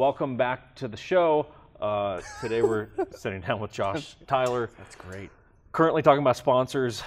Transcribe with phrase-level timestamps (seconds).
[0.00, 1.46] welcome back to the show.
[1.78, 4.70] Uh, today we're sitting down with Josh Tyler.
[4.78, 5.28] That's great.
[5.72, 7.02] Currently talking about sponsors.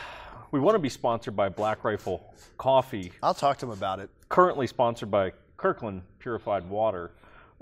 [0.52, 3.12] We want to be sponsored by Black Rifle Coffee.
[3.24, 4.12] I'll talk to him about it.
[4.30, 7.10] Currently sponsored by Kirkland Purified Water.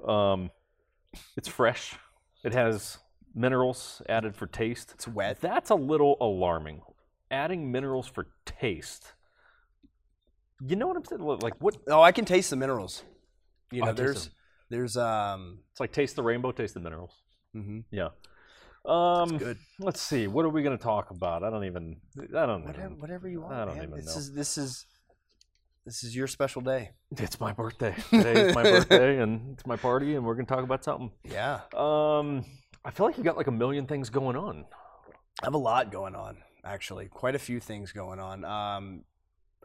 [0.06, 0.52] Um,
[1.38, 1.96] it's fresh.
[2.44, 2.98] It has
[3.34, 4.92] minerals added for taste.
[4.96, 5.40] It's wet.
[5.40, 6.82] That's a little alarming.
[7.32, 9.14] Adding minerals for taste.
[10.68, 11.22] You know what I'm saying?
[11.22, 11.78] Like what?
[11.88, 13.04] Oh, I can taste the minerals.
[13.72, 14.30] You know, there's.
[14.72, 15.60] There's um.
[15.72, 17.14] It's like taste the rainbow, taste the minerals.
[17.56, 17.80] Mm-hmm.
[17.92, 18.10] Yeah.
[18.86, 19.58] Um, good.
[19.80, 20.26] Let's see.
[20.28, 21.44] What are we going to talk about?
[21.44, 21.98] I don't even.
[22.36, 23.00] I don't Whatever, even.
[23.00, 23.54] whatever you want.
[23.54, 23.84] I don't man.
[23.90, 24.20] even this know.
[24.20, 24.86] is this is
[25.86, 26.92] this is your special day.
[27.12, 27.96] It's my birthday.
[28.10, 31.12] Today is my birthday, and it's my party, and we're going to talk about something.
[31.24, 32.46] Yeah, Um,
[32.86, 34.66] I feel like you got like a million things going on.
[35.42, 36.38] I have a lot going on.
[36.64, 38.46] Actually, quite a few things going on.
[38.46, 39.04] Um,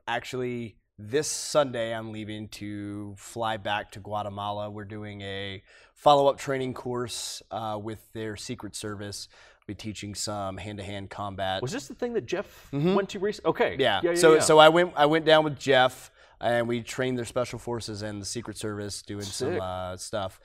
[0.09, 4.71] actually, this Sunday I'm leaving to fly back to Guatemala.
[4.71, 5.63] We're doing a
[5.95, 9.29] follow-up training course uh, with their Secret Service.
[9.67, 11.61] Be teaching some hand-to-hand combat.
[11.61, 12.95] Was this the thing that Jeff Mhm.
[12.95, 13.51] went to recently?
[13.51, 13.77] Okay.
[13.79, 14.01] Yeah.
[14.03, 14.11] Yeah.
[14.11, 14.41] yeah so yeah.
[14.41, 18.23] so I went I went down with Jeff and we trained their special forces and
[18.23, 19.33] the Secret Service doing Sick.
[19.55, 20.39] some uh, stuff.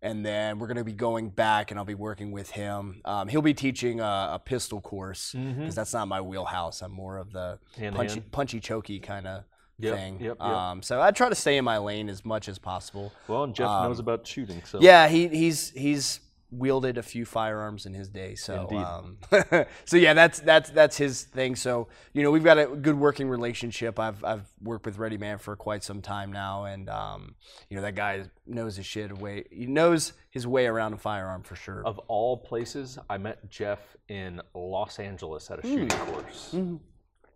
[0.00, 3.02] And then we're going to be going back and I'll be working with him.
[3.04, 5.74] Um, he'll be teaching a, a pistol course because Mhm.
[5.74, 6.80] that's not my wheelhouse.
[6.82, 8.32] I'm more of the Hand punchy, hand.
[8.32, 9.44] punchy chokey kind of
[9.82, 10.14] Yep, thing.
[10.20, 10.40] yep, yep.
[10.40, 13.12] Um, so I try to stay in my lane as much as possible.
[13.28, 16.20] Well, and Jeff um, knows about shooting, so Yeah, he, he's he's
[16.52, 18.34] wielded a few firearms in his day.
[18.34, 19.16] So um,
[19.84, 21.56] so yeah, that's that's that's his thing.
[21.56, 23.98] So you know, we've got a good working relationship.
[23.98, 27.34] I've I've worked with Ready Man for quite some time now, and um,
[27.68, 29.44] you know that guy knows his shit way.
[29.50, 31.82] He knows his way around a firearm for sure.
[31.84, 36.80] Of all places, I met Jeff in Los Angeles at a shooting course, Mhm.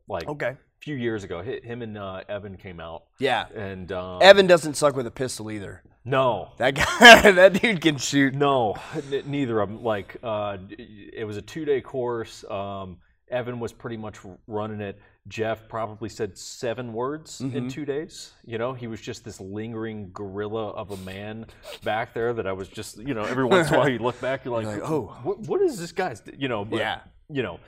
[0.09, 0.57] like Okay.
[0.79, 1.43] A few years ago.
[1.43, 3.47] Hi- Him and uh, Evan came out, Yeah.
[3.55, 5.83] and um, Evan doesn't suck with a pistol either.
[6.05, 8.33] No, That guy, that dude can shoot.
[8.35, 8.77] no,
[9.13, 9.83] n- neither of them.
[9.83, 12.45] Like, uh, it was a two-day course.
[12.49, 12.99] Um,
[13.29, 15.01] Evan was pretty much running it.
[15.27, 17.71] Jeff probably said seven words in Mhm.
[17.73, 18.31] two days.
[18.45, 21.47] You know, he was just this lingering gorilla of a man
[21.83, 24.21] back there that I was just, you know, every once in a while you look
[24.21, 25.17] back, you're like, You're like, oh.
[25.25, 27.01] what, what is this guy's, you know, but, Yeah.
[27.29, 27.59] you know.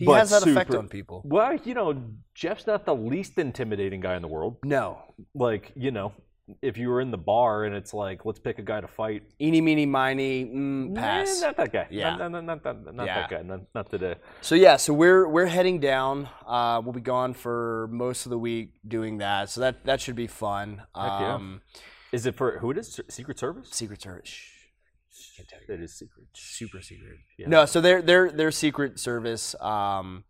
[0.00, 1.20] He but has that effect on people.
[1.26, 2.02] Well, you know,
[2.34, 4.56] Jeff's not the least intimidating guy in the world.
[4.64, 4.98] No.
[5.34, 6.14] Like, you know,
[6.62, 9.24] if you were in the bar and it's like, let's pick a guy to fight,
[9.42, 11.42] Eeny, meeny, miny, mm, pass.
[11.42, 11.86] Eh, not that guy.
[11.90, 12.16] Yeah.
[12.16, 13.14] Not, not, not, not, not Yeah.
[13.20, 13.42] that guy.
[13.42, 14.14] Not, not today.
[14.40, 16.30] So yeah, so we're we're heading down.
[16.46, 19.50] Uh, we'll be gone for most of the week doing that.
[19.50, 20.82] So that that should be fun.
[20.96, 21.34] yeah.
[21.34, 21.60] Um,
[22.10, 22.98] Is it for who it is?
[23.10, 23.68] Secret Service?
[23.70, 24.32] Secret Service.
[25.36, 25.74] Can't tell you.
[25.74, 26.26] It is secret.
[26.34, 27.18] Super secret.
[27.38, 27.48] Yeah.
[27.48, 29.54] No, so they're they're they're Secret Service.
[29.60, 30.24] Um,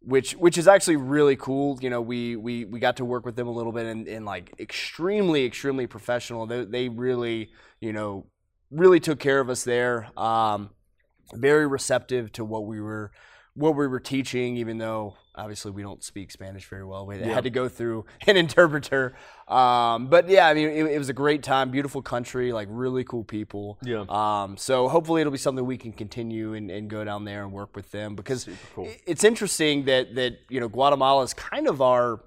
[0.00, 1.78] which which is actually really cool.
[1.80, 4.24] You know, we we we got to work with them a little bit and, and
[4.24, 6.46] like extremely extremely professional.
[6.46, 7.50] They they really
[7.80, 8.26] you know
[8.70, 10.08] really took care of us there.
[10.18, 10.70] Um,
[11.34, 13.10] very receptive to what we were
[13.58, 17.06] what we were teaching, even though obviously we don't speak Spanish very well.
[17.06, 17.34] We Yeah.
[17.34, 19.14] had to go through an interpreter.
[19.46, 21.70] Um, but yeah, I mean, it, it was a great time.
[21.70, 23.78] Beautiful country, like really cool people.
[23.82, 24.04] Yeah.
[24.08, 27.52] Um, so hopefully it'll be something we can continue and, and go down there and
[27.52, 28.88] work with them because cool.
[29.06, 32.20] it's interesting that that you know Guatemala is kind of our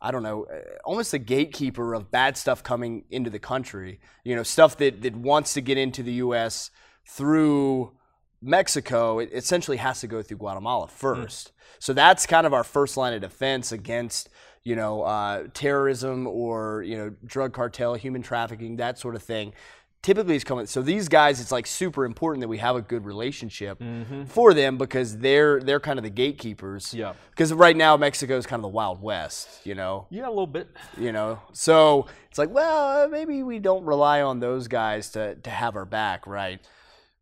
[0.00, 4.00] I don't know, uh, almost a gatekeeper of bad stuff coming into the country.
[4.22, 6.70] You know, stuff that that wants to get into the U.S.
[7.06, 7.92] through
[8.44, 9.18] Mexico.
[9.18, 11.52] It essentially has to go through Guatemala first.
[11.78, 14.28] So that's kind of our first line of defense against
[14.62, 19.52] you know uh, terrorism or you know drug cartel, human trafficking, that sort of thing.
[20.02, 20.66] Typically, it's coming.
[20.66, 24.24] So these guys, it's like super important that we have a good relationship Mm-hmm.
[24.24, 26.92] for them because they're they're kind of the gatekeepers.
[26.92, 27.14] Yeah.
[27.30, 30.06] Because right now Mexico is kind of the wild west, you know.
[30.10, 30.68] Yeah, a little bit.
[30.98, 35.48] You know, so it's like, well, maybe we don't rely on those guys to to
[35.50, 36.60] have our back, right?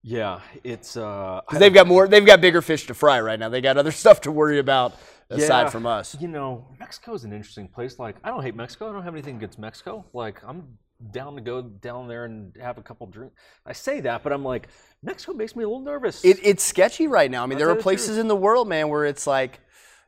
[0.02, 3.48] Yeah, it's uh, they've got more, they've got bigger fish to fry right now.
[3.48, 4.94] They got other stuff to worry about
[5.30, 5.68] aside Yeah.
[5.70, 6.16] from us.
[6.20, 7.98] You know, Mexico is an interesting place.
[7.98, 8.88] Like, I don't hate Mexico.
[8.90, 10.04] I don't have anything against Mexico.
[10.12, 10.76] Like, I'm
[11.12, 13.34] down to go down there and have a couple drinks.
[13.66, 14.68] I say that, but I'm like,
[15.02, 16.24] Mexico makes me a little nervous.
[16.24, 17.42] It, it's sketchy right now.
[17.42, 18.18] I mean, there are places truth.
[18.20, 19.60] in the world, man, where it's like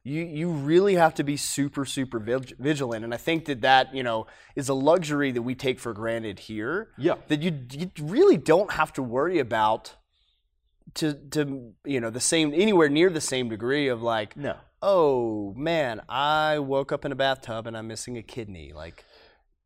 [0.04, 3.94] you you really have to be super super vig- vigilant, and I think that that
[3.94, 6.90] you know is a luxury that we take for granted here.
[6.98, 7.14] Yeah.
[7.28, 9.94] that you you really don't have to worry about
[10.94, 14.56] to to you know the same anywhere near the same degree of like no.
[14.82, 19.04] oh man I woke up in a bathtub and I'm missing a kidney like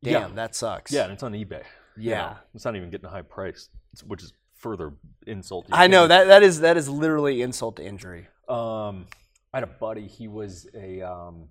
[0.01, 0.19] Yeah.
[0.21, 1.63] damn that sucks Yeah, and it's on eBay.
[1.97, 2.17] you Yeah.
[2.21, 2.35] know.
[2.55, 3.69] it's not even getting a high price,
[4.07, 4.93] which is further
[5.27, 5.67] insult.
[5.71, 9.05] I know that that is that is literally insult to injury Um,
[9.53, 10.07] I had a buddy.
[10.07, 11.47] He was a um,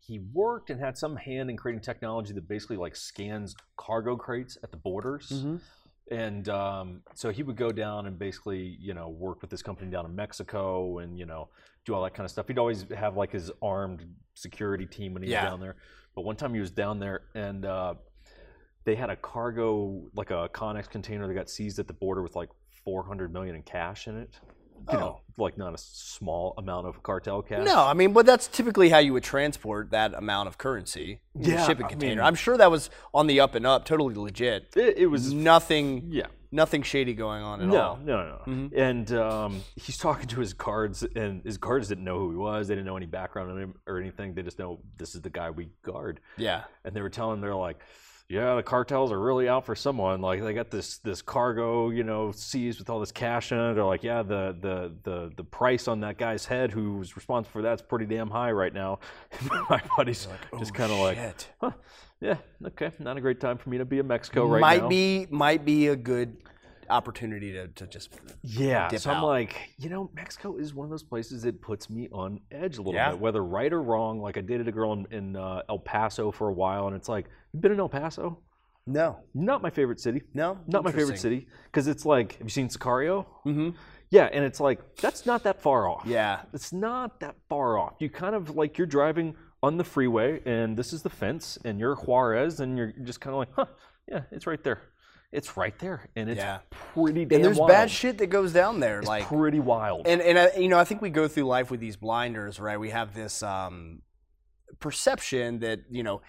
[0.00, 4.56] he worked and had some hand in creating technology that basically like scans cargo crates
[4.62, 5.30] at the borders.
[5.30, 5.60] Mhm.
[6.10, 9.90] And um, so he would go down and basically, you know, work with this company
[9.90, 11.48] down in Mexico and, you know,
[11.86, 12.46] do all that kind of stuff.
[12.46, 14.04] He'd always have like his armed
[14.34, 15.44] security team when he Yeah.
[15.44, 15.76] was down there.
[16.14, 17.94] But one time he was down there and uh,
[18.84, 22.36] they had a cargo, like a Connex container that got seized at the border with
[22.36, 22.50] like
[22.84, 24.38] 400 million in cash in it.
[24.92, 27.60] You know, like not a small amount of cartel cash.
[27.60, 27.64] Oh.
[27.64, 31.20] No, I mean, but that's typically how you would transport that amount of currency.
[31.34, 32.16] in a Yeah, shipping I container.
[32.16, 34.72] mean- I'm sure that was on the up and up, totally legit.
[34.76, 36.26] It, it was Nothing, yeah.
[36.52, 37.96] nothing shady going on at No, all.
[37.96, 38.52] no, no, no.
[38.52, 38.76] Mhm.
[38.76, 42.68] And um, he's talking to his guards, and his guards didn't know who he was.
[42.68, 44.34] They didn't know any background on him or anything.
[44.34, 46.20] They just know this is the guy we guard.
[46.36, 47.80] Yeah, And they were telling, they're like,
[48.28, 50.20] yeah, the cartels are really out for someone.
[50.20, 53.74] Like they got this this cargo, you know, seized with all this cash in it.
[53.74, 57.62] They're like, yeah, the the the the price on that guy's head who's responsible for
[57.62, 58.98] that's pretty damn high right now.
[59.70, 60.26] My buddy's
[60.58, 61.18] just Oh, kind of like,
[61.60, 61.70] huh,
[62.20, 62.36] yeah,
[62.66, 64.88] okay, not a great time for me to be in Mexico right might now.
[64.88, 66.36] be might be a good
[66.90, 68.10] opportunity to, to just
[68.42, 69.26] Yeah, so I'm out.
[69.26, 72.82] like, you know, Mexico is one of those places that puts me on edge a
[72.82, 73.10] little Yeah.
[73.10, 74.20] bit, whether right or wrong.
[74.20, 77.08] Like I dated a girl in, in uh, El Paso for a while, and it's
[77.08, 78.38] like, you been in El Paso?
[78.86, 80.22] no, Not my favorite city.
[80.34, 83.24] no, Not my favorite city because it's like, have you seen Sicario?
[83.46, 83.70] Mm-hmm.
[84.10, 86.04] Yeah, and it's like that's not that far off.
[86.06, 87.94] Yeah, It's not that far off.
[87.98, 91.80] You kind of like you're driving on the freeway, and this is the fence, and
[91.80, 93.64] you're Juarez, and you're just kind of like, huh,
[94.06, 94.82] yeah, it's right there.
[95.34, 96.58] It's right there, and it's Yeah.
[96.94, 97.68] pretty damn and there's wild.
[97.68, 99.00] bad shit that goes down there.
[99.00, 100.06] It's like pretty wild.
[100.06, 102.78] and and I, you know, I think we go through life with these blinders, right?
[102.78, 104.02] We have this um,
[104.80, 106.22] perception that you know,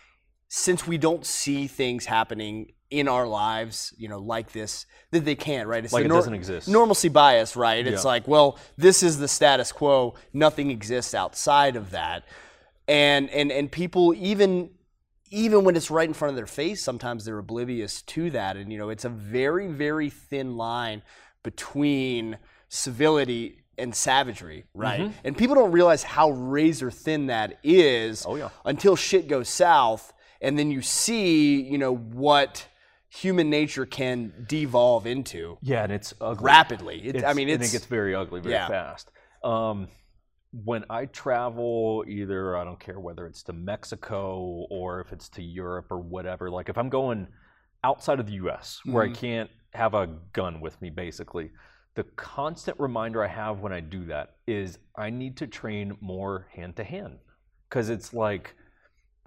[0.48, 5.36] since we don't see things happening in our lives, you know, like this, that they
[5.36, 5.84] can't, right?
[5.84, 6.68] It's like it nor- doesn't exist.
[6.68, 7.86] normalcy bias, right?
[7.86, 10.14] It's like, well, this is the status quo.
[10.34, 12.24] Nothing exists outside of that,
[12.88, 14.70] and and and people even
[15.32, 18.72] even when it's right in front of their face, sometimes they're oblivious to that, and
[18.72, 21.02] you know, it's a very very thin line
[21.44, 22.38] between
[22.70, 25.02] civility and savagery, right?
[25.02, 25.14] Mhm.
[25.24, 28.50] And people don't realize how razor thin that is Oh yeah.
[28.64, 32.68] until shit goes south and then you see you know what
[33.10, 36.46] human nature can devolve into Yeah, and it's ugly.
[36.46, 38.68] rapidly it, i It's- mean and it's it gets very ugly very yeah.
[38.68, 39.12] fast.
[39.44, 39.88] Um,
[40.64, 45.42] when I travel, either I don't care whether it's to Mexico or if it's to
[45.44, 46.50] Europe or whatever.
[46.50, 47.28] Like if I'm going
[47.84, 48.80] outside of the U.S.
[48.86, 49.16] where I Mhm.
[49.16, 51.52] can't have a gun with me, basically,
[51.96, 56.48] the constant reminder I have when I do that is I need to train more
[56.54, 57.20] hand to hand
[57.70, 58.56] because it's like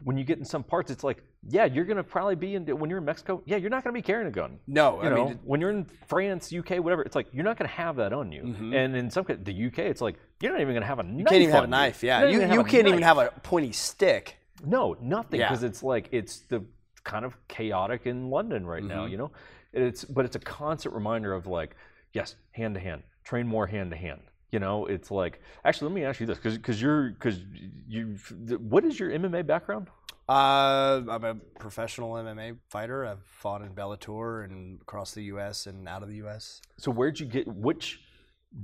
[0.02, 2.90] when you get in some parts, it's like yeah, you're gonna probably be in when
[2.90, 3.42] you're in Mexico.
[3.46, 5.70] Yeah, you're not gonna be carrying a gun no you i know, mean when you're
[5.70, 8.42] in France, UK, whatever, it's like you're not going to have that on you.
[8.42, 8.74] Mhm.
[8.74, 11.02] And in some ca- the UK, it's like you're not even going to have a
[11.02, 11.18] knife.
[11.18, 13.72] you can't even have a knife yeah You're you, you can't even have a pointy
[13.72, 15.48] stick no nothing Yeah.
[15.48, 16.64] because it's like it's the
[17.04, 19.06] kind of chaotic in London right now.
[19.06, 19.10] Mhm.
[19.12, 19.30] You know,
[19.72, 21.76] it's but it's a constant reminder of like
[22.12, 24.20] yes, hand to hand, train more hand to hand.
[24.50, 27.38] You know, it's like actually let me ask you this because because you're because
[27.86, 28.16] you
[28.58, 29.88] what is your MMA background?
[30.28, 35.88] Uh, i'm a professional mma fighter i've fought in bellator and across the us and
[35.88, 38.00] out of the us So where'd you get which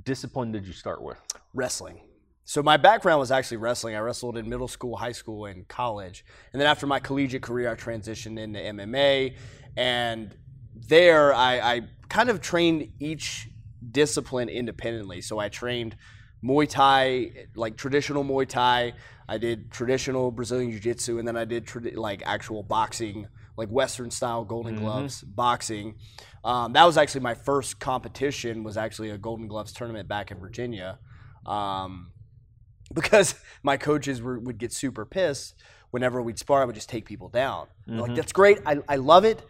[0.03, 1.17] discipline did you start with?
[1.53, 2.01] wrestling.
[2.43, 3.95] So my background was actually wrestling.
[3.95, 6.23] I wrestled in middle school, high school, and college.
[6.51, 9.35] And then after my collegiate career, I transitioned into MMA.
[9.75, 10.35] And
[10.75, 13.47] there, I, I kind of trained each
[13.91, 15.21] discipline independently.
[15.21, 15.95] So I trained
[16.43, 18.93] Muay Thai, like traditional Muay Thai.
[19.27, 23.27] I did traditional Brazilian Jiu Jitsu, and then I did tradi- like actual boxing,
[23.57, 24.79] like Western style Golden Mhm.
[24.81, 25.95] Gloves boxing.
[26.43, 28.63] Um, that was actually my first competition.
[28.63, 30.99] Was actually a Golden Gloves tournament back in Virginia,
[31.45, 32.11] um,
[32.93, 35.55] because my coaches were, would get super pissed
[35.91, 36.61] whenever we'd spar.
[36.61, 37.67] I would just take people down.
[37.87, 39.43] They're Like that's great, I, I love it,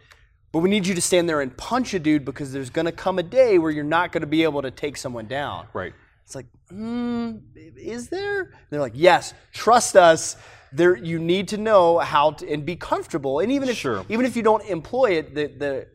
[0.52, 3.18] but we need you to stand there and punch a dude because there's gonna come
[3.18, 5.66] a day where you're not gonna be able to take someone down.
[5.74, 5.92] Right.
[6.26, 7.40] It's like, mm,
[7.76, 8.52] is there?
[8.68, 10.36] They're like, yes, trust us.
[10.72, 13.38] There, you need to know how to and be comfortable.
[13.38, 14.04] And even if Sure.
[14.08, 15.86] even if you don't employ it, the the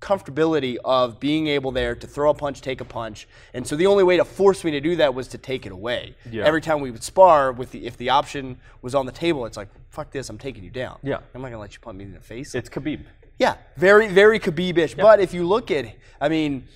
[0.00, 3.28] comfortability of being able there to throw a punch, take a punch.
[3.52, 5.72] And so the only way to force me to do that was to take it
[5.72, 6.14] away.
[6.30, 6.44] Yeah.
[6.44, 9.58] Every time we would spar, with the if the option was on the table, it's
[9.58, 10.98] like, fuck this, I'm taking you down.
[11.02, 11.18] Yeah.
[11.34, 12.54] I'm not gonna let you punch me in the face.
[12.54, 13.04] It's Khabib.
[13.38, 14.96] Yeah, very, very Khabibish.
[14.96, 15.86] But if you look at,
[16.20, 16.66] I mean,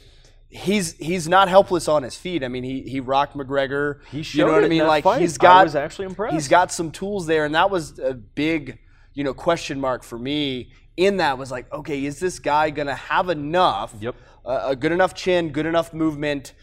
[0.50, 2.42] he's he's not helpless on his feet.
[2.42, 4.00] I mean, he he rocked McGregor.
[4.10, 4.86] He you showed know what I mean?
[4.86, 5.20] Like fight.
[5.20, 5.64] he's I got.
[5.66, 6.34] was actually impressed.
[6.34, 8.78] He's got some tools there, and that was a big,
[9.14, 10.72] you know, question mark for me.
[10.96, 13.94] In that was like, okay, is this guy gonna have enough?
[14.00, 14.16] Yep.
[14.44, 16.54] A, a good enough chin, good enough movement,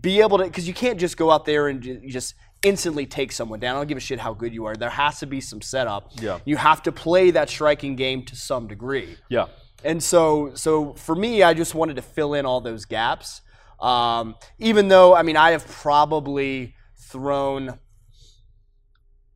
[0.00, 3.32] be able to because you can't just go out there and ju- just instantly take
[3.32, 3.74] someone down.
[3.76, 4.76] I don't give a shit how good you are.
[4.76, 6.12] There has to be some setup.
[6.20, 6.38] Yeah.
[6.44, 9.16] You have to play that striking game to some degree.
[9.28, 9.46] Yeah.
[9.84, 13.40] And so, so for me, I just wanted to fill in all those gaps.
[13.80, 17.78] Um, even though, I mean, I have probably thrown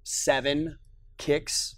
[0.02, 0.78] seven
[1.18, 1.76] kicks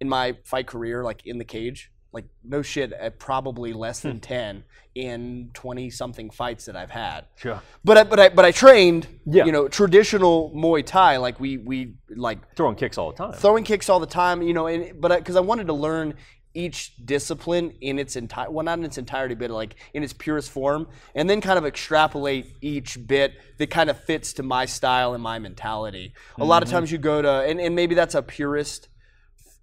[0.00, 1.90] in my fight career, like in the cage.
[2.12, 4.62] Like no shit, at probably less than ten
[4.94, 7.24] in twenty something fights that I've had.
[7.34, 7.60] Sure.
[7.82, 9.46] But I, but I but I trained, Yeah.
[9.46, 11.16] you know, traditional Muay Thai.
[11.16, 13.32] Like we we like Throwing kicks all the time.
[13.32, 16.14] throwing kicks all the time, you know, and but because I, wanted to learn
[16.54, 20.50] each discipline in its entire well not in its entirety but like in its purest
[20.50, 25.14] form and then kind of extrapolate each bit that kind of fits to my style
[25.14, 26.76] and my mentality a lot of mm-hmm.
[26.76, 28.88] times you go to and, and maybe that's a purist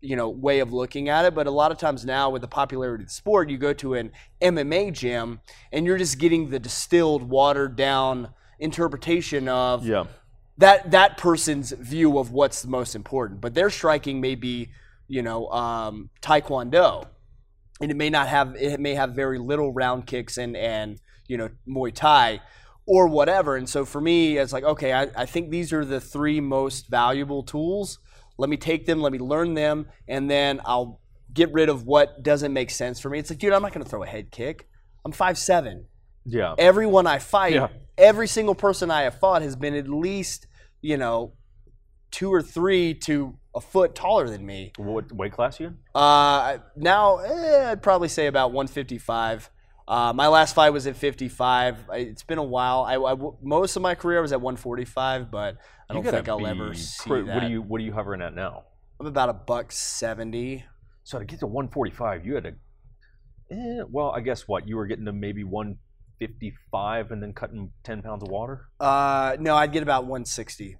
[0.01, 2.47] you know way of looking at it but a lot of times now with the
[2.47, 5.39] popularity of the sport you go to an mma gym
[5.71, 8.29] and you're just getting the distilled watered down
[8.61, 10.05] interpretation of yeah.
[10.57, 13.41] that that person's view of what's the most important.
[13.41, 14.69] But their striking may be,
[15.11, 17.05] you know, um, taekwondo,
[17.81, 21.37] and it may not have it may have very little round kicks and and you
[21.37, 22.39] know Muay Thai
[22.87, 23.57] or whatever.
[23.57, 26.89] And so for me, it's like okay, I, I think these are the three most
[26.89, 27.99] valuable tools.
[28.37, 31.01] Let me take them, let me learn them, and then I'll
[31.33, 33.19] get rid of what doesn't make sense for me.
[33.19, 34.67] It's like, dude, I'm not going to throw a head kick.
[35.05, 35.87] I'm five seven
[36.25, 36.55] Yeah.
[36.57, 37.67] everyone I fight, Yeah.
[37.97, 40.47] every single person I have fought has been at least,
[40.81, 41.33] you know,
[42.11, 44.71] two or three to a foot taller than me.
[44.77, 45.77] What weight class you in?
[45.93, 49.49] Uh, now, eh, I'd probably say about 155.
[49.87, 51.89] Uh, my last fight was at 55.
[51.89, 52.81] I- It's been a while.
[52.83, 55.57] I, I most of my career I was at 145, but
[55.89, 57.33] I don't think I'll be ever see pre- that.
[57.35, 58.63] What are you What are you hovering at now?
[58.99, 60.63] I'm about a buck 70.
[61.03, 62.53] So to get to 145, you had to.
[63.51, 68.01] Eh, well, I guess what you were getting to maybe 155 and then cutting 10
[68.01, 68.67] pounds of water.
[68.79, 70.77] Uh, no, I'd get about 160.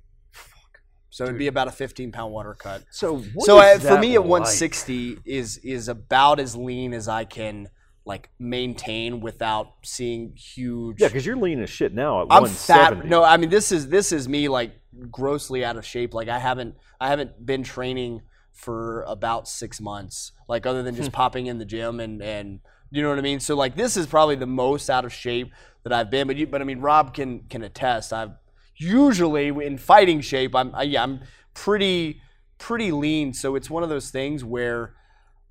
[1.12, 2.84] So it'd be about a 15 pound water cut.
[2.90, 7.26] So so uh, I, for me at 160 is is about as lean as I
[7.26, 7.68] can
[8.06, 13.02] like maintain without seeing huge Yeah, because you're lean as shit now at I'm 170.
[13.02, 14.74] fat no I mean this is this is me like
[15.12, 16.14] grossly out of shape.
[16.14, 18.22] Like I haven't I haven't been training
[18.54, 21.16] for about 6 months like other than just hmm.
[21.16, 23.42] popping in the gym and and you know what I mean?
[23.42, 25.52] So like this is probably the most out of shape
[25.84, 28.14] that I've been but you, but I mean Rob can can attest.
[28.14, 28.32] I've
[28.82, 31.22] usually in fighting shape I'm I, yeah I'm
[31.54, 32.22] pretty
[32.58, 33.34] pretty lean.
[33.34, 34.96] So it's one of those things where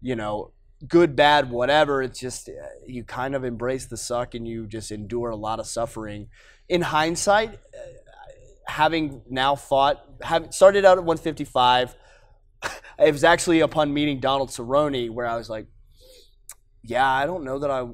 [0.01, 0.53] you know
[0.89, 2.53] good bad whatever it's just uh,
[2.87, 6.29] you kind of embrace the suck and you just endure a lot of suffering.
[6.69, 7.79] In hindsight uh,
[8.67, 11.97] having now fought have started out at 155
[12.99, 15.67] it was actually upon meeting Donald Cerrone where I was like
[16.83, 17.89] yeah I don't know that I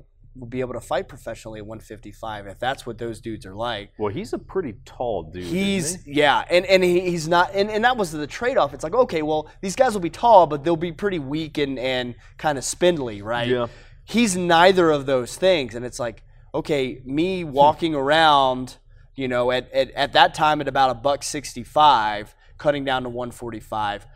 [0.45, 4.13] be able to fight professionally at 155 if that's what those dudes are like Well,
[4.13, 5.45] he's a pretty tall dude.
[5.45, 6.15] He's he?
[6.15, 8.75] yeah, and and he, he's not, and, and that was the trade off.
[8.75, 11.79] It's like okay, well these guys will be tall, but they'll be pretty weak and
[11.79, 13.49] and kind of spindly, right?
[13.49, 13.69] Yeah.
[14.05, 16.23] He's neither of those things, and it's like
[16.55, 17.53] okay, me hmm.
[17.53, 18.77] walking around,
[19.15, 23.05] you know, at, at at that time at about a buck sixty five, cutting down
[23.05, 24.07] to one forty five.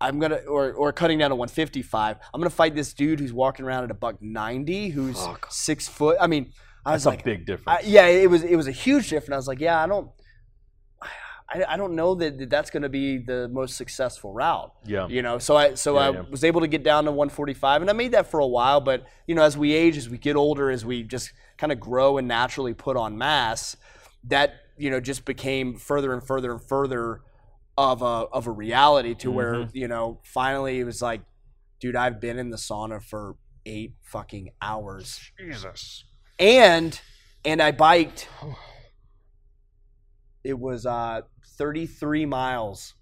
[0.00, 2.16] I'm gonna or or cutting down to 155.
[2.32, 5.46] I'm gonna fight this dude who's walking around at a buck 90, who's Fuck.
[5.50, 6.16] six foot.
[6.20, 6.52] I mean,
[6.84, 7.84] I was That's like, a big difference.
[7.84, 9.32] I, yeah, it was it was a huge difference.
[9.32, 10.10] I was like, yeah, I don't,
[11.48, 14.72] I, I don't know that, that that's going to be the most successful route.
[14.84, 15.06] Yeah.
[15.08, 16.22] You know, so I so Yeah, I yeah.
[16.30, 18.80] was able to get down to 145, and I made that for a while.
[18.80, 21.80] But you know, as we age, as we get older, as we just kind of
[21.80, 23.76] grow and naturally put on mass,
[24.24, 27.22] that you know just became further and further and further
[27.78, 29.76] of a of a reality to where Mm-hmm.
[29.76, 31.22] you know finally it was like,
[31.80, 36.04] dude, I've been in the sauna for eight fucking hours Jesus.
[36.38, 36.98] and
[37.44, 38.28] and I biked.
[40.44, 41.22] It was uh,
[41.58, 42.94] 33 miles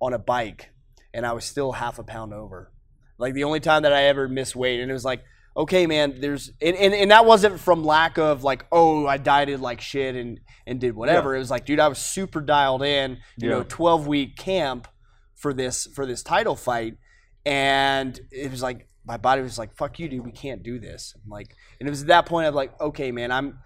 [0.00, 0.70] on a bike,
[1.14, 2.70] and I was still half a pound over.
[3.18, 5.22] Like the only time that I ever missed weight, and it was like,
[5.56, 9.60] okay, man, there's and, and, and that wasn't from lack of like, oh, I dieted
[9.60, 11.34] like shit and and did whatever.
[11.34, 13.18] It was like, dude, I was super dialed in.
[13.36, 14.88] You know, 12 week camp
[15.34, 16.96] for this for this title fight,
[17.44, 21.14] and it was like my body was like, fuck you, dude, we can't do this.
[21.22, 23.58] I'm like, and it was at that point I'm like, okay, man, I'm.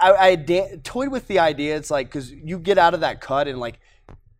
[0.00, 1.76] I, I da- toyed with the idea.
[1.76, 3.78] It's like because you get out of that cut and like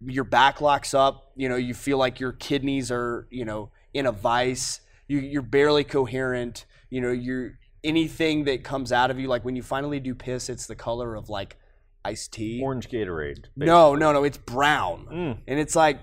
[0.01, 1.33] your back locks up.
[1.37, 4.81] You know, you feel like your kidneys are you know in a vice.
[5.13, 6.65] You, you're barely coherent.
[6.91, 9.29] You know, you're anything that comes out of you.
[9.29, 11.57] Like when you finally do piss, it's the color of like
[12.05, 12.61] iced tea.
[12.63, 13.47] Orange Gatorade.
[13.57, 14.25] No, no, no.
[14.25, 15.39] It's brown, Mm.
[15.47, 15.99] and it's like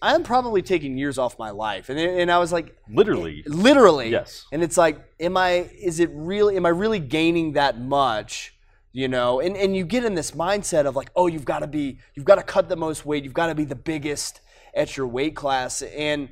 [0.00, 1.88] I'm probably taking years off my life.
[1.88, 3.44] And and I was like, Literally.
[3.46, 4.44] literally, Yes.
[4.52, 5.70] And it's like, am I?
[5.90, 6.56] Is it really?
[6.56, 8.54] Am I really gaining that much?
[8.94, 11.66] you know, and, and you get in this mindset of like, oh, you've got to
[11.66, 14.42] be, you've got to cut the most weight, you've got to be the biggest
[14.74, 16.28] at your weight class, and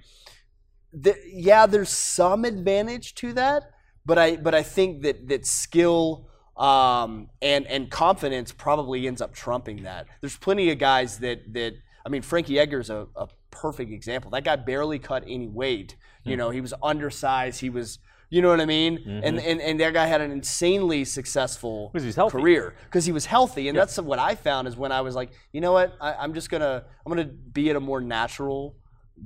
[0.93, 3.71] the, yeah, there's some advantage to that,
[4.05, 9.35] but I but I think that that skill um, and and confidence probably ends up
[9.35, 10.07] trumping that.
[10.21, 14.31] There's plenty of guys that that I mean, Frankie Edgar's a, a perfect example.
[14.31, 15.97] That guy barely cut any weight.
[16.25, 17.61] You know, he was undersized.
[17.61, 19.21] He was, you know what I mean?
[19.25, 22.39] And, and and that guy had an insanely successful 'Because he's healthy.
[22.39, 23.69] career because he was healthy.
[23.69, 26.35] And that's what I found is when I was like, you know what, I, I'm
[26.35, 28.77] just gonna I'm gonna be at a more natural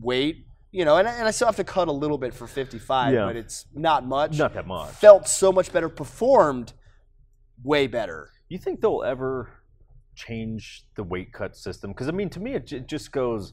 [0.01, 0.47] weight.
[0.75, 3.15] You know, and, I- and I still have to cut a little bit for 55,
[3.15, 3.27] Yeah.
[3.27, 4.37] but it's not much.
[4.37, 4.91] Not that much.
[4.95, 6.73] Felt so much better, performed
[7.63, 8.31] way better.
[8.49, 9.53] You think they'll ever
[10.17, 11.93] change the weight cut system?
[11.93, 13.53] Because I mean, to me, it, j- just goes.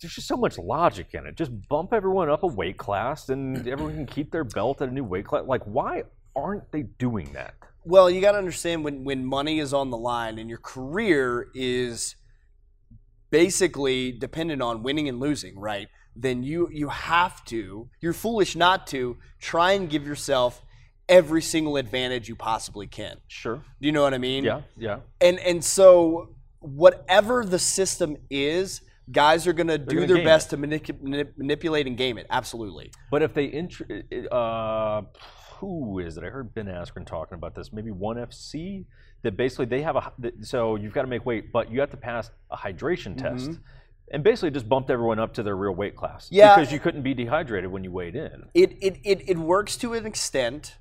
[0.00, 1.36] There's just so much logic in it.
[1.36, 4.92] Just bump everyone up a weight class, and everyone can keep their belt at a
[4.92, 5.44] new weight class.
[5.46, 7.56] Like, why aren't they doing that?
[7.84, 11.48] Well, you got to understand when when money is on the line and your career
[11.54, 12.16] is
[13.30, 15.88] basically dependent on winning and losing, right?
[16.20, 17.88] Then you you have to.
[18.00, 20.62] You're foolish not to try and give yourself
[21.08, 23.16] every single advantage you possibly can.
[23.28, 23.56] Sure.
[23.80, 24.44] Do you know what I mean?
[24.44, 24.62] Yeah.
[24.76, 24.98] Yeah.
[25.20, 28.82] And and so whatever the system is,
[29.12, 32.26] guys are going to do their best to manipu- manip- manipulate and game it.
[32.30, 32.90] Absolutely.
[33.10, 35.02] But if they intr- uh,
[35.58, 36.24] who is it?
[36.24, 37.72] I heard Ben Askren talking about this.
[37.72, 38.84] Maybe one FC
[39.22, 41.96] that basically they have a so you've got to make weight, but you have to
[41.96, 43.58] pass a hydration test,
[44.10, 46.28] and basically just bumped everyone up to their real weight class.
[46.30, 46.54] Yeah.
[46.56, 48.46] because you couldn't be dehydrated when you weighed in.
[48.54, 50.76] it it, it, it works to an extent.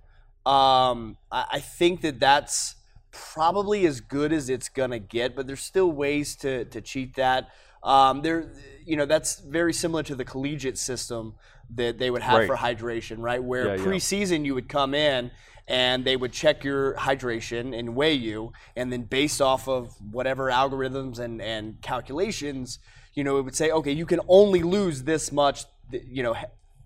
[0.46, 2.76] Um, I, I think that that's
[3.12, 7.50] probably as good as it's gonna get, but there's still ways to to cheat that.
[7.84, 8.52] Um, there,
[8.86, 11.36] you know, that's very similar to the collegiate system
[11.76, 12.48] that they would have Right.
[12.48, 13.44] for hydration, right?
[13.44, 13.86] Where Yeah, yeah.
[13.86, 15.32] preseason you would come in
[15.68, 20.50] and they would check your hydration and weigh you, and then based off of whatever
[20.50, 22.80] algorithms and and calculations,
[23.18, 26.36] you know, it would say, okay, you can only lose this much, you know,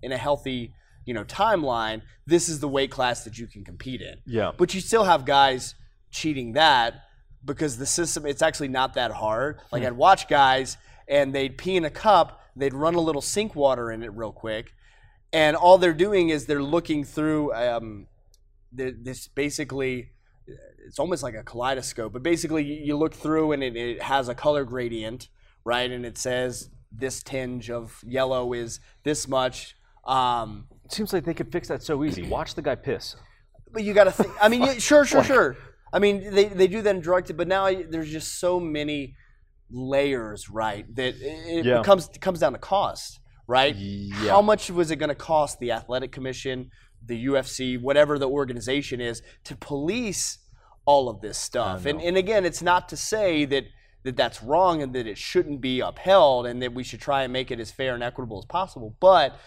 [0.01, 0.73] in a healthy,
[1.05, 2.01] you know, timeline.
[2.25, 4.15] This is the weight class that you can compete in.
[4.25, 4.53] Yeah.
[4.57, 5.75] But you still have guys
[6.09, 6.93] cheating that
[7.43, 9.59] because the system it's actually not that hard.
[9.73, 13.53] Like I'd watch guys and they'd pee in a cup, they'd run a little sink
[13.53, 14.73] water in it real quick,
[15.33, 18.07] and all they're doing is they're looking through um,
[18.71, 20.11] this basically
[20.87, 24.29] it's almost like a kaleidoscope, but basically you you look through and it, it has
[24.29, 25.27] a color gradient,
[25.63, 25.89] right?
[25.91, 29.75] And it says this tinge of yellow is this much.
[30.05, 32.23] Um, It seems like they could fix that so easy.
[32.37, 33.15] Watch the guy piss.
[33.71, 34.33] but you got to think.
[34.41, 35.55] I mean, yeah, sure, sure, sure.
[35.93, 39.15] I mean, they, they do that in drug, but now there's just so many
[39.69, 40.85] layers, right?
[40.95, 41.79] That it, it Yeah.
[41.79, 43.75] becomes it comes down to cost, right?
[43.75, 44.29] Yeah.
[44.31, 46.71] How much was it going to cost the athletic commission,
[47.05, 50.39] the UFC, whatever the organization is, to police
[50.85, 51.85] all of this stuff?
[51.85, 53.63] And and again, it's not to say that
[54.03, 57.31] that that's wrong and that it shouldn't be upheld and that we should try and
[57.33, 58.95] make it as fair and equitable as possible.
[58.99, 59.37] But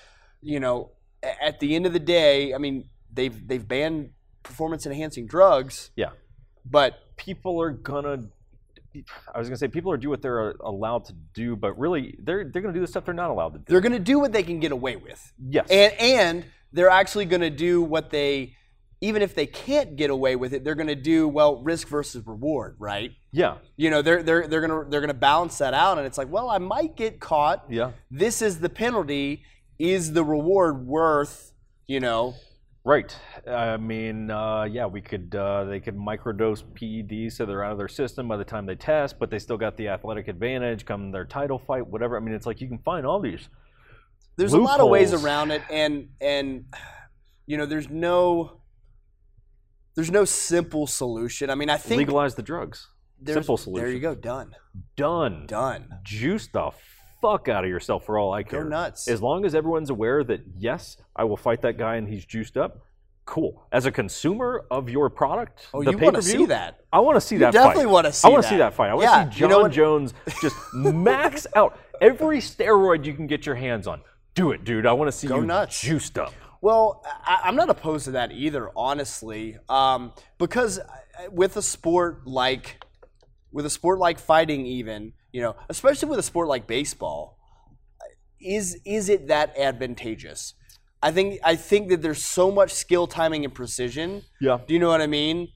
[0.42, 0.90] you know,
[1.22, 4.10] at the end of the day, I mean, they've they've banned
[4.42, 6.10] performance enhancing drugs, Yeah.
[6.64, 8.24] but People are gonna.
[9.32, 12.16] I was gonna say people are do what they're uh, allowed to do, but really
[12.22, 13.64] they're they're gonna do the stuff they're not allowed to do.
[13.68, 15.32] they're going to do what they can get away with.
[15.38, 15.68] Yes.
[15.70, 18.56] And and they're actually going to do what they
[19.04, 22.26] even if they can't get away with it, they're going to do well risk versus
[22.26, 23.12] reward, right?
[23.32, 23.58] yeah.
[23.76, 26.16] You know, they're they're they're going to they're going to balance that out and it's
[26.16, 27.66] like, well, I might get caught.
[27.68, 27.92] Yeah.
[28.10, 29.42] This is the penalty,
[29.78, 31.52] is the reward worth,
[31.86, 32.34] you know,
[32.86, 33.16] Right.
[33.46, 35.34] I mean, uh, yeah, we could.
[35.34, 38.74] Uh, they could microdose PEDs so they're out of their system by the time they
[38.74, 42.14] test, but they still got the athletic advantage come their title fight, whatever.
[42.14, 43.48] I mean, it's like you can find all these.
[44.36, 46.66] there's a lot of ways around it and and
[47.46, 48.60] you know, there's no
[49.94, 51.50] there's no simple solution.
[51.50, 52.88] I mean, I think Legalize the drugs.
[53.26, 53.84] Simple solution.
[53.84, 54.54] There you go, done.
[54.96, 55.46] Done.
[55.46, 55.88] Done.
[56.02, 56.70] Juice the
[57.22, 58.64] fuck out of yourself for all I care.
[58.64, 59.08] nuts.
[59.08, 62.56] As long as everyone's aware that yes, I will fight that guy and he's juiced
[62.56, 62.82] up.
[63.24, 63.62] Cool.
[63.72, 66.80] As a consumer of your product, Oh, the you want to see that.
[66.92, 68.74] I want to see You that definitely wanna see I want to see that.
[68.74, 68.90] fight.
[68.90, 73.06] I want Yeah, to see you John know what- Jones just max out every steroid
[73.06, 74.02] you can get your hands on.
[74.34, 74.84] Do it, dude.
[74.84, 75.80] I want to see Go you nuts.
[75.80, 76.34] juiced up.
[76.64, 80.80] Well, I, I'm not opposed to that either, honestly, um, because
[81.30, 82.82] with a sport like
[83.52, 87.36] with a sport like fighting, even you know, especially with a sport like baseball,
[88.40, 90.54] is is it that advantageous?
[91.02, 94.22] I think I think that there's so much skill, timing, and precision.
[94.40, 94.58] Yeah.
[94.66, 95.48] Do you know what I mean?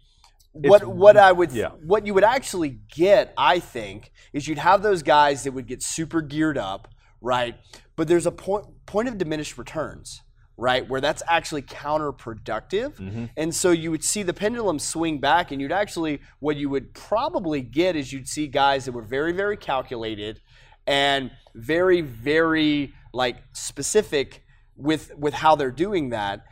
[0.52, 1.70] What what I would yeah.
[1.86, 5.82] what you would actually get, I think, is you'd have those guys that would get
[5.82, 6.86] super geared up,
[7.22, 7.56] right?
[7.96, 10.20] But there's a point point of diminished returns,
[10.58, 10.86] right?
[10.86, 12.96] Where that's actually counterproductive.
[12.96, 13.24] Mm-hmm.
[13.36, 16.92] And so you would see the pendulum swing back, and you'd actually, what you would
[16.92, 20.40] probably get is you'd see guys that were very, very calculated
[20.86, 24.44] and very, very like specific
[24.76, 26.44] with with how they're doing that.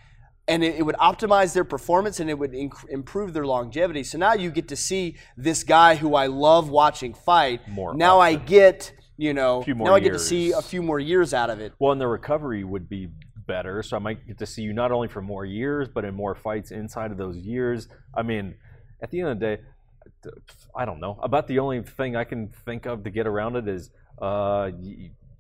[0.49, 4.05] And it, it would optimize their performance and it would inc- improve their longevity.
[4.05, 7.67] So now you get to see this guy who I love watching fight.
[7.69, 11.35] More now I get, you know, now I get to see a few more years
[11.35, 11.73] out of it.
[11.81, 13.09] Well, and the recovery would be
[13.47, 16.15] better, so I might get to see you not only for more years, but in
[16.15, 17.89] more fights inside of those years.
[18.15, 18.55] I mean,
[19.03, 19.63] at the end of the day,
[20.75, 21.19] I don't know.
[21.23, 24.71] About the only thing I can think of to get around it is, uh,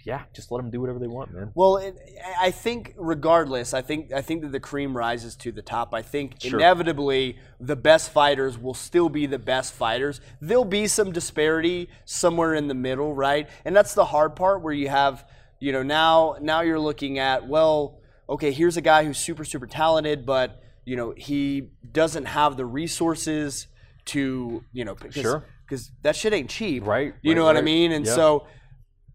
[0.05, 1.51] yeah, just let them do whatever they want, man.
[1.57, 1.97] Well, it,
[2.39, 5.93] I think regardless, I think I think that the cream rises to the top.
[5.93, 6.61] I think Sure.
[6.61, 10.21] inevitably the best fighters will still be the best fighters.
[10.41, 13.49] There'll be some disparity somewhere in the middle, right?
[13.65, 15.29] And that's the hard part where you have,
[15.61, 19.67] you know, now now you're looking at well, okay, here's a guy who's super super
[19.67, 23.67] talented, but you know he doesn't have the resources
[24.07, 25.45] to you know because Sure.
[25.69, 27.93] because that shit ain't cheap, Right, You right, know what I mean?
[27.93, 28.15] And Yep.
[28.15, 28.47] so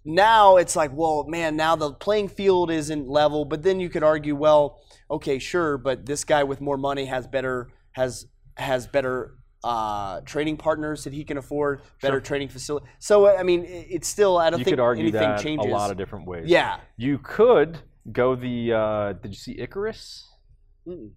[0.04, 3.46] now it's like, well, man, now the playing field isn't level.
[3.46, 7.28] But then you could argue, well, okay, sure, but this guy with more money has
[7.28, 8.26] better has
[8.58, 12.22] has better uh, training partners that he can afford, better Sure.
[12.22, 12.86] training facility.
[13.00, 15.68] So I mean, it's still I don't You think could argue anything that changes.
[15.72, 16.48] a lot of different ways.
[16.50, 16.80] yeah.
[16.98, 17.80] You could
[18.12, 18.74] go the.
[18.74, 20.28] Uh, did you see Icarus?
[20.88, 21.12] Mm.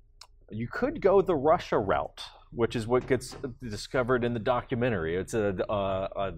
[0.51, 3.35] You could go the Russia route, which is what gets
[3.67, 5.17] discovered in the documentary.
[5.17, 6.33] It's a, a, a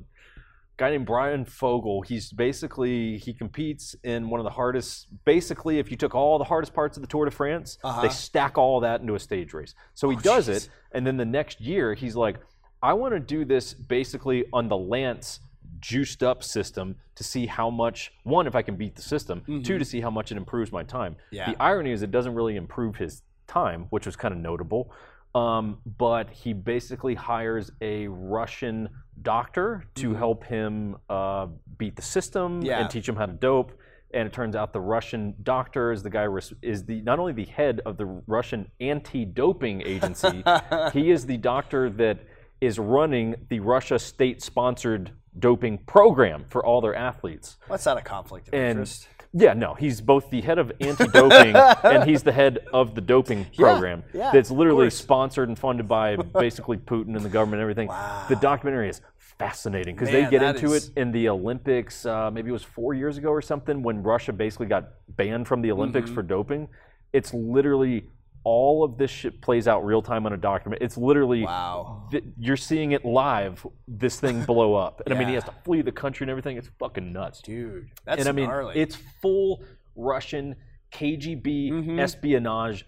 [0.76, 2.02] guy named Brian Fogel.
[2.02, 5.08] He's basically he competes in one of the hardest.
[5.24, 8.02] Basically, if you took all the hardest parts of the Tour de France, Uh-huh.
[8.02, 9.74] they stack all that into a stage race.
[9.94, 10.56] So he Oh, does jeez.
[10.56, 12.36] it, and then the next year he's like,
[12.82, 15.40] I want to do this basically on the Lance
[15.80, 19.78] juiced up system to see how much one if I can beat the system, two
[19.78, 21.12] to see how much it improves my time.
[21.14, 21.34] Mm-hmm.
[21.36, 21.50] Yeah.
[21.52, 24.90] The irony is it doesn't really improve his time, which was kind of notable.
[25.34, 28.88] Um, but he basically hires a Russian
[29.20, 31.46] doctor to help him uh,
[31.78, 32.66] beat the system Mm-hmm.
[32.66, 32.80] Yeah.
[32.80, 33.72] and teach him how to dope.
[34.14, 36.26] And it turns out the Russian doctor is the guy
[36.62, 40.42] is the not only the head of the Russian anti-doping agency,
[40.92, 42.20] he is the doctor that
[42.60, 47.56] is running the Russia state-sponsored doping program for all their athletes.
[47.68, 49.08] That's not a conflict of And interest.
[49.34, 53.44] yeah, no, he's both the head of anti-doping and he's the head of the doping
[53.56, 54.02] program.
[54.14, 57.88] yeah, that's literally sponsored and funded by basically Putin and the government and everything.
[58.30, 59.02] The documentary is
[59.38, 62.06] fascinating because they get into is- it in the Olympics.
[62.06, 65.62] Uh, maybe it was four years ago or something when Russia basically got banned from
[65.62, 66.14] the Olympics Mm-hmm.
[66.14, 66.68] for doping.
[67.12, 68.08] It's literally
[68.44, 70.80] all of this shit plays out real time on a document.
[70.80, 72.06] It's literally Wow.
[72.12, 73.66] th- you're seeing it live.
[73.88, 76.56] This thing blow up, and I mean he has to flee the country and everything.
[76.56, 78.76] It's fucking nuts Dude, that's and I mean, gnarly.
[78.78, 79.64] it's full
[79.96, 80.54] Russian
[80.92, 81.98] KGB Mhm.
[81.98, 82.86] espionage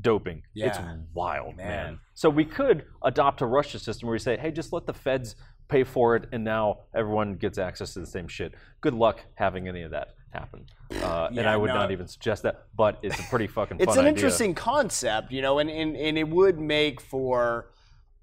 [0.00, 0.42] doping.
[0.54, 0.66] Yeah.
[0.68, 0.78] It's
[1.14, 1.66] wild, man.
[1.66, 2.00] Man.
[2.14, 5.34] So we could adopt a Russia system where we say, hey, just let the feds
[5.70, 8.52] pay for it, and now everyone gets access to the same shit.
[8.80, 10.66] Good luck having any of that happen.
[11.02, 11.74] Uh, and I would no.
[11.74, 14.10] not even suggest that, but it's a pretty fucking it's an idea.
[14.10, 17.70] interesting concept, you know, and, and, and it would make for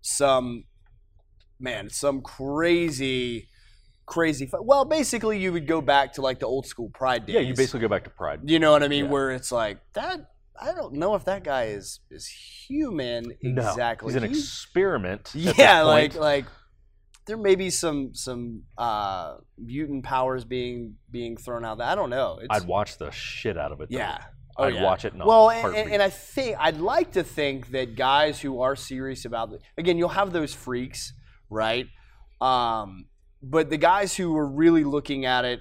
[0.02, 0.66] some
[1.60, 3.48] man, some crazy,
[4.06, 4.50] crazy.
[4.62, 7.36] Well, basically, you would go back to like the old school Pride days.
[7.36, 8.42] Yeah, you basically go back to Pride.
[8.44, 9.12] you know what I mean, Yeah.
[9.12, 10.32] where it's like that.
[10.60, 14.12] I don't know if that guy is is human No, exactly.
[14.12, 15.32] He's an He- experiment.
[15.36, 16.46] yeah, like like
[17.28, 21.78] there may be some some uh, mutant powers being being thrown out.
[21.78, 21.88] there.
[21.88, 22.40] I don't know.
[22.42, 23.90] It's, I'd watch the shit out of it.
[23.92, 23.98] though.
[23.98, 24.20] yeah.
[24.58, 24.84] Oh, I'd yeah.
[24.84, 28.62] watch it well, and, and, and I think I'd like to think that guys who
[28.62, 31.14] are serious about it, again, you'll have those freaks,
[31.48, 31.86] right?
[32.42, 33.06] Um,
[33.44, 35.60] but the guys who are really looking at it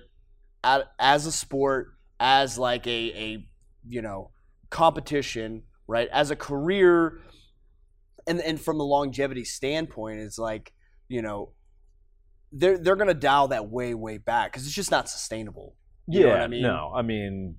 [0.65, 3.47] at, as a sport, as like a, a
[3.87, 4.31] you know
[4.71, 6.09] competition, right?
[6.11, 7.19] As a career,
[8.27, 10.73] and and from a longevity standpoint, it's like
[11.09, 11.53] you know
[12.53, 15.75] they're they're gonna dial that way way back because it's just not sustainable.
[16.07, 16.63] You yeah, know what I mean?
[16.63, 17.57] no, I mean,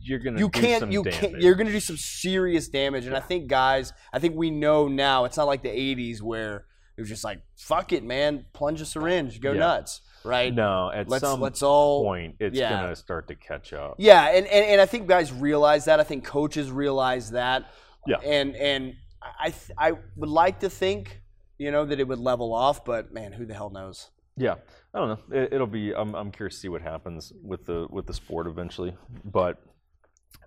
[0.00, 1.18] you're gonna you can't you damage.
[1.20, 4.86] can't you're gonna do some serious damage and i think guys i think we know
[4.86, 6.66] now it's not like the 80s where
[6.98, 9.60] it was just like fuck it man plunge a syringe go Yeah.
[9.60, 12.68] nuts right No, at let's some let's all point, it's yeah.
[12.82, 13.94] gonna start to catch up.
[13.98, 17.70] yeah and, and and i think guys realize that i think coaches realize that
[18.06, 18.16] Yeah.
[18.22, 18.92] and and
[19.40, 21.22] i th- i would like to think
[21.56, 24.54] you know that it would level off but man who the hell knows Yeah,
[24.94, 25.36] I don't know.
[25.36, 25.94] It, it'll be.
[25.94, 29.62] I'm, I'm curious to see what happens with the with the sport eventually, but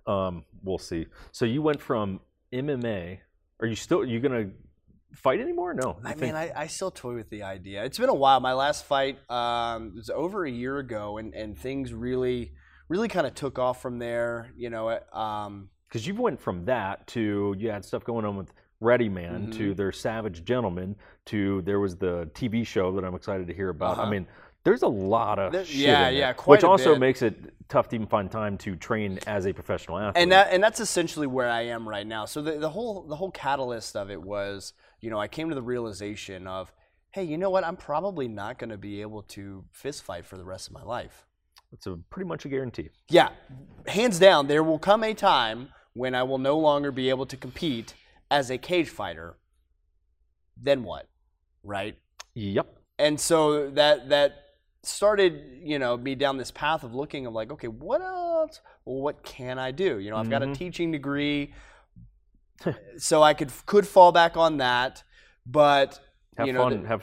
[0.06, 1.06] um, we'll see.
[1.30, 2.20] So you went from
[2.52, 3.18] MMA.
[3.60, 4.00] Are you still?
[4.00, 4.50] Are you gonna
[5.14, 5.74] fight anymore?
[5.74, 5.98] No.
[6.04, 7.84] I think- mean, I, I still toy with the idea.
[7.84, 8.40] It's been a while.
[8.40, 12.52] My last fight um, was over a year ago, and, and things really,
[12.88, 14.52] really kind of took off from there.
[14.56, 18.52] You know, um, because you went from that to you had stuff going on with
[18.82, 19.50] Ready Man Mm-hmm.
[19.58, 23.68] to their Savage Gentleman to there was the TV show that I'm excited to hear
[23.70, 23.98] about.
[23.98, 24.10] I Uh-huh.
[24.10, 24.26] mean,
[24.64, 27.00] there's a lot of There- shit yeah, in there, yeah, which also bit.
[27.00, 30.22] makes it tough to even find time to train as a professional athlete.
[30.22, 32.26] and that and that's essentially where I am right now.
[32.26, 35.54] So the, the whole the whole catalyst of it was, you know, I came to
[35.54, 36.72] the realization of,
[37.10, 37.64] hey, you know what?
[37.64, 40.82] I'm probably not going to be able to fist fight for the rest of my
[40.82, 41.26] life.
[41.72, 42.90] it's a pretty much a guarantee.
[43.08, 43.30] Yeah,
[43.86, 47.36] hands down, there will come a time when I will no longer be able to
[47.36, 47.94] compete
[48.32, 49.36] as a cage fighter.
[50.56, 51.08] Then what?
[51.62, 51.96] Right?
[52.34, 52.66] Yep.
[52.98, 54.32] and so that that
[54.82, 58.96] started you know me down this path of looking of like okay what else well,
[59.02, 60.56] what can i do you know i've got a Mhm.
[60.56, 61.52] teaching degree
[62.96, 65.02] so i could could fall back on that
[65.46, 66.00] but
[66.38, 66.84] Have you know fun.
[66.86, 67.02] have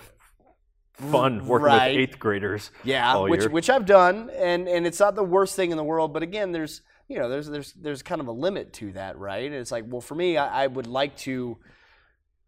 [0.94, 1.92] fun working Right.
[1.96, 2.72] with eighth graders.
[2.84, 3.50] yeah which year.
[3.50, 6.52] which i've done and and it's not the worst thing in the world but again
[6.52, 9.72] there's you know there's there's there's kind of a limit to that right and it's
[9.72, 11.58] like well for me i, I would like to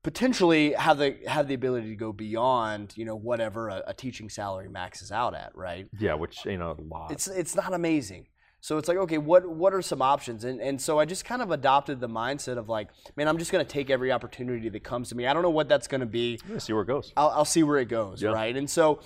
[0.04, 4.30] potentially have the have the ability to go beyond you know whatever a, a teaching
[4.30, 7.12] salary maxes out at right Yeah, which you know a lot.
[7.12, 8.28] it's it's not amazing.
[8.64, 10.44] So it's like, okay, what what are some options?
[10.44, 13.52] And and so I just kind of adopted the mindset of like, man, I'm just
[13.52, 15.26] gonna take every opportunity that comes to me.
[15.26, 16.40] I don't know what that's gonna be.
[16.48, 17.12] Yeah, see where it goes.
[17.18, 18.30] I'll, I'll see where it goes, Yeah.
[18.30, 18.56] right?
[18.56, 19.00] And so,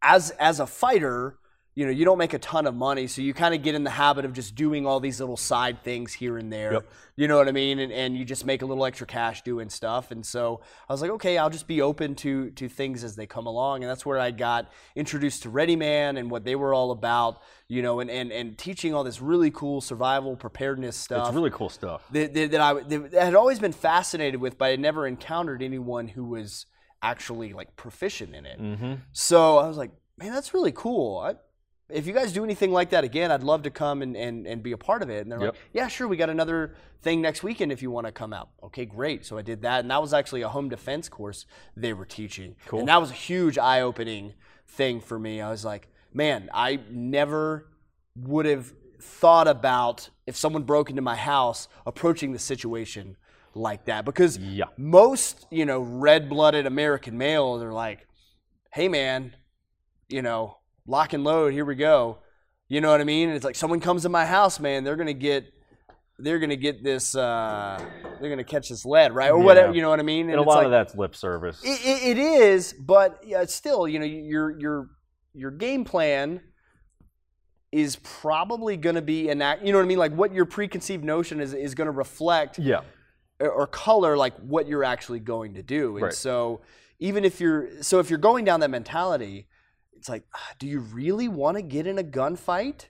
[0.00, 1.36] as as a fighter,
[1.74, 3.82] you know, you don't make a ton of money, so you kind of get in
[3.82, 6.74] the habit of just doing all these little side things here and there.
[6.74, 6.86] Yep.
[7.16, 7.80] You know what I mean?
[7.80, 10.10] And, and you just make a little extra cash doing stuff.
[10.12, 13.26] And so I was like, okay, I'll just be open to to things as they
[13.26, 13.82] come along.
[13.82, 17.40] And that's where I got introduced to Ready Man and what they were all about.
[17.66, 21.50] You know, and and, and teaching all this really cool survival preparedness stuff It's really
[21.50, 22.04] cool stuff.
[22.12, 25.06] that, that, that I that I had always been fascinated with, but I had never
[25.06, 26.66] encountered anyone who was
[27.02, 28.60] actually like proficient in it.
[28.60, 28.94] Mm-hmm.
[29.12, 31.18] So I was like, man, that's really cool.
[31.18, 31.34] I,
[31.90, 34.62] if you guys do anything like that again, I'd love to come and, and, and
[34.62, 35.22] be a part of it.
[35.22, 35.52] And they're Yep.
[35.54, 38.48] like, yeah, sure, we got another thing next weekend if you want to come out.
[38.62, 39.24] Okay, great.
[39.26, 39.80] So I did that.
[39.80, 41.44] And that was actually a home defense course
[41.76, 42.56] they were teaching.
[42.66, 42.80] Cool.
[42.80, 44.32] And that was a huge eye opening
[44.66, 45.40] thing for me.
[45.40, 47.68] I was like, man, I never
[48.16, 53.16] would have thought about if someone broke into my house approaching the situation
[53.54, 54.64] like that because Yeah.
[54.78, 58.06] most you know red-blooded american males are like
[58.72, 59.36] hey man
[60.08, 62.18] you know lock and load here we go
[62.68, 64.96] you know what i mean and it's like someone comes to my house man they're
[64.96, 65.46] gonna get
[66.18, 67.82] they're gonna get this uh
[68.20, 69.44] they're gonna catch this lead right or Yeah.
[69.44, 71.60] whatever you know what i mean And a it's lot like, of that's lip service.
[71.64, 74.90] it, it, it is, but yeah, still, you know, your your
[75.32, 76.40] your game plan
[77.72, 79.64] is probably going to be enact.
[79.64, 79.98] You know what I mean?
[79.98, 82.82] Like what your preconceived notion is is going to reflect yeah.
[83.40, 85.96] or, or color like what you're actually going to do.
[85.96, 86.12] And Right.
[86.14, 86.60] so
[87.00, 89.48] even if you're so if you're going down that mentality,
[90.04, 92.88] it's like, ah, do you really want to get in a gunfight?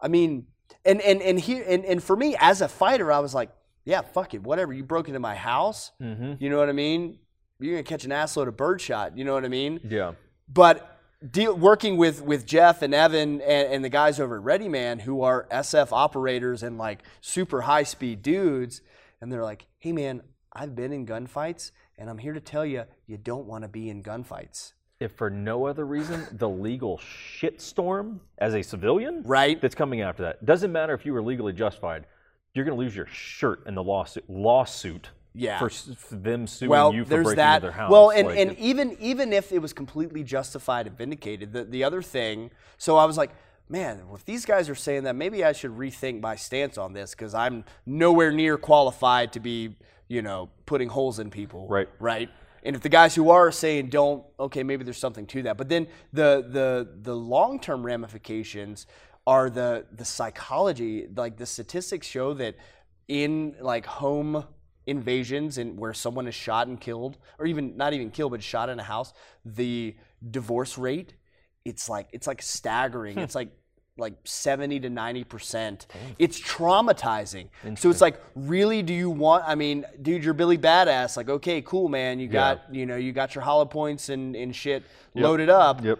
[0.00, 0.48] I mean,
[0.84, 3.50] and and and here and, and for me as a fighter, I was like,
[3.84, 4.72] yeah, fuck it, whatever.
[4.72, 5.92] You broke into my house.
[6.02, 6.42] Mm-hmm.
[6.42, 7.20] You know what I mean?
[7.60, 9.16] You're gonna catch an assload of birdshot.
[9.16, 9.78] You know what I mean?
[9.88, 10.14] Yeah.
[10.52, 10.98] But
[11.30, 14.98] deal, working with with Jeff and Evan and, and the guys over at Ready Man,
[14.98, 18.80] who are SF operators and like super high speed dudes,
[19.20, 20.20] and they're like, "Hey man,
[20.52, 23.88] I've been in gunfights, and I'm here to tell you, you don't want to be
[23.88, 29.60] in gunfights, If for no other reason, the legal shitstorm as a civilian right?
[29.60, 32.06] that's coming after that doesn't matter if you were legally justified.
[32.54, 34.24] You're going to lose your shirt in the lawsuit.
[34.28, 35.58] Lawsuit Yeah.
[35.58, 37.56] for, for them suing well, you for breaking that.
[37.56, 37.90] into their house.
[37.90, 41.82] Well, and, Like, and even even if it was completely justified and vindicated, the the
[41.82, 42.52] other thing.
[42.78, 43.32] So I was like,
[43.68, 47.10] man, if these guys are saying that, maybe I should rethink my stance on this
[47.10, 49.74] because I'm nowhere near qualified to be,
[50.06, 51.66] you know, putting holes in people.
[51.68, 51.88] Right.
[51.98, 52.30] Right.
[52.64, 55.56] And if the guys who are saying don't, okay, maybe there's something to that.
[55.56, 58.86] But then the the the long term ramifications
[59.26, 61.06] are the the psychology.
[61.14, 62.56] Like the statistics show that
[63.06, 64.44] in like home
[64.86, 68.68] invasions and where someone is shot and killed, or even not even killed, but shot
[68.68, 69.12] in a house,
[69.44, 69.94] the
[70.30, 71.14] divorce rate,
[71.64, 73.14] it's like it's like staggering.
[73.14, 73.20] Hmm.
[73.20, 73.50] it's like
[73.96, 75.86] like 70 to 90 percent.
[76.18, 77.48] It's traumatizing.
[77.78, 81.16] So it's like really do you want i mean dude you're billy badass.
[81.16, 82.18] Like okay cool man.
[82.18, 84.82] You got you know you got your hollow points and, and shit
[85.14, 85.84] loaded up.
[85.84, 85.98] Yep.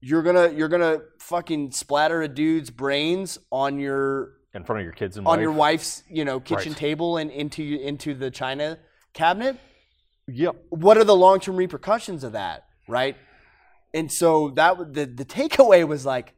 [0.00, 4.92] you're gonna you're gonna fucking splatter a dude's brains on your In front of your
[4.92, 5.40] kids and on wife.
[5.42, 6.78] your wife's you know kitchen Right.
[6.78, 8.78] table and into into the china
[9.14, 9.56] cabinet?
[10.28, 10.56] Yep.
[10.70, 13.16] what are the long-term repercussions of that right?
[13.94, 16.34] And so that the the takeaway was like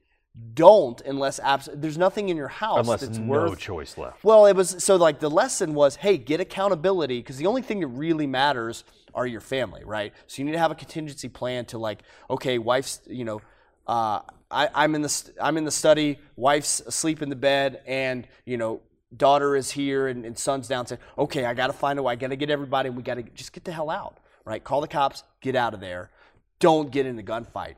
[0.55, 4.25] don't unless abs- there's nothing in your house Unless that's no worth choice left.
[4.25, 7.81] well, it was so like the lesson was, hey, get accountability because the only thing
[7.81, 8.83] that really matters
[9.15, 10.13] are your family, right?
[10.27, 13.43] So you need to have a contingency plan to like, okay, wife's, you know,
[13.87, 14.21] uh,
[14.51, 18.27] I, I'm in the st- I'm in the study, wife's asleep in the bed, and
[18.45, 18.81] you know,
[19.17, 20.87] daughter is here and, and son's down.
[20.87, 22.13] Saying, okay, I got to find a way.
[22.15, 22.89] I got to get everybody.
[22.89, 24.19] and We got to just get the hell out.
[24.45, 24.63] Right?
[24.63, 25.23] Call the cops.
[25.41, 26.11] Get out of there.
[26.61, 27.75] Don't get in the gunfight.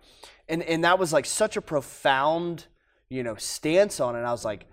[0.48, 2.66] And and that was like such a profound,
[3.08, 4.20] you know, stance on it.
[4.20, 4.66] I was like,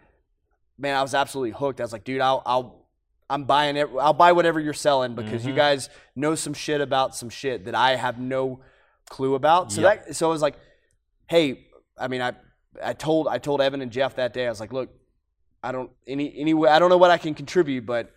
[0.78, 1.80] man, I was absolutely hooked.
[1.80, 2.86] I was like, dude, I'll I'll
[3.30, 3.90] I'm buying it.
[4.00, 5.58] I'll buy whatever you're selling because you Mhm.
[5.58, 8.60] guys know some shit about some shit that I have no
[9.10, 9.72] clue about.
[9.72, 10.06] So Yep.
[10.06, 10.56] that so I was like,
[11.28, 11.66] hey,
[11.98, 12.34] I mean, I
[12.84, 14.46] I told I told Evan and Jeff that day.
[14.46, 14.90] I was like, look,
[15.64, 16.70] I don't any anyway.
[16.70, 18.12] I don't know what I can contribute, but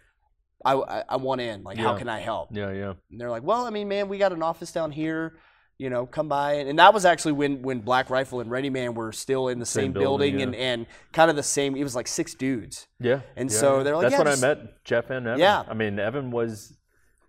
[0.65, 1.63] I I, I want in.
[1.63, 2.51] Like, how can I help?
[2.53, 2.95] Yeah, yeah.
[3.11, 5.39] And they're like, well, I mean, man, we got an office down here.
[5.79, 8.71] You know, come by, and, and that was actually when when Black Rifle and Ready
[8.71, 11.77] Man were still in the same, Same building, building, and and kind of the same.
[11.77, 12.87] It was like six dudes.
[12.99, 13.21] Yeah.
[13.37, 15.39] And yeah, so they're like, That's yeah, when just- I met Jeff and Evan.
[15.41, 15.65] Yeah.
[15.69, 16.73] I mean, Evan was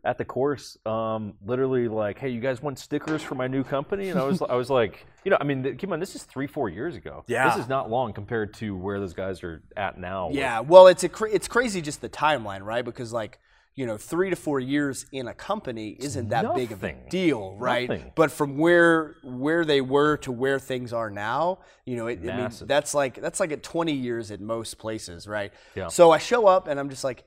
[0.05, 4.07] at the course, um, literally like, "Hey, you guys want stickers for my new company?"
[4.07, 6.23] And I was, I was like, you know, I mean, keep in mind, this is
[6.23, 7.25] three, four years ago.
[7.27, 7.49] Yeah.
[7.49, 10.27] This is not long compared to where those guys are at now.
[10.27, 12.85] with- Yeah, well, it's a cra- it's crazy just the timeline, right?
[12.85, 13.39] Because like
[13.77, 17.55] you know, three to four years in a company isn't that big of a deal,
[17.57, 17.87] right?
[17.87, 18.11] Nothing.
[18.15, 22.35] But from where where they were to where things are now, you know, it, I
[22.37, 25.53] mean, that's like that's like at 20 years at most places, right?
[25.75, 25.89] Yeah.
[25.89, 27.23] So I show up and I'm just like,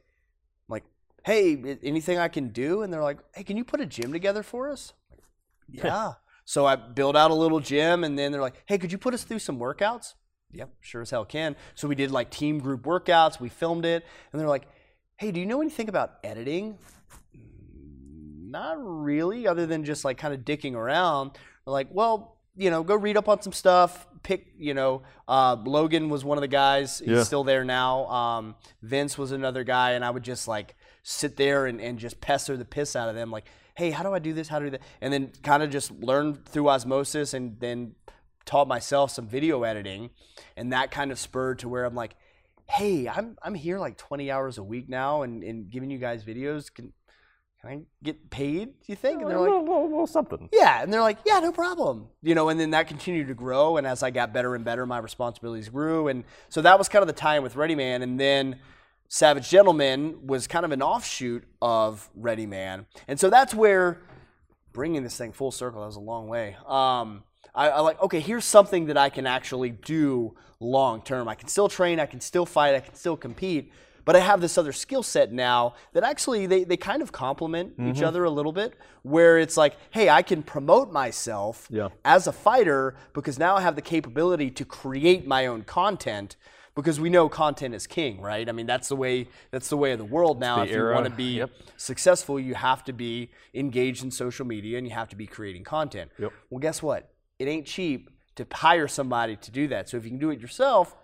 [0.68, 0.82] like,
[1.24, 2.82] hey, anything I can do?
[2.82, 4.92] And they're like, hey, can you put a gym together for us?
[5.72, 6.14] Yeah.
[6.44, 9.14] so I build out a little gym, and then they're like, hey, could you put
[9.14, 10.14] us through some workouts?
[10.50, 11.54] Yep, sure as hell can.
[11.76, 13.38] So we did like team group workouts.
[13.38, 14.66] We filmed it, and they're like,
[15.20, 16.78] "Hey, do you know anything about editing?"
[17.34, 21.32] Not really, other than just like kind of dicking around.
[21.66, 24.08] Like, "Well, you know, go read up on some stuff.
[24.22, 26.98] Pick, you know, uh, Logan was one of the guys.
[27.00, 27.22] He's Yeah.
[27.22, 28.06] still there now.
[28.06, 32.20] Um, Vince was another guy, and I would just like sit there and, and just
[32.22, 34.48] pester the piss out of them, like, "Hey, how do I do this?
[34.48, 37.94] How do I do that?" And then kind of just learn through osmosis, and then
[38.46, 40.10] taught myself some video editing,
[40.56, 42.16] and that kind of spurred to where I'm like,
[42.70, 46.24] hey, I'm I'm here like 20 hours a week now, and, and giving you guys
[46.24, 46.72] videos.
[46.72, 46.92] Can
[47.60, 48.66] can I get paid?
[48.66, 49.20] Do you think?
[49.20, 50.48] And they're little, like, little, little something.
[50.52, 52.06] yeah, and they're like, yeah, no problem.
[52.22, 54.86] You know, and then that continued to grow, and as I got better and better,
[54.86, 58.18] my responsibilities grew, and so that was kind of the tie-in with Ready Man, and
[58.18, 58.56] then.
[59.12, 64.00] Savage Gentleman was kind of an offshoot of Ready Man, and so that's where
[64.72, 65.80] bringing this thing full circle.
[65.80, 66.56] That was a long way.
[66.64, 68.20] Um, I, I like okay.
[68.20, 71.28] Here's something that I can actually do long term.
[71.28, 71.98] I can still train.
[72.00, 72.74] I can still fight.
[72.74, 73.72] I can still compete.
[74.04, 77.74] But I have this other skill set now that actually they, they kind of complement
[77.74, 78.04] each mm-hmm.
[78.04, 78.74] other a little bit.
[79.02, 81.88] Where it's like, hey, I can promote myself Yeah.
[82.04, 86.36] as a fighter because now I have the capability to create my own content.
[86.74, 88.48] Because we know content is king, right?
[88.48, 90.58] I mean, that's the way that's the way of the world now.
[90.58, 91.50] the if you want to be Yep.
[91.76, 95.64] successful, you have to be engaged in social media and you have to be creating
[95.64, 96.10] content.
[96.18, 96.32] Yep.
[96.48, 97.10] Well, guess what?
[97.40, 99.88] It ain't cheap to hire somebody to do that.
[99.88, 100.94] So if you can do it yourself,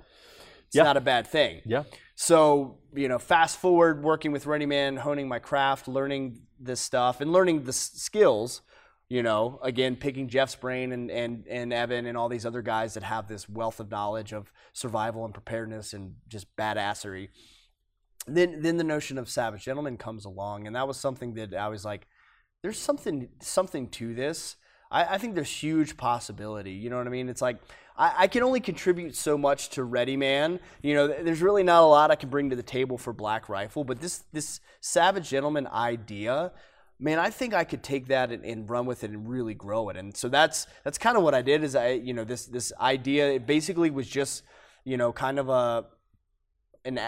[0.66, 0.85] it's Yeah.
[0.85, 1.62] not a bad thing.
[1.64, 1.85] Yeah.
[2.14, 7.20] So, you know, fast forward working with Ready Man, honing my craft, learning this stuff
[7.20, 8.62] and learning the s- skills,
[9.09, 12.94] you know, again, picking Jeff's brain and, and, and Evan and all these other guys
[12.94, 17.29] that have this wealth of knowledge of survival and preparedness and just badassery.
[18.27, 21.68] Then, then the notion of Savage Gentleman comes along, and that was something that I
[21.68, 22.07] was like,
[22.62, 24.57] there's something, something to this.
[24.90, 26.72] I, I think there's huge possibility.
[26.72, 27.29] You know what I mean?
[27.29, 27.59] It's like
[27.96, 30.61] I, I can only contribute so much to Ready Man.
[30.83, 33.49] You know, there's really not a lot I can bring to the table for Black
[33.49, 36.53] Rifle, but this this Savage Gentleman idea,
[36.99, 39.88] man, I think I could take that and, and run with it and really grow
[39.88, 39.96] it.
[39.96, 41.64] And so that's that's kind of what I did.
[41.64, 44.42] Is I you know this this idea it basically was just
[44.85, 45.87] you know kind of a
[46.85, 47.01] an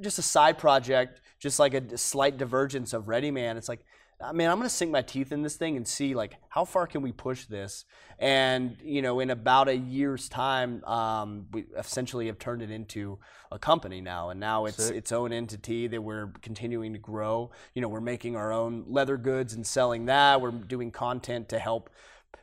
[0.00, 3.56] just a side project, just like a slight divergence of Ready Man.
[3.56, 3.84] It's like,
[4.20, 6.86] uh, mean, I'm gonna sink my teeth in this thing and see like how far
[6.86, 7.84] can we push this.
[8.18, 13.18] And you know, in about a year's time, um, we essentially have turned it into
[13.52, 14.96] a company now, and now it's Sick.
[14.96, 17.50] its own entity that we're continuing to grow.
[17.74, 20.40] You know, we're making our own leather goods and selling that.
[20.40, 21.88] We're doing content to help.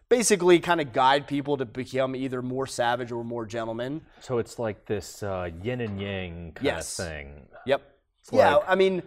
[0.08, 4.02] Basically, kind of guide people to become either more savage or more gentleman.
[4.22, 6.98] So it's like this uh, yin and yang kind Yes.
[7.00, 7.48] of thing.
[7.66, 7.82] Yep.
[8.32, 9.04] yeah, like- I mean,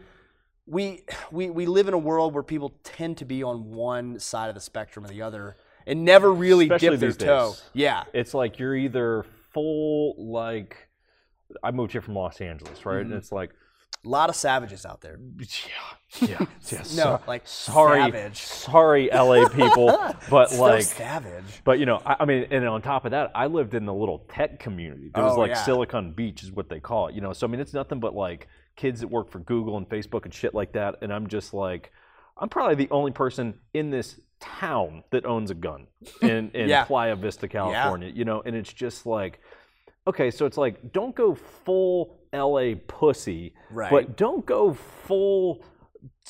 [0.69, 4.49] we we we live in a world where people tend to be on one side
[4.49, 5.57] of the spectrum or the other,
[5.87, 7.51] and never really Especially dip their toe.
[7.51, 7.63] days.
[7.73, 10.89] Yeah, It's like you're either full like
[11.63, 12.97] I moved here from Los Angeles, right?
[12.97, 13.13] Mm-hmm.
[13.13, 13.51] And it's like
[14.09, 15.19] a lot of savages out there.
[15.39, 16.83] yeah, yeah, yeah.
[16.97, 18.37] No, like sorry, savage.
[18.39, 19.89] sorry, LA people,
[20.31, 21.45] but Still like savage.
[21.63, 23.93] But you know, I, I mean, and on top of that, I lived in the
[23.93, 25.11] little tech community.
[25.15, 25.63] There was Oh, like yeah.
[25.63, 27.15] Silicon Beach is what they call it.
[27.15, 29.87] You know, so I mean, it's nothing but like kids that work for Google and
[29.89, 30.97] Facebook and shit like that.
[31.03, 31.93] And I'm just like,
[32.39, 35.87] I'm probably the only person in this town that owns a gun
[36.23, 36.85] in in Yeah.
[36.85, 38.11] Playa Vista, California.
[38.15, 39.41] You know, and it's just like,
[40.07, 43.91] okay, so it's like, don't go full LA pussy, Right.
[43.91, 45.63] but don't go full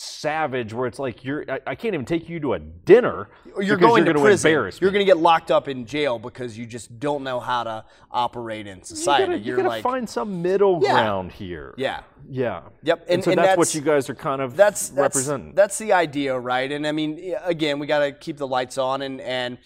[0.00, 3.28] savage where it's like you're I, I can't even take you to a dinner.
[3.60, 4.48] You're going you're to prison.
[4.48, 7.64] embarrass You're going to get locked up in jail because you just don't know how
[7.64, 9.26] to operate in you society.
[9.26, 10.92] gotta, you are gotta like, find some middle Yeah.
[10.92, 11.74] ground here.
[11.76, 12.62] yeah, Yeah.
[12.84, 15.54] Yep, And, and- so and that's, what you guys are kind of that's, that's representing.
[15.54, 16.70] That's the idea, right?
[16.70, 19.58] And I mean, again, we got to keep the lights on, and and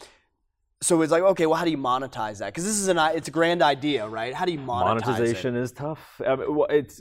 [0.82, 2.46] so it's like, okay, well, how do you monetize that?
[2.46, 4.34] Because this is an it's a grand idea, right?
[4.34, 5.62] How do you monetize monetization It?
[5.62, 6.20] is tough.
[6.26, 7.00] I mean, well, it's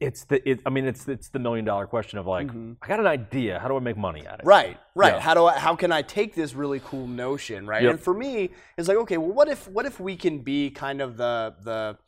[0.00, 2.48] it's the it, I mean it's it's the million dollar question of like
[2.82, 3.58] I got an idea.
[3.58, 4.38] How do I make money at it?
[4.40, 4.48] Mm-hmm.
[4.48, 5.14] Right, right.
[5.14, 5.20] Yeah.
[5.20, 7.82] How do I, how can I take this really cool notion, right?
[7.82, 7.90] Yep.
[7.90, 11.00] And for me, it's like, okay, well, what if what if we can be kind
[11.00, 11.98] of the the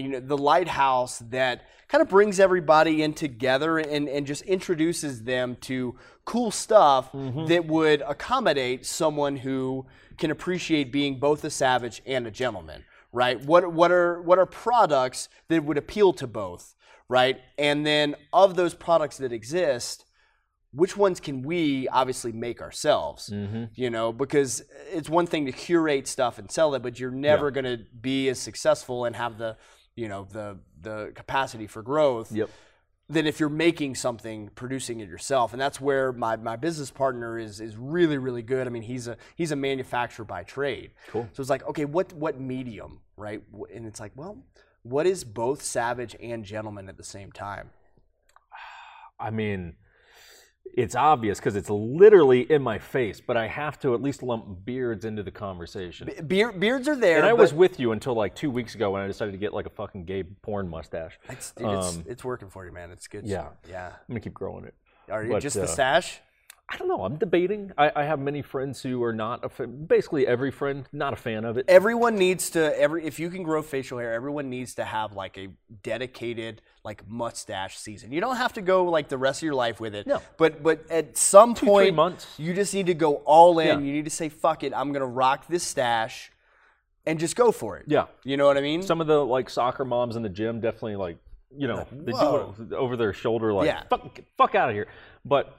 [0.00, 5.24] you know the lighthouse that kind of brings everybody in together and and just introduces
[5.24, 7.46] them to cool stuff Mm-hmm.
[7.46, 9.86] that would accommodate someone who
[10.18, 13.40] can appreciate being both a savage and a gentleman, right?
[13.44, 16.74] What what are what are products that would appeal to both,
[17.08, 17.38] right?
[17.58, 20.04] And then of those products that exist,
[20.72, 23.64] which ones can we obviously make ourselves Mm-hmm.
[23.74, 27.50] you know because it's one thing to curate stuff and sell it but you're never
[27.50, 29.56] going to be as successful and have the
[29.96, 32.48] you know the the capacity for growth Yep.
[33.12, 35.52] Than if you're making something producing it yourself.
[35.52, 38.66] And that's where my, my business partner is is really really good.
[38.66, 40.92] I mean he's a he's a manufacturer by trade.
[41.08, 41.28] Cool.
[41.32, 43.42] so it's like okay what what medium right?
[43.74, 44.38] And it's like well
[44.82, 47.70] what is both savage and gentleman at the same time?
[49.20, 49.76] I mean,
[50.74, 54.64] it's obvious because it's literally in my face, but I have to at least lump
[54.64, 56.10] beards into the conversation.
[56.26, 59.02] Beard, beards are there and I was with you until like two weeks ago when
[59.02, 61.18] I decided to get like a fucking gay porn mustache.
[61.28, 63.48] it's, dude, Um, it's working for you man it's good yeah.
[63.68, 64.74] yeah I'm gonna keep growing it.
[65.10, 66.20] Are you But, just the uh, stash?
[66.72, 67.04] I don't know.
[67.04, 67.70] I'm debating.
[67.76, 69.84] I, I have many friends who are not a fan.
[69.84, 71.66] Basically, every friend not a fan of it.
[71.68, 75.36] Everyone needs to every if you can grow facial hair, everyone needs to have like
[75.36, 75.48] a
[75.82, 78.10] dedicated like mustache season.
[78.10, 80.06] You don't have to go like the rest of your life with it.
[80.06, 80.22] No.
[80.38, 82.26] But but at some Two, point months.
[82.38, 83.66] you just need to go all in.
[83.66, 83.78] Yeah.
[83.78, 86.32] You need to say fuck it, I'm going to rock this stash
[87.04, 87.84] and just go for it.
[87.86, 88.06] Yeah.
[88.24, 88.82] You know what I mean?
[88.82, 91.18] Some of the like soccer moms in the gym definitely like
[91.54, 93.82] you know they do it over their shoulder like Yeah.
[93.90, 94.86] fuck fuck out of here.
[95.22, 95.54] But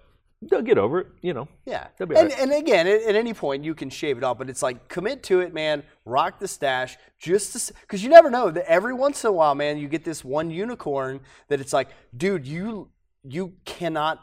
[0.49, 1.07] they'll get over it.
[1.21, 1.47] You know.
[1.65, 1.87] Yeah.
[1.99, 2.39] And, alright.
[2.39, 5.23] and again, at, at any point, you can shave it off, but it's like commit
[5.23, 5.83] to it, man.
[6.05, 9.77] Rock the stash, just because you never know that every once in a while, man,
[9.77, 12.89] you get this one unicorn that it's like, dude, you
[13.23, 14.19] you cannot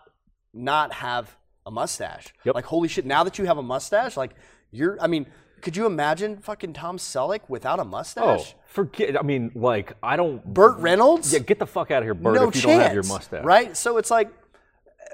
[0.53, 2.35] not have a mustache.
[2.45, 2.55] Yep.
[2.55, 3.07] Like, holy shit!
[3.07, 4.33] Now that you have a mustache, like
[4.71, 5.27] you're, I mean,
[5.61, 8.55] could you imagine fucking Tom Selleck without a mustache?
[8.55, 9.19] Oh, forget.
[9.19, 10.45] I mean, like I don't.
[10.45, 11.33] Burt Reynolds?
[11.33, 12.35] Yeah, get the fuck out of here, Burt.
[12.35, 13.77] no if you chance, don't have your mustache, right?
[13.77, 14.31] So it's like,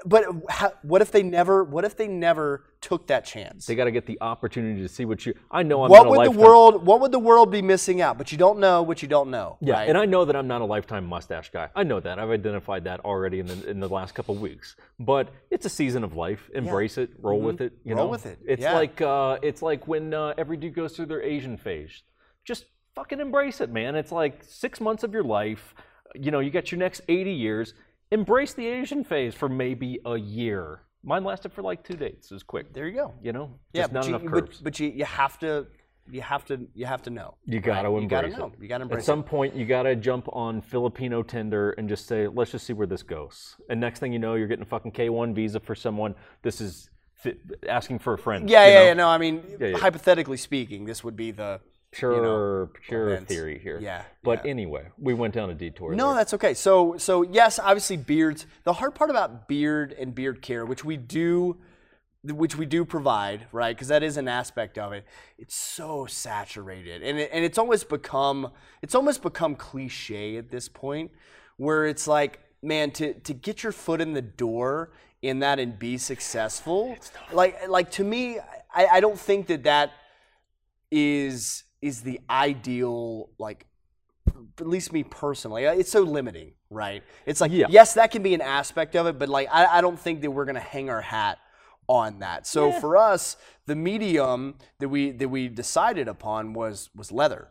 [0.05, 1.63] but how, what if they never?
[1.63, 3.65] What if they never took that chance?
[3.65, 5.33] They got to get the opportunity to see what you.
[5.51, 7.99] I know I'm what not a would the world what would the world be missing
[8.01, 9.89] out but you don't know what you don't know Yeah, right?
[9.89, 11.69] and I know that I'm not a lifetime mustache guy.
[11.75, 12.19] I know that.
[12.19, 14.75] I've identified that already in the in the last couple of weeks.
[14.99, 16.49] But it's a season of life.
[16.53, 17.09] Embrace it.
[17.21, 17.73] Roll with it.
[17.83, 17.97] You Mm-hmm.
[17.97, 18.11] Roll know?
[18.11, 18.75] with it, It's yeah.
[18.75, 22.03] like uh, it's like when uh, every dude goes through their Asian phase.
[22.45, 22.65] Just
[22.95, 23.95] fucking embrace it, man.
[23.95, 25.73] It's like six months of your life.
[26.15, 27.73] You know, you got your next 80 years.
[28.11, 30.81] Embrace the Asian phase for maybe a year.
[31.03, 32.31] Mine lasted for like two dates.
[32.31, 32.73] It was quick.
[32.73, 34.61] there you go You know, yeah but not you, enough curves.
[34.61, 35.67] but you, you have to
[36.09, 38.01] you have to you have to know You gotta right?
[38.01, 38.37] embrace you gotta it.
[38.37, 42.07] know you gotta embrace At some point, you gotta jump on Filipino Tinder and just
[42.07, 44.67] say, "Let's just see where this goes." And next thing you know, you're getting a
[44.67, 46.15] fucking K1 visa for someone.
[46.43, 47.35] This is fi-
[47.67, 48.49] asking for a friend.
[48.49, 48.83] yeah yeah know?
[48.85, 49.77] yeah no I mean Yeah, yeah.
[49.77, 51.59] hypothetically speaking this would be the
[51.97, 53.31] Pure, pure events.
[53.33, 53.79] theory here.
[53.81, 54.51] Yeah, But yeah.
[54.51, 55.95] anyway, we went down a detour.
[55.95, 56.15] no there.
[56.17, 60.65] that's okay so so yes obviously beards the hard part about beard and beard care
[60.65, 61.57] which we do
[62.23, 63.75] which we do provide, right?
[63.75, 65.05] Because that is an aspect of it.
[65.37, 70.67] It's so saturated, and it, and it's almost become it's almost become cliche at this
[70.67, 71.11] point,
[71.57, 74.91] where it's like, man, to to get your foot in the door
[75.21, 76.97] in that and be successful,
[77.31, 78.39] like like to me,
[78.73, 79.91] I, I don't think that that
[80.91, 83.65] is is the ideal like
[84.59, 87.03] at least me personally, uh, it's so limiting, right?
[87.25, 87.67] It's like, Yeah.
[87.69, 90.31] yes, that can be an aspect of it, but like, I, I don't think that
[90.31, 91.39] we're gonna hang our hat
[91.87, 92.45] on that.
[92.45, 97.49] So for us, the medium that we that we decided upon was was leather,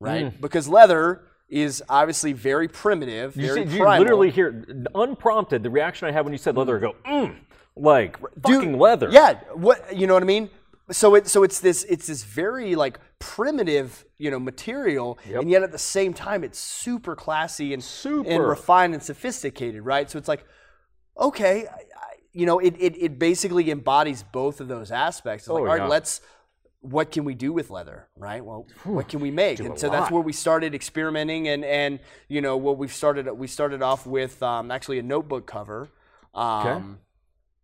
[0.00, 0.38] right?
[0.40, 6.06] Because leather is obviously very primitive, You, very see, you literally hear unprompted the reaction
[6.06, 6.76] I had when you said leather.
[6.76, 7.34] I go, mm,
[7.74, 9.08] like Dude, fucking leather.
[9.10, 10.50] Yeah, what you know what I mean?
[10.90, 15.42] So it so it's this it's this very like primitive you know material, Yep.
[15.42, 19.82] and yet at the same time it's super classy and super and refined and sophisticated,
[19.84, 20.10] right?
[20.10, 20.44] So it's like,
[21.18, 21.82] okay, I, I,
[22.32, 25.44] you know, it, it it basically embodies both of those aspects.
[25.44, 25.88] It's like, Oh, all right, yeah.
[25.88, 26.20] let's
[26.80, 28.44] what can we do with leather, right?
[28.44, 29.58] Well, what can we make?
[29.58, 31.98] And so that's where we started experimenting, and and
[32.28, 33.30] you know what we've started.
[33.32, 35.90] We started off with um, actually a notebook cover.
[36.34, 37.00] Um,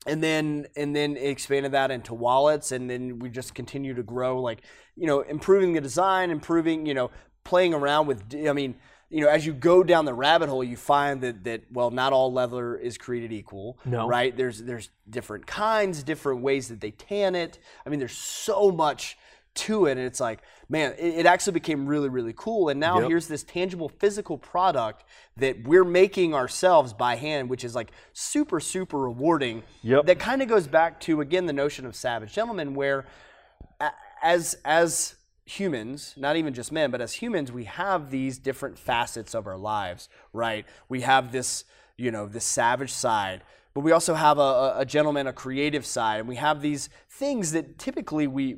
[0.06, 4.40] and then and then expanded that into wallets and then we just continue to grow
[4.40, 4.62] like
[4.96, 7.10] you know improving the design improving you know
[7.44, 8.74] playing around with i mean
[9.10, 12.12] you know as you go down the rabbit hole you find that that well not
[12.12, 14.06] all leather is created equal No.
[14.06, 18.70] right there's there's different kinds different ways that they tan it i mean there's so
[18.70, 19.16] much
[19.54, 22.98] to it and it's like man it, it actually became really really cool and now
[23.00, 23.08] Yep.
[23.08, 25.04] here's this tangible physical product
[25.36, 30.06] that we're making ourselves by hand which is like super super rewarding Yep.
[30.06, 33.06] that kind of goes back to again the notion of savage gentleman where
[34.22, 35.14] as as
[35.46, 39.58] humans not even just men but as humans we have these different facets of our
[39.58, 41.64] lives right we have this
[41.96, 43.42] you know this savage side
[43.74, 46.88] but we also have a, a- a gentleman a creative side and we have these
[47.10, 48.56] things that typically we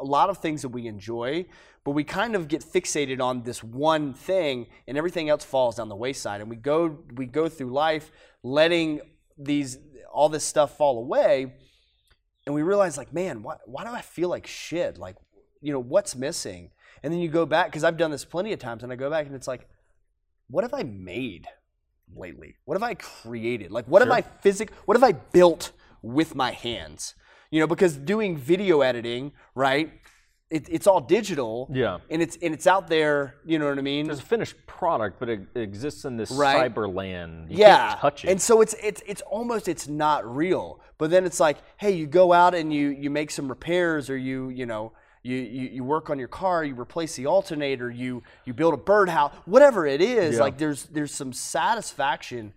[0.00, 1.46] a lot of things that we enjoy
[1.86, 5.88] but we kind of get fixated on this one thing and everything else falls down
[5.88, 6.40] the wayside.
[6.40, 8.10] And we go we go through life
[8.42, 9.00] letting
[9.38, 9.78] these
[10.12, 11.54] all this stuff fall away.
[12.44, 14.98] And we realize like man why, why do i feel like shit?
[14.98, 15.14] Like
[15.60, 16.72] you know what's missing?
[17.04, 19.08] And then you go back because i've done this plenty of times and i go
[19.08, 19.68] back and it's like
[20.48, 21.46] what have i made
[22.16, 22.56] lately?
[22.64, 23.70] What have i created?
[23.70, 25.70] Like what have i physic what have i built
[26.02, 27.14] with my hands
[27.56, 29.88] you know because doing video editing right
[30.50, 31.98] it, it's all digital Yeah.
[32.12, 35.18] and it's and it's out there you know what i mean There's a finished product,
[35.18, 36.58] but it, it exists in this Right.
[36.72, 37.50] cyber land.
[37.50, 38.30] You yeah can't touch it.
[38.30, 40.66] and so it's it's it's almost it's not real
[40.98, 44.16] but then it's like hey you go out and you you make some repairs or
[44.28, 44.92] you you know
[45.30, 48.76] you, you, you work on your car, you replace the alternator, you you build a
[48.76, 50.34] birdhouse, whatever it is.
[50.36, 50.40] Yeah.
[50.46, 52.52] Like there's there's some satisfaction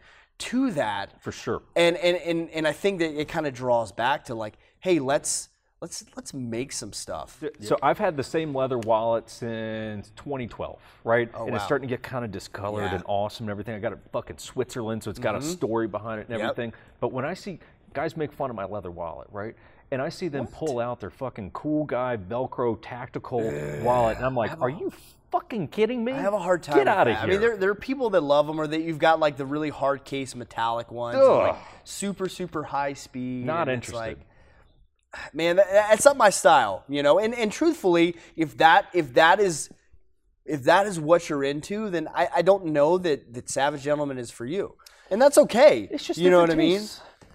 [0.49, 1.63] to that, for sure.
[1.75, 4.99] and and and and I think that it kind of draws back to like, hey,
[4.99, 5.49] let's
[5.81, 7.41] let's let's make some stuff.
[7.61, 11.27] So I've had the same leather wallet since 2012, right?
[11.27, 11.55] and Oh, wow.
[11.55, 12.87] it's starting to get kind of discolored Yeah.
[12.87, 12.95] Mm-hmm.
[12.95, 13.75] and awesome and everything.
[13.75, 16.49] I got it fucking Switzerland, so it's got a story behind it and Yep.
[16.51, 16.73] everything.
[16.99, 17.59] But when I see
[17.93, 19.55] guys make fun of my leather wallet, right?
[19.91, 23.41] And I see them pull out their fucking cool guy Velcro tactical
[23.81, 24.91] wallet, and I'm like, are you
[25.31, 26.11] fucking kidding me?
[26.11, 26.77] I have a hard time.
[26.77, 27.23] Get out of here.
[27.23, 29.45] I mean, there, there are people that love them, or that you've got like the
[29.47, 31.55] really hard case metallic ones, and, like
[31.85, 33.45] super super high speed.
[33.45, 33.95] Not interested.
[33.97, 34.19] like,
[35.33, 37.19] man, that's not my style, you know.
[37.19, 39.69] And and truthfully, if that if that is
[40.45, 44.17] if that is what you're into, then I, I don't know that that Savage Gentleman
[44.17, 44.75] is for you,
[45.11, 45.87] and that's okay.
[45.91, 46.81] It's just you know what I mean.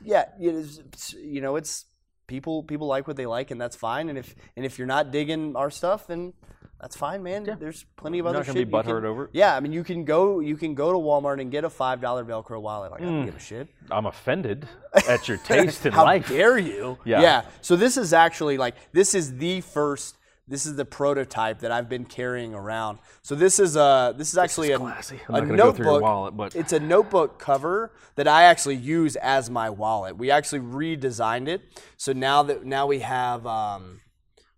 [0.03, 1.87] Yeah, it is, it's- you know, it's
[2.27, 4.09] people people like what they like, and that's fine.
[4.09, 6.33] And if and if you're not digging our stuff, then
[6.81, 7.45] that's fine, man.
[7.59, 8.71] There's plenty of You're other not gonna shit.
[8.71, 9.31] be you can- butthurt over it?
[9.33, 12.01] Yeah, I mean, you can go you can go to Walmart and get a five
[12.01, 12.91] dollar Velcro wallet.
[12.93, 13.09] Like I Mm.
[13.09, 13.69] don't give a shit.
[13.91, 14.69] I'm offended
[15.09, 16.29] at your taste in How life.
[16.29, 16.99] dare you?
[17.05, 17.21] Yeah.
[17.23, 17.43] Yeah.
[17.63, 20.17] So this is actually like this is the first.
[20.47, 22.99] This is the prototype that I've been carrying around.
[23.23, 25.19] So this is a this is actually a, classy.
[25.27, 25.77] I'm a not gonna go notebook.
[25.77, 30.19] through your wallet, but- it's a notebook cover that I actually use as my wallet.
[30.19, 31.63] We actually redesigned it.
[31.97, 34.01] So now that now we have um,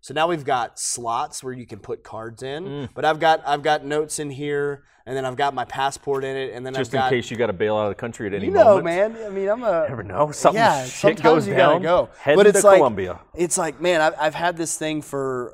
[0.07, 2.63] so now we've got slots where you can put cards in.
[2.63, 2.89] Mm.
[2.95, 6.37] But I've got I've got notes in here, and then I've got my passport in
[6.37, 7.95] it, and then Just I've got in case you got to bail out of the
[7.99, 8.85] country at any you know, moment.
[8.85, 9.25] man.
[9.25, 10.31] I mean, I'm a Never know.
[10.31, 11.81] Something yeah, shit goes you down.
[11.81, 12.09] gotta go.
[12.21, 13.19] Heading but it's to like Colombia.
[13.35, 15.53] it's like, man, I've, I've had this thing for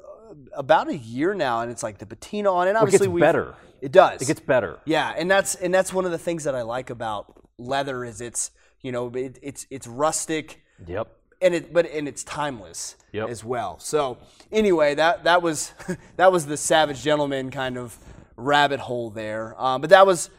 [0.56, 2.72] about a year now, and it's like the patina on it.
[2.72, 3.56] it Obviously, gets we've- better.
[3.82, 4.22] It does.
[4.22, 4.78] It gets better.
[4.86, 8.22] yeah, and that's and that's one of the things that I like about leather is
[8.22, 8.52] it's
[8.82, 11.08] you know it, it's it's rustic Yep.
[11.42, 13.30] and it but and it's timeless Yep.
[13.30, 13.80] as well.
[13.80, 14.18] So
[14.52, 15.72] anyway, that that was
[16.18, 17.98] that was the savage gentleman kind of
[18.36, 19.56] rabbit hole there.
[19.62, 20.30] Um, but that was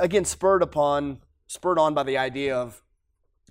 [0.00, 2.82] again spurred upon spurred on by the idea of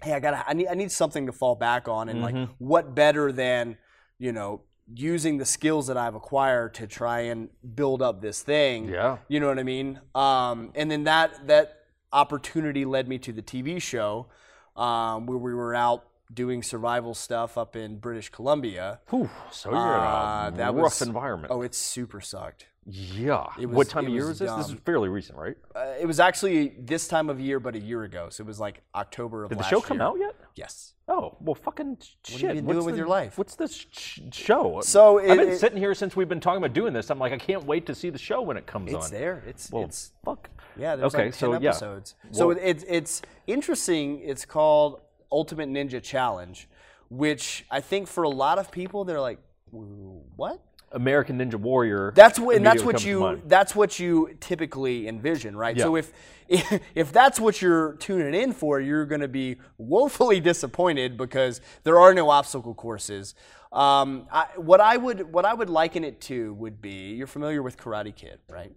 [0.04, 2.38] hey, I got I need I need something to fall back on, and Mm-hmm.
[2.40, 3.78] like what better than
[4.20, 4.62] you know
[4.94, 8.88] using the skills that I've acquired to try and build up this thing.
[8.90, 9.18] Yeah.
[9.30, 10.00] You know what I mean?
[10.14, 14.28] Um, and then that that opportunity led me to the TV show
[14.76, 19.00] um, where we were out doing survival stuff up in British Columbia.
[19.10, 21.52] Whew, so you're Uh, in a that rough was- environment.
[21.54, 22.68] Oh, it super sucked.
[22.88, 23.48] yeah.
[23.60, 24.52] it what time it of year was is this?
[24.58, 25.58] This is fairly recent, right?
[25.76, 28.30] Uh, it was actually this time of year, but a year ago.
[28.30, 29.58] So it was like October of last year.
[29.58, 30.06] Did the show come year.
[30.08, 30.36] out yet?
[30.56, 30.94] Yes.
[31.08, 32.42] Oh well, fucking shit.
[32.42, 33.38] you been What's doing with the- your life?
[33.38, 34.82] What's this sh- show?
[34.82, 37.10] So I've been it- sitting here since we've been talking about doing this.
[37.12, 39.02] I'm like, I can't wait to see the show when it comes It's on.
[39.02, 39.44] It's there.
[39.48, 40.50] It's Well, it's fuck.
[40.78, 40.96] yeah.
[40.96, 41.70] There's okay, like ten so yeah.
[41.70, 42.16] episodes.
[42.32, 44.20] So Well- it, it's it's interesting.
[44.22, 45.02] It's called
[45.36, 46.68] Ultimate Ninja Challenge,
[47.10, 49.40] which I think for a lot of people they're like,
[49.72, 50.62] "What?"
[50.92, 52.14] American Ninja Warrior.
[52.16, 55.78] That's what, and that's what you that's what you typically envision, right?
[55.78, 56.04] So Yeah.
[56.48, 61.60] if if that's what you're tuning in for, you're going to be woefully disappointed because
[61.84, 63.36] there are no obstacle courses.
[63.74, 67.62] Um, I, what I would what I would liken it to would be you're familiar
[67.62, 68.74] with Karate Kid, right?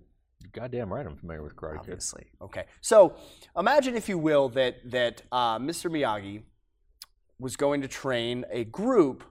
[0.53, 1.93] Goddamn right, I'm familiar with Karate Kid.
[1.93, 2.27] Obviously.
[2.41, 2.65] Okay.
[2.81, 3.17] So
[3.57, 5.91] imagine, if you will, that that uh, Mr.
[5.91, 6.43] Miyagi
[7.39, 9.25] was going to train a group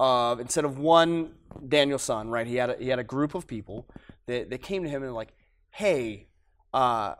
[0.00, 1.34] of instead of one
[1.68, 2.46] Daniel-san, right?
[2.46, 3.88] He had a, he had a group of people
[4.26, 5.32] that, that came to him and were like,
[5.70, 6.28] "Hey,
[6.72, 7.14] uh,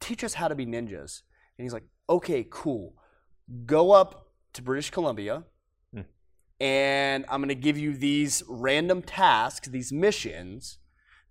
[0.00, 1.22] teach us how to be ninjas."
[1.58, 2.94] And he's like, "Okay, cool.
[3.66, 5.44] Go up to British Columbia."
[5.94, 6.02] Hmm.
[6.60, 10.78] And I'm going to give you these random tasks, these missions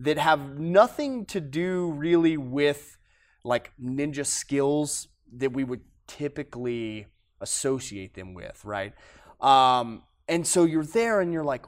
[0.01, 2.97] that have nothing to do really with
[3.43, 7.05] like ninja skills that we would typically
[7.39, 8.93] associate them with, right?
[9.39, 11.65] Um, and so you're there and you're like,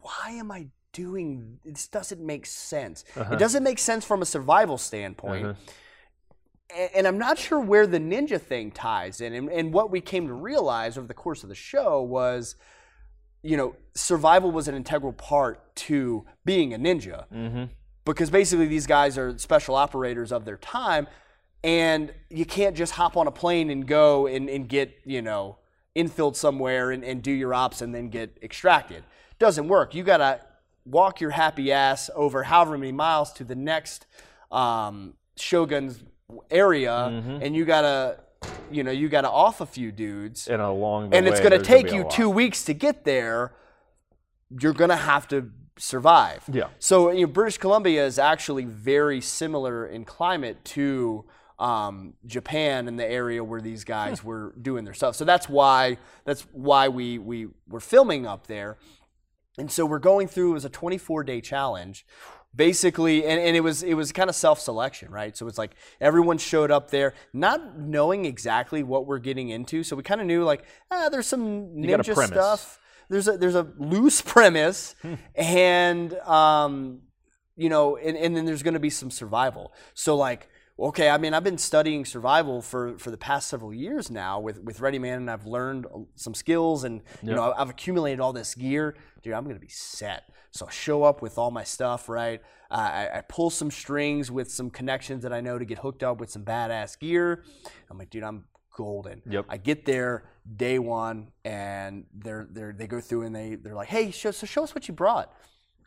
[0.00, 1.88] why am I doing this?
[1.88, 3.04] Doesn't make sense.
[3.16, 3.34] Uh-huh.
[3.34, 5.46] It doesn't make sense from a survival standpoint.
[5.46, 6.88] Uh-huh.
[6.94, 9.32] And I'm not sure where the ninja thing ties in.
[9.34, 12.56] And, and what we came to realize over the course of the show was,
[13.42, 17.24] you know, survival was an integral part to being a ninja.
[17.32, 17.64] Mm-hmm.
[18.04, 21.06] because basically these guys are special operators of their time
[21.64, 25.56] and you can't just hop on a plane and go and, and get you know
[25.94, 29.04] infilled somewhere and, and do your ops and then get extracted.
[29.38, 29.94] Doesn't work.
[29.94, 30.40] You gotta
[30.84, 34.06] walk your happy ass over however many miles to the next
[34.50, 36.02] um, shogun's
[36.50, 36.92] area
[37.42, 38.18] and you gotta
[38.70, 41.62] you know you gotta off a few dudes And along the and it's going to
[41.62, 43.54] take be a you two weeks to get there,
[44.60, 46.44] you're going to have to survive.
[46.50, 46.68] Yeah.
[46.78, 51.24] So you know, British Columbia is actually very similar in climate to
[51.58, 55.16] um, Japan and the area where these guys were doing their stuff.
[55.16, 58.78] So that's why that's why we we were filming up there.
[59.58, 62.06] And so we're going through it was a 24 day challenge.
[62.54, 65.34] Basically, and, and it was it was kind of self-selection, right?
[65.36, 69.82] So it's like everyone showed up there not knowing exactly what we're getting into.
[69.82, 72.78] So we kind of knew like, ah, there's some ninja stuff.
[73.08, 74.94] There's a there's a loose premise
[75.34, 77.02] and um
[77.56, 79.72] you know, and, and then there's gonna be some survival.
[79.94, 80.48] So like
[80.78, 84.60] okay, I mean, I've been studying survival for, for the past several years now with,
[84.62, 88.54] with Ready Man, and I've learned some skills, and you know, I've accumulated all this
[88.54, 88.96] gear.
[89.22, 90.24] Dude, I'm gonna be set.
[90.50, 92.40] So I show up with all my stuff, right?
[92.70, 96.02] Uh, I, I pull some strings with some connections that I know to get hooked
[96.02, 97.44] up with some badass gear.
[97.90, 98.44] I'm like, dude, I'm
[98.74, 99.22] golden.
[99.28, 99.46] Yep.
[99.48, 100.24] I get there
[100.56, 104.46] day one, and they're they're they go through and they they're like, hey, show, so
[104.46, 105.32] show us what you brought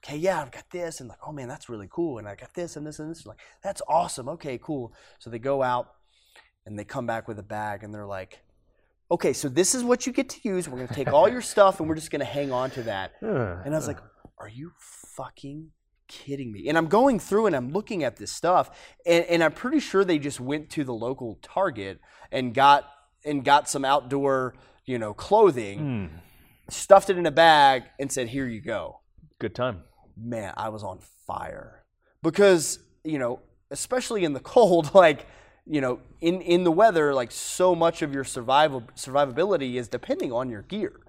[0.05, 2.53] okay, yeah, I've got this, and like, oh man, that's really cool, and I got
[2.53, 3.25] this and this and this.
[3.25, 4.29] Like, that's awesome.
[4.29, 4.93] Okay, cool.
[5.19, 5.87] So they go out
[6.65, 8.39] and they come back with a bag, and they're like,
[9.11, 10.67] okay, so this is what you get to use.
[10.69, 13.13] We're gonna take all your stuff, and we're just gonna hang on to that.
[13.21, 13.99] And I was like,
[14.37, 14.71] are you
[15.15, 15.71] fucking
[16.07, 16.69] kidding me?
[16.69, 18.69] And I'm going through and I'm looking at this stuff,
[19.05, 21.99] and, and I'm pretty sure they just went to the local Target
[22.31, 22.85] and got
[23.23, 26.17] and got some outdoor, you know, clothing, Hmm.
[26.69, 28.99] stuffed it in a bag, and said, here you go
[29.39, 29.83] Good time.
[30.17, 31.83] Man, I was on fire
[32.23, 33.39] because you know,
[33.71, 35.25] especially in the cold, like
[35.67, 40.31] you know, in in the weather, like so much of your survival survivability is depending
[40.31, 40.99] on your gear.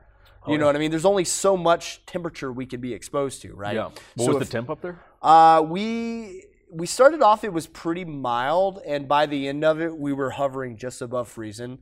[0.48, 0.92] You know what I mean?
[0.92, 3.74] There's only so much temperature we can be exposed to, right?
[3.74, 3.86] Yeah.
[4.14, 5.00] What So was if- the temp up there?
[5.20, 9.96] uh, we we started off it was pretty mild, and by the end of it,
[9.98, 11.78] we were hovering just above freezing.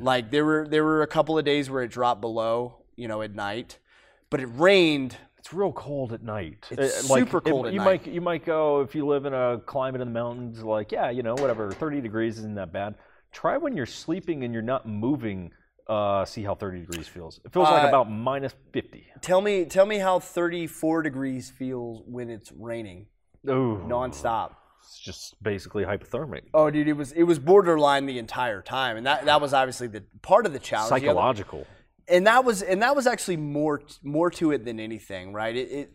[0.00, 3.22] Like there were there were a couple of days where it dropped below, you know,
[3.22, 3.78] at night,
[4.30, 5.16] but it rained.
[5.48, 6.66] It's real cold at night.
[6.70, 8.04] It's Uh, super cold at you night.
[8.04, 11.08] might you might go if you live in a climate in the mountains, like yeah,
[11.08, 12.96] you know, whatever, 30 degrees isn't that bad.
[13.32, 15.50] Try when you're sleeping and you're not moving.
[15.86, 17.40] Uh, see how 30 degrees feels.
[17.46, 19.06] It feels like Uh, about minus 50.
[19.22, 23.06] Tell me tell me how 34 degrees feels when it's raining
[23.48, 24.50] Oh, nonstop.
[24.80, 26.42] It's just basically hypothermic.
[26.52, 29.86] Oh, dude, it was it was borderline the entire time, and that that was obviously
[29.86, 30.90] the part of the challenge.
[30.90, 31.66] The other- Psychological.
[32.08, 35.56] And that was and that was actually more more to it than anything right?
[35.56, 35.92] It, it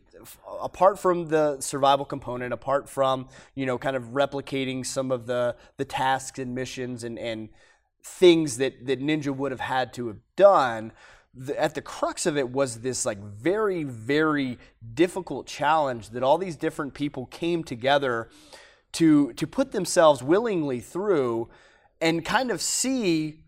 [0.62, 5.56] apart from the survival component apart from you know kind of replicating some of the
[5.78, 7.50] the tasks and missions and and
[8.04, 10.92] things that that ninja would have had to have done
[11.34, 14.60] the, at the crux of it was this like very very
[14.94, 18.30] difficult challenge that all these different people came together
[18.92, 21.50] to to put themselves willingly through
[22.00, 23.43] and kind of see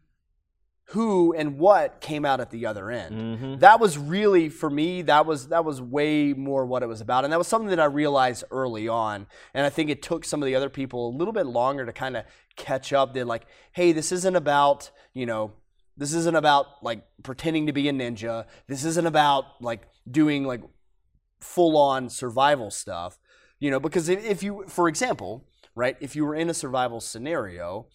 [0.89, 3.15] who and what came out at the other end.
[3.15, 3.59] Mm-hmm.
[3.59, 5.01] That was really for me.
[5.01, 7.79] That was that was way more what it was about, and that was something that
[7.79, 9.25] I realized early on.
[9.53, 11.93] And I think it took some of the other people a little bit longer to
[11.93, 12.25] kind of
[12.55, 13.13] catch up.
[13.13, 15.53] They're like, "Hey, this isn't about you know."
[15.97, 18.47] This isn't about like pretending to be a ninja.
[18.67, 20.61] This isn't about like doing like
[21.39, 23.17] full on survival stuff.
[23.59, 26.99] You know, because if, if you, for example, right, if you were in a survival
[26.99, 27.87] scenario,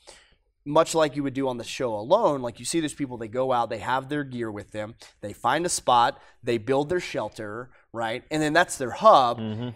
[0.64, 3.28] much like you would do on the show alone, like you see these people, they
[3.28, 7.00] go out, they have their gear with them, they find a spot, they build their
[7.00, 8.24] shelter, right?
[8.30, 9.38] And then that's their hub.
[9.38, 9.70] Mm-hmm.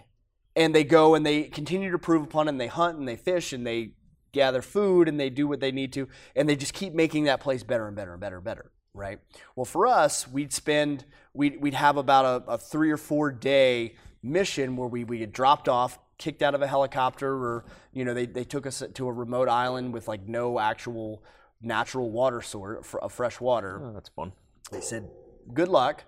[0.57, 3.17] And they go and they continue to prove upon it and they hunt and they
[3.17, 3.95] fish and they
[4.33, 7.41] gather food and they do what they need to and they just keep making that
[7.41, 9.19] place better and better and better and better, right?
[9.57, 13.97] Well, for us, we'd spend, we'd, we'd have about a, a three or four day
[14.23, 18.15] mission where we, we get dropped off, kicked out of a helicopter, or, you know,
[18.15, 21.23] they, they took us to a remote island with like no actual
[21.61, 23.81] natural water source of uh, fresh water.
[23.83, 24.33] Oh, that's fun.
[24.71, 25.09] they said
[25.53, 26.05] good luck.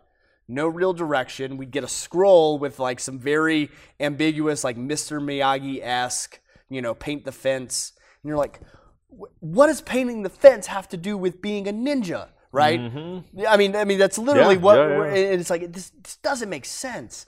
[0.48, 1.56] No real direction.
[1.56, 6.38] We'd get a scroll with like some very ambiguous like mr miyagi-esque
[6.68, 7.92] you know paint the fence.
[8.22, 8.60] And you're like
[9.10, 12.28] "Wh- what does painting the fence have to do with being a ninja?
[12.52, 12.80] Right?
[12.80, 13.40] Mm-hmm.
[13.40, 14.98] Yeah, i mean i mean that's literally Yeah, what yeah, yeah.
[14.98, 17.26] we're- and it's like this, this doesn't make sense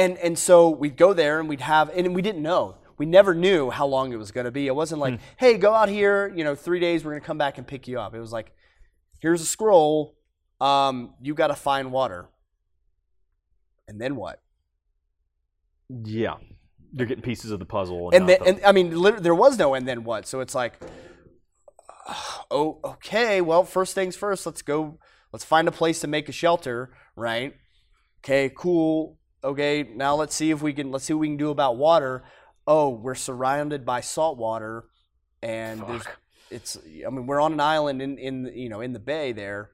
[0.00, 2.76] and and so we'd go there and we'd have and we didn't know.
[2.98, 4.66] We never knew how long it was going to be.
[4.66, 7.38] It wasn't like hey go out here you know three days we're going to come
[7.38, 8.14] back and pick you up.
[8.14, 8.52] It was like
[9.20, 10.14] here's a scroll
[10.60, 12.28] um, you got to find water.
[13.88, 14.40] And then what?
[15.88, 16.34] Yeah.
[16.92, 18.10] You're getting pieces of the puzzle.
[18.12, 20.54] and not then the- and i mean there was no and then what so it's
[20.56, 20.74] like
[22.50, 24.98] oh okay well first things first let's go
[25.32, 27.54] let's find a place to make a shelter right?
[28.24, 31.50] Okay cool okay now let's see if we can let's see what we can do
[31.50, 32.22] about water
[32.66, 34.84] oh we're surrounded by salt water
[35.42, 36.20] and there's Fuck.
[36.50, 39.70] it's i mean we're on an island in in you know in the bay there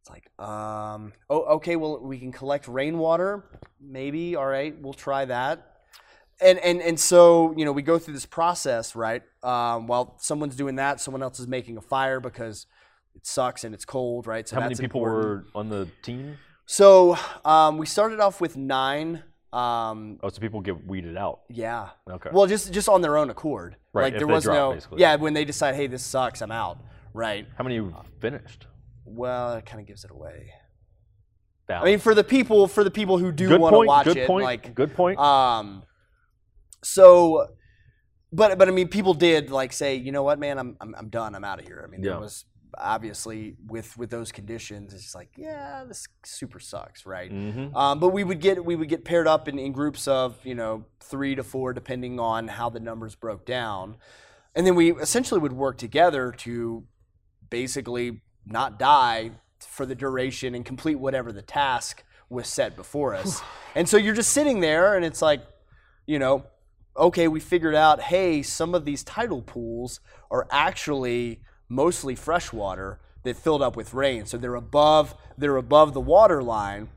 [0.00, 3.44] it's like um oh okay well we can collect rainwater
[3.80, 5.76] maybe all right we'll try that
[6.40, 10.56] and and and so you know we go through this process right um, while someone's
[10.56, 12.66] doing that someone else is making a fire because
[13.14, 15.54] it sucks and it's cold right so How many people important.
[15.54, 16.36] were on the team?
[16.66, 21.40] So um, we started off with nine um, Oh, so people get weeded out.
[21.48, 22.30] yeah Okay.
[22.32, 25.00] well just just on their own accord Right, like if there was drop, no basically.
[25.00, 26.78] yeah when they decide hey this sucks i'm out
[27.14, 27.80] right How many
[28.20, 28.66] finished?
[29.04, 30.50] well it kind of gives it away
[31.68, 34.26] i mean for the people for the people who do want to watch good it
[34.26, 34.44] point.
[34.44, 35.18] like good point.
[35.18, 35.82] Um,
[36.82, 37.48] so,
[38.32, 41.08] but but I mean, people did like say, you know what, man, I'm I'm, I'm
[41.08, 41.34] done.
[41.34, 41.82] I'm out of here.
[41.84, 42.12] I mean, Yeah.
[42.12, 42.44] there was
[42.78, 47.30] obviously with with those conditions, it's just like, yeah, this super sucks, right?
[47.30, 50.36] hmm Um, but we would get we would get paired up in, in groups of
[50.44, 53.96] you know three to four, depending on how the numbers broke down,
[54.54, 56.84] and then we essentially would work together to
[57.50, 63.40] basically not die for the duration and complete whatever the task was set before us.
[63.74, 65.42] and so you're just sitting there, and it's like,
[66.06, 66.44] you know,
[66.96, 70.00] okay, we figured out, hey, some of these tidal pools
[70.30, 74.26] are actually mostly freshwater that filled up with rain.
[74.26, 76.88] So they're above they're above the water line.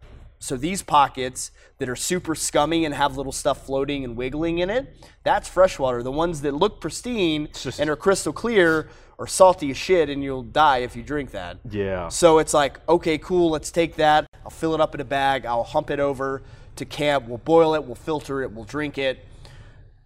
[0.42, 4.70] So these pockets that are super scummy and have little stuff floating and wiggling in
[4.70, 6.02] it, that's freshwater.
[6.02, 10.24] The ones that look pristine just- and are crystal clear are salty as shit and
[10.24, 11.58] you'll die if you drink that.
[11.70, 12.08] Yeah.
[12.08, 14.26] So it's like, okay, cool, let's take that.
[14.46, 15.46] I'll fill it up in a bag.
[15.46, 16.42] I'll hump it over
[16.78, 17.28] to camp.
[17.28, 17.84] We'll boil it.
[17.84, 18.52] We'll filter it.
[18.54, 19.26] We'll drink it.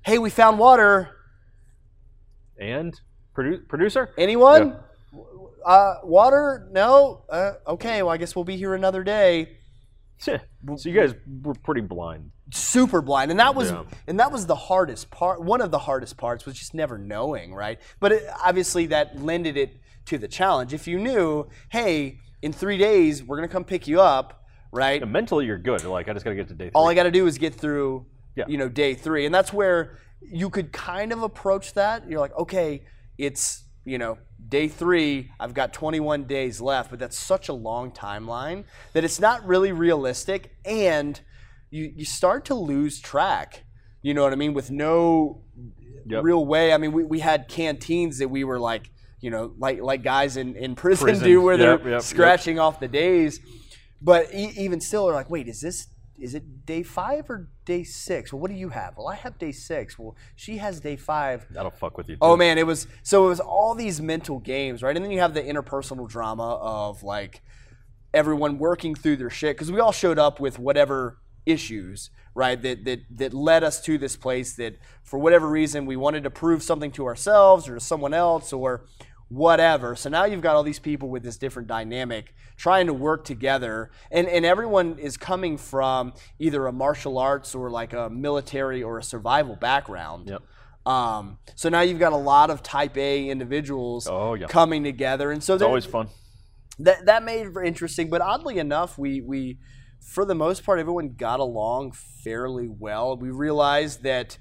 [0.04, 1.12] Hey, we found water.
[2.60, 3.00] And
[3.36, 4.10] produ- producer?
[4.18, 4.78] Anyone?
[5.66, 6.68] Uh, water?
[6.72, 7.24] No?
[7.30, 9.58] Uh, okay, well, I guess we'll be here another day.
[10.18, 10.38] so
[10.84, 11.14] you guys
[11.44, 12.32] were pretty blind.
[12.52, 13.84] Super blind, and that was Yeah.
[14.08, 15.42] and that was the hardest part.
[15.42, 17.80] One of the hardest parts was just never knowing, right?
[18.00, 20.74] But it, obviously, that lended it to the challenge.
[20.74, 25.06] If you knew, hey, in three days we're gonna come pick you up, right?
[25.08, 25.84] Mentally, you're good.
[25.86, 26.72] Like, I just got to get to day three.
[26.76, 28.06] all I got to do is get through,
[28.36, 28.46] Yeah.
[28.48, 32.08] you know, day three, and that's where you could kind of approach that.
[32.10, 32.84] You're like, okay,
[33.18, 35.32] it's you know day three.
[35.40, 39.72] I've got 21 days left, but that's such a long timeline that it's not really
[39.72, 41.20] realistic, and
[41.70, 43.64] you you start to lose track.
[44.02, 44.54] You know what I mean?
[44.54, 45.42] With no
[46.06, 46.24] Yep.
[46.26, 46.74] real way.
[46.74, 48.92] I mean, we, we had canteens that we were like,
[49.22, 51.24] you know, like like guys in, in prison, Prison.
[51.26, 52.02] do where they're Yep, yep, yep.
[52.02, 53.40] scratching off the days.
[54.02, 55.88] But e- even still, they're like, wait, is this
[56.18, 58.32] is it day five or day six?
[58.32, 58.98] Well, what do you have?
[58.98, 59.98] Well, I have day six.
[59.98, 61.46] Well, she has day five.
[61.50, 62.18] That'll fuck with you.
[62.22, 62.34] Oh, too.
[62.34, 64.96] Oh man, it was so it was all these mental games, right?
[64.96, 67.42] And then you have the interpersonal drama of like
[68.14, 72.62] everyone working through their shit because we all showed up with whatever issues, right?
[72.62, 76.30] That that that led us to this place that for whatever reason we wanted to
[76.30, 78.86] prove something to ourselves or to someone else or
[79.30, 79.96] whatever.
[79.96, 83.90] So now you've got all these people with this different dynamic trying to work together
[84.12, 89.00] and and everyone is coming from either a martial arts or like a military or
[89.00, 90.30] a survival background.
[90.30, 90.42] Yep.
[90.86, 94.48] Um, so now you've got a lot of type A individuals Oh, yeah.
[94.48, 96.10] coming together, and so It's always fun.
[96.80, 98.10] that that made it interesting.
[98.10, 99.60] But oddly enough, we we
[100.02, 103.16] for the most part, everyone got along fairly well.
[103.18, 104.38] We realized that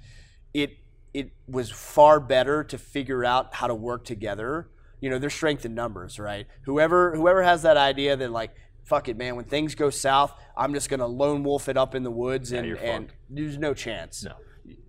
[0.52, 0.70] it
[1.14, 4.68] it was far better to figure out how to work together.
[5.02, 6.46] You know, there's strength in numbers, right?
[6.64, 10.72] Whoever whoever has that idea that like, fuck it, man, when things go south, I'm
[10.72, 14.24] just gonna lone wolf it up in the woods and, you're and there's no chance.
[14.24, 14.32] No.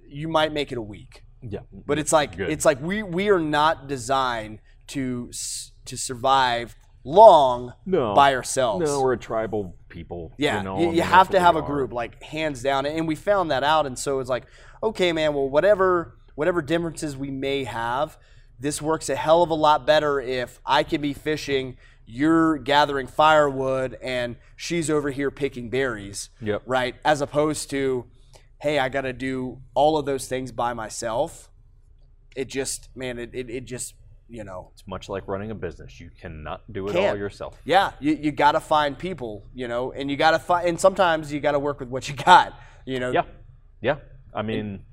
[0.08, 1.24] You might make it a week.
[1.42, 1.62] Yeah.
[1.74, 2.50] But it's like Good.
[2.50, 5.32] it's like we we are not designed to
[5.86, 8.14] to survive long No.
[8.14, 8.86] by ourselves.
[8.86, 10.34] No, we're a tribal people.
[10.38, 13.16] Yeah, you know, you, you have to have a group, like hands down, and we
[13.16, 13.86] found that out.
[13.86, 14.46] And so it's like,
[14.82, 18.18] okay, man, well, whatever whatever differences we may have,
[18.64, 23.08] this works a hell of a lot better if I can be fishing, you're gathering
[23.08, 26.30] firewood, and she's over here picking berries.
[26.42, 26.64] Yep.
[26.66, 28.06] Right, as opposed to,
[28.62, 31.50] hey, I got to do all of those things by myself.
[32.38, 33.96] It just, man, it, it, it just,
[34.30, 36.00] you know, It's much like running a business.
[36.00, 37.18] You cannot do it all Can't.
[37.20, 37.60] yourself.
[37.66, 40.80] yeah, you, you got to find people, you know, and you got to find, and
[40.80, 43.12] sometimes you got to work with what you got, you know.
[43.12, 43.24] Yeah.
[43.82, 43.98] Yeah.
[44.34, 44.86] I mean,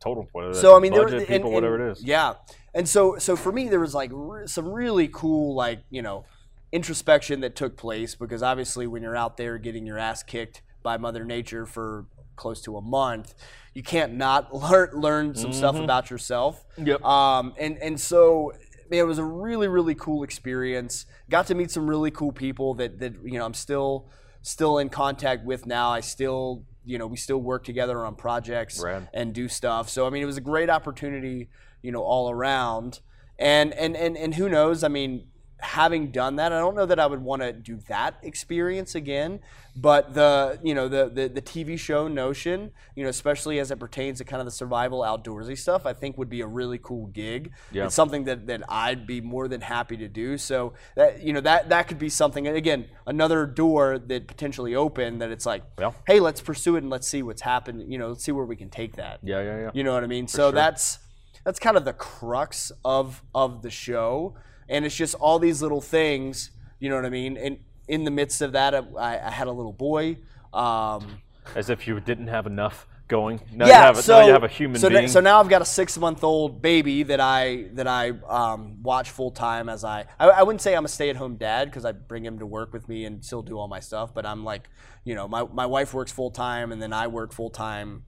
[0.00, 0.28] total.
[0.32, 2.02] Whether So I mean, there, budget, and- people, and- whatever it is.
[2.04, 2.34] Yeah,
[2.74, 6.24] and so so for me, there was like re- some really cool like you know
[6.72, 10.96] introspection that took place because obviously when you're out there getting your ass kicked by
[10.96, 12.06] Mother Nature for
[12.36, 13.34] close to a month,
[13.74, 16.64] you can't not learn learn some stuff about yourself.
[16.76, 17.02] Yep.
[17.04, 18.52] Um, and and so
[18.90, 21.06] man, it was a really really cool experience.
[21.30, 24.08] Got to meet some really cool people that that you know I'm still
[24.42, 25.90] still in contact with now.
[25.90, 29.08] I still you know we still work together on projects Rad.
[29.12, 29.88] and do stuff.
[29.88, 31.48] So I mean, it was a great opportunity,
[31.84, 33.00] you know, all around.
[33.38, 34.82] And and and and who knows?
[34.82, 35.26] I mean,
[35.64, 39.40] having done that, I don't know that I would want to do that experience again.
[39.76, 43.80] But the you know the, the the TV show Notion, you know, especially as it
[43.80, 47.06] pertains to kind of the survival outdoorsy stuff, I think would be a really cool
[47.08, 47.50] gig.
[47.72, 47.86] Yeah.
[47.86, 50.38] It's something that, that I'd be more than happy to do.
[50.38, 52.46] So that you know that that could be something.
[52.46, 55.96] and Again, another door that potentially open that it's like, Well.
[56.06, 57.90] hey, let's pursue it and let's see what's happened.
[57.90, 59.18] You know, let's see where we can take that.
[59.24, 59.42] Yeah.
[59.42, 59.58] Yeah.
[59.58, 59.70] Yeah.
[59.74, 60.28] You know what I mean?
[60.28, 60.52] So sure.
[60.52, 61.00] that's
[61.44, 64.34] that's kind of the crux of of the show,
[64.68, 66.50] and it's just all these little things.
[66.80, 67.36] You know what I mean?
[67.36, 70.18] And in the midst of that, I, I had a little boy.
[70.52, 71.22] Um,
[71.54, 73.40] As if you didn't have enough going.
[73.52, 75.08] Now you yeah, have, so now you have a human so, being.
[75.08, 79.10] so now I've got a six month old baby that I that I um, watch
[79.10, 81.84] full time as I, I I wouldn't say I'm a stay at home dad because
[81.84, 84.44] I bring him to work with me and still do all my stuff, but I'm
[84.44, 84.68] like
[85.04, 88.04] you know my my wife works full time and then I work full time,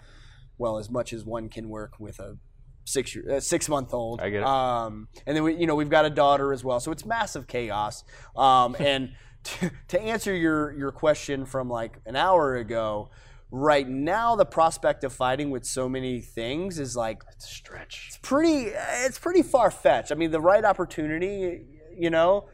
[0.57, 2.39] well as much as one can work with a
[2.87, 4.21] six year uh, six month old.
[4.21, 4.47] I get it.
[4.47, 7.47] Um, and then we you know we've got a daughter as well, so it's massive
[7.47, 8.05] chaos.
[8.35, 9.11] Um, and
[9.45, 13.11] to, to answer your your question from like an hour ago.
[13.53, 18.07] Right now, the prospect of fighting with so many things is like it's a stretch.
[18.09, 18.73] It's pretty
[19.05, 20.11] it's pretty far fetched.
[20.11, 21.65] I mean, the right opportunity,
[21.97, 22.49] you know,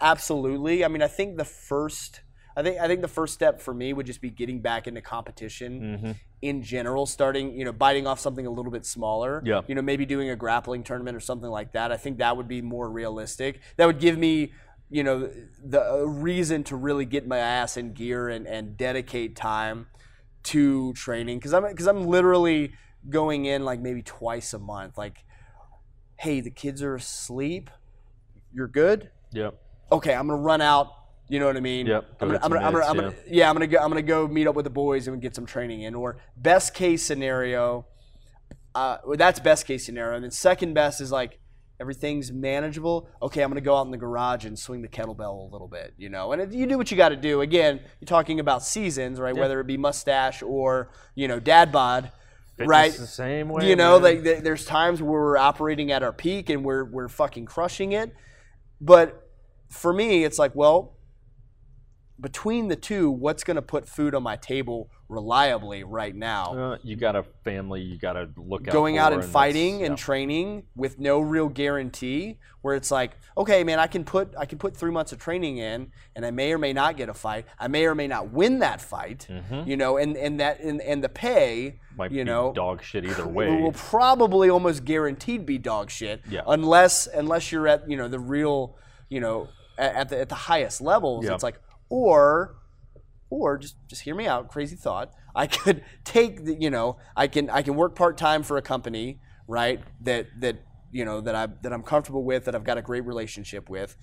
[0.00, 0.86] absolutely.
[0.86, 2.22] I mean, I think the first
[2.58, 5.00] I think I think the first step for me would just be getting back into
[5.00, 6.10] competition Mm-hmm.
[6.42, 9.42] in general, starting, you know, biting off something a little bit smaller.
[9.44, 9.60] Yeah.
[9.68, 11.92] You know, maybe doing a grappling tournament or something like that.
[11.92, 13.60] I think that would be more realistic.
[13.76, 14.52] That would give me
[14.90, 15.30] you know
[15.62, 19.86] the reason to really get my ass in gear and, and dedicate time
[20.44, 22.72] to training because I'm because I'm literally
[23.08, 24.98] going in like maybe twice a month.
[24.98, 25.24] Like,
[26.16, 27.70] hey, the kids are asleep.
[28.52, 29.10] You're good.
[29.32, 29.60] Yep.
[29.92, 30.88] Okay, I'm gonna run out.
[31.28, 31.86] You know what I mean?
[31.86, 33.78] Yep, I'm gonna, I'm gonna, I'm gonna, I'm gonna, yeah, I'm gonna go.
[33.78, 35.94] I'm gonna go meet up with the boys and get some training in.
[35.94, 37.86] Or best case scenario,
[38.74, 40.14] uh, well, that's best case scenario.
[40.14, 41.38] And then second best is like
[41.78, 43.10] everything's manageable.
[43.20, 45.92] Okay, I'm gonna go out in the garage and swing the kettlebell a little bit.
[45.98, 47.42] You know, and it, you do what you got to do.
[47.42, 49.36] Again, you're talking about seasons, right?
[49.36, 52.10] Whether it be mustache or you know dad bod,
[52.56, 52.92] Fitness right?
[52.92, 53.68] the same way.
[53.68, 54.24] you know, man.
[54.24, 58.14] like there's times where we're operating at our peak and we're we're fucking crushing it.
[58.80, 59.28] But
[59.68, 60.97] for me, it's like, well,
[62.20, 66.52] between the two, what's going to put food on my table reliably right now?
[66.72, 69.82] Uh, you got a family you got to look out Going out and that's- fighting
[69.84, 70.04] and yeah.
[70.04, 74.58] training with no real guarantee, where it's like, okay, man, I can put I can
[74.58, 77.46] put three months of training in, and I may or may not get a fight.
[77.58, 79.26] I may or may not win that fight,
[79.64, 81.96] you know, and and that and, and the pay, Mm-hmm.
[81.96, 83.60] might you be know, dog shit either way.
[83.60, 86.22] will probably almost guaranteed be dog shit.
[86.30, 86.42] Yeah.
[86.46, 88.76] Unless unless you're at you know the real
[89.08, 89.48] you know
[89.78, 91.34] at, at the at the highest levels, Yeah.
[91.34, 91.58] it's like
[91.88, 92.56] or
[93.30, 94.48] or just just hear me out.
[94.48, 95.12] Crazy thought.
[95.34, 98.62] I could take the you know I can I can work part time for a
[98.62, 100.56] company right that that
[100.90, 103.96] you know that I that I'm comfortable with that I've got a great relationship with,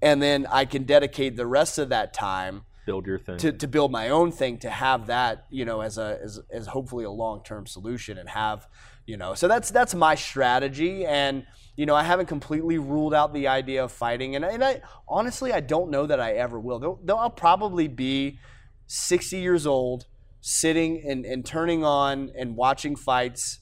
[0.00, 3.36] and then I can dedicate the rest of that time Build your thing.
[3.38, 6.66] to, to build my own thing to have that you know as a as, as
[6.66, 8.66] hopefully a long-term solution and have
[9.06, 11.46] you know so that's that's my strategy and
[11.76, 15.52] you know I haven't completely ruled out the idea of fighting and, and I honestly
[15.52, 18.38] I don't know that I ever will though, though I'll probably be
[18.86, 20.06] 60 years old,
[20.40, 23.60] sitting and, and turning on and watching fights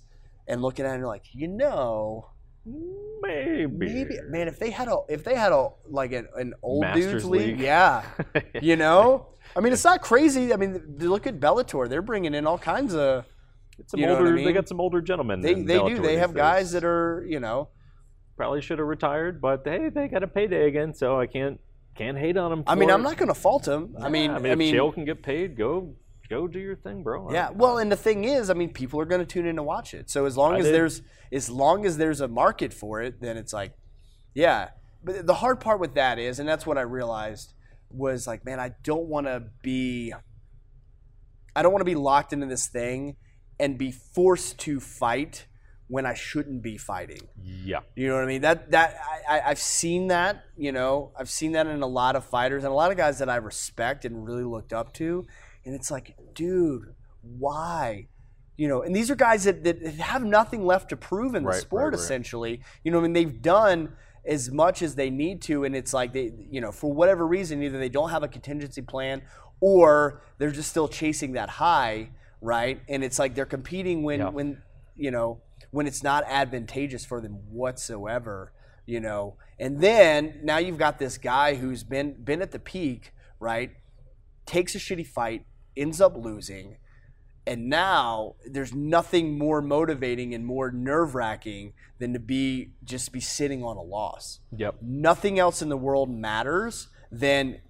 [0.49, 2.27] and looking at it and like, you know,
[3.23, 3.67] Maybe.
[3.67, 7.07] maybe man, if they had a if they had a like an, an old Masters
[7.13, 7.61] dudes league, League.
[7.61, 8.03] yeah.
[8.63, 9.27] You know?
[9.57, 10.53] I mean it's not crazy.
[10.53, 11.89] I mean look at Bellator.
[11.89, 13.25] They're bringing in all kinds of
[13.79, 14.45] It's some what I mean?
[14.45, 15.41] They got some older gentlemen.
[15.41, 16.01] they they do.
[16.01, 16.37] They have days.
[16.37, 17.69] guys that are, you know,
[18.41, 21.61] probably should have retired, but hey, they got a payday again, so I can't
[21.95, 22.65] can't hate on them.
[22.67, 23.95] I mean, I'm not going to fault them.
[24.01, 25.95] I mean, I I mean, mean, if Chael can get paid, go
[26.31, 27.31] go do your thing, bro.
[27.31, 27.51] yeah.
[27.51, 29.93] Well, and the thing is, I mean, people are going to tune in to watch
[29.93, 30.09] it.
[30.09, 30.75] So as long I as did.
[30.75, 33.75] there's as long as there's a market for it, then it's like,
[34.33, 34.71] yeah.
[35.05, 37.53] But the hard part with that is, and that's what I realized
[37.91, 40.15] was like, man, I don't want to be,
[41.55, 43.17] I don't want to be locked into this thing
[43.59, 45.47] and be forced to fight
[45.91, 47.21] when I shouldn't be fighting.
[47.43, 48.43] yeah, You know what I mean?
[48.43, 48.97] That that
[49.29, 50.45] I, I've seen that.
[50.57, 53.19] You know, I've seen that in a lot of fighters and a lot of guys
[53.19, 55.27] that I respect and really looked up to.
[55.65, 58.07] And it's like, dude, why?
[58.57, 61.49] You know, and these are guys that, that have nothing left to prove in the
[61.49, 61.83] Right, sport.
[61.83, 61.95] right, right.
[61.99, 65.93] Essentially, you know, I mean, they've done as much as they need to, and it's
[65.95, 69.23] like they, you know, for whatever reason, either they don't have a contingency plan
[69.61, 72.11] or they're just still chasing that high,
[72.43, 72.81] right?
[72.89, 74.29] And it's like they're competing when Yeah.
[74.29, 74.63] when
[74.97, 75.41] you know
[75.71, 78.53] when it's not advantageous for them whatsoever
[78.87, 79.37] you know?
[79.59, 83.71] And then now you've got this guy who's been been at the peak right?
[84.47, 85.47] Takes a shitty fight
[85.77, 86.77] ends up losing
[87.47, 93.65] and now there's nothing more motivating and more nerve-wracking than to be just be sitting
[93.65, 94.41] on a loss.
[94.57, 97.61] Yep, nothing else in the world matters than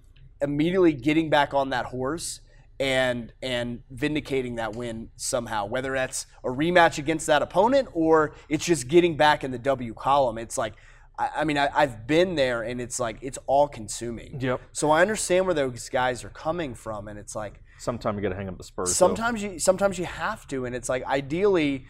[0.41, 2.41] immediately getting back on that horse
[2.81, 8.65] and and vindicating that win somehow whether that's a rematch against that opponent or it's
[8.65, 10.73] just getting back in the W column it's like
[11.19, 14.59] I, I mean I, I've been there and it's like it's all consuming yep.
[14.71, 18.29] so I understand where those guys are coming from and it's like Sometime you got
[18.29, 18.89] to hang up the spurs.
[18.89, 18.93] though.
[18.93, 21.85] sometimes you sometimes you have to and it's like ideally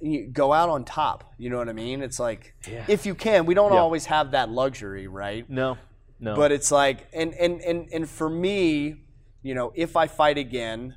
[0.00, 2.84] you go out on top you know what I mean it's like Yeah.
[2.86, 3.78] if you can we don't Yeah.
[3.78, 5.78] always have that luxury right no,
[6.20, 6.36] no.
[6.36, 8.96] but it's like and and and and for me
[9.44, 10.96] you know if i fight again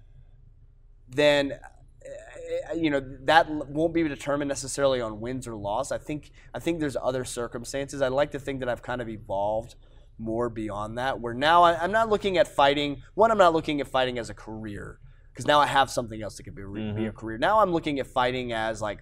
[1.07, 5.91] then uh, you know that won't be determined necessarily on wins or loss.
[5.91, 8.01] I think i think there's other circumstances.
[8.01, 9.75] I like to think that i've kind of evolved
[10.17, 13.03] more beyond that where now I, i'm not looking at fighting.
[13.13, 14.99] One i'm not looking at fighting as a career
[15.31, 17.37] because now i have something else that could be, re- be a career.
[17.37, 18.99] Now i'm looking at fighting as like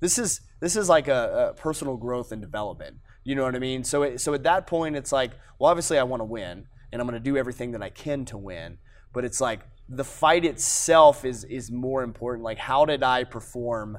[0.00, 2.98] this is this is like a, a personal growth and development.
[3.24, 3.84] You know what I mean?
[3.84, 7.00] So it, so at that point, it's like, well, obviously I want to win, and
[7.00, 8.78] I'm going to do everything that I can to win.
[9.12, 12.44] But it's like the fight itself is is more important.
[12.44, 13.98] Like, how did I perform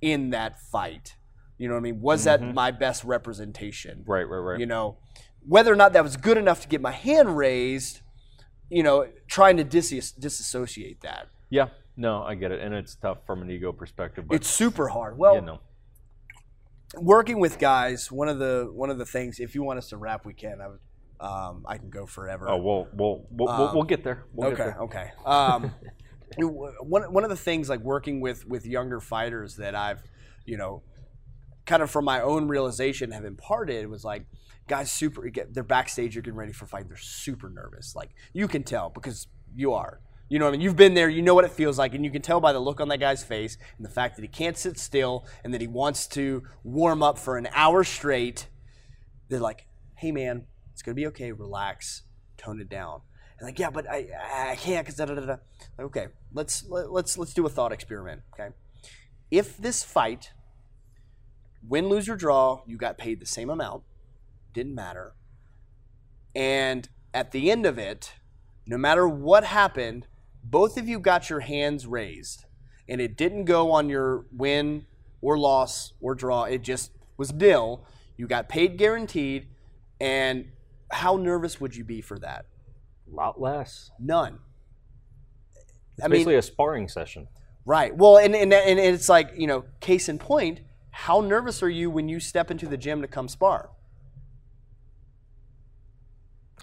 [0.00, 1.14] in that fight?
[1.58, 2.00] You know what I mean?
[2.00, 2.54] Was that mm-hmm.
[2.54, 4.04] my best representation?
[4.06, 4.60] right, right, right.
[4.60, 4.98] You know,
[5.46, 8.00] whether or not that was good enough to get my hand raised,
[8.70, 11.28] you know, trying to dis- disassociate that.
[11.50, 14.26] yeah, no, I get it, and it's tough from an ego perspective.
[14.28, 15.18] But It's super hard.
[15.18, 15.60] Well, you know,
[16.96, 19.96] working with guys, one of the one of the things, if you want us to
[19.96, 20.60] wrap, we can.
[20.60, 20.78] I, would,
[21.20, 22.48] um, I can go forever.
[22.48, 24.24] oh, we'll we'll we'll, we'll, we'll get there.
[24.32, 24.82] We'll okay, get there.
[24.82, 25.10] okay.
[25.24, 25.72] Um,
[26.38, 30.02] one one of the things like working with with younger fighters that I've,
[30.44, 30.82] you know,
[31.66, 34.26] kind of from my own realization have imparted was like,
[34.68, 35.28] guys, super.
[35.28, 36.86] get- They're backstage, you're getting ready for a fight.
[36.88, 37.94] They're super nervous.
[37.96, 40.00] Like you can tell because you are.
[40.30, 40.60] You know what I mean?
[40.60, 41.08] You've been there.
[41.08, 43.00] You know what it feels like, and you can tell by the look on that
[43.00, 46.42] guy's face and the fact that he can't sit still and that he wants to
[46.62, 48.46] warm up for an hour straight.
[49.30, 49.66] They're like,
[49.96, 50.44] "Hey, man,
[50.78, 51.32] it's gonna be okay.
[51.32, 52.02] Relax,
[52.36, 53.00] tone it down."
[53.40, 54.06] And like, yeah, but I
[54.52, 55.26] I can't because da da da.
[55.26, 58.22] Like, okay, let's let, let's let's do a thought experiment.
[58.32, 58.54] Okay,
[59.28, 60.30] if this fight,
[61.68, 63.82] win, lose or draw, you got paid the same amount,
[64.54, 65.14] didn't matter,
[66.36, 68.12] and at the end of it,
[68.64, 70.06] no matter what happened,
[70.44, 72.44] both of you got your hands raised,
[72.88, 74.86] and it didn't go on your win
[75.20, 76.44] or loss or draw.
[76.44, 77.84] It just was nil.
[78.16, 79.48] You got paid guaranteed,
[80.00, 80.52] and
[80.90, 82.46] how nervous would you be for that?
[83.10, 83.90] A lot less.
[83.98, 84.38] None.
[85.96, 87.28] It's I mean, basically a sparring session.
[87.64, 87.94] right.
[87.96, 90.60] Well, and, and and it's like you know, case in point.
[90.90, 93.70] How nervous are you when you step into the gym to come spar?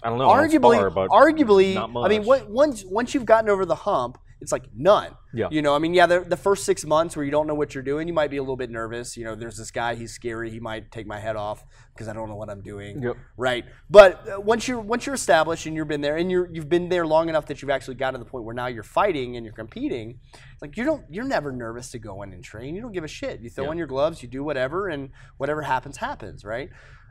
[0.02, 0.28] I don't know.
[0.28, 4.18] I don't arguably, spar, arguably, I mean, what, once once you've gotten over the hump,
[4.40, 5.12] it's like none.
[5.32, 5.48] Yeah.
[5.50, 7.74] You know, I mean, yeah, the, the first six months where you don't know what
[7.74, 9.16] you're doing, you might be a little bit nervous.
[9.16, 10.50] You know, there's this guy, he's scary.
[10.50, 11.64] He might take my head off
[11.94, 13.02] because I don't know what I'm doing.
[13.02, 13.16] Yep.
[13.36, 13.64] Right.
[13.88, 16.88] But uh, once you're once you're established and you've been there and you're you've been
[16.90, 19.44] there long enough that you've actually gotten to the point where now you're fighting and
[19.46, 20.18] you're competing,
[20.52, 22.74] it's like you don't you're never nervous to go in and train.
[22.74, 23.40] You don't give a shit.
[23.40, 23.70] You throw Yeah.
[23.70, 26.44] on your gloves, you do whatever, and whatever happens happens.
[26.44, 26.68] Right.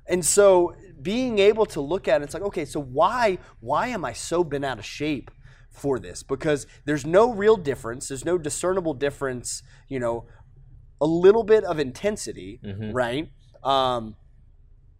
[0.08, 4.06] And so being able to look at it, it's like, okay, so why why am
[4.06, 5.32] I so bent out of shape
[5.76, 8.08] for this because there's no real difference.
[8.08, 9.62] There's no discernible difference.
[9.88, 10.26] You know,
[11.02, 12.94] a little bit of intensity, Mhm.
[12.94, 13.30] right?
[13.64, 14.16] Um,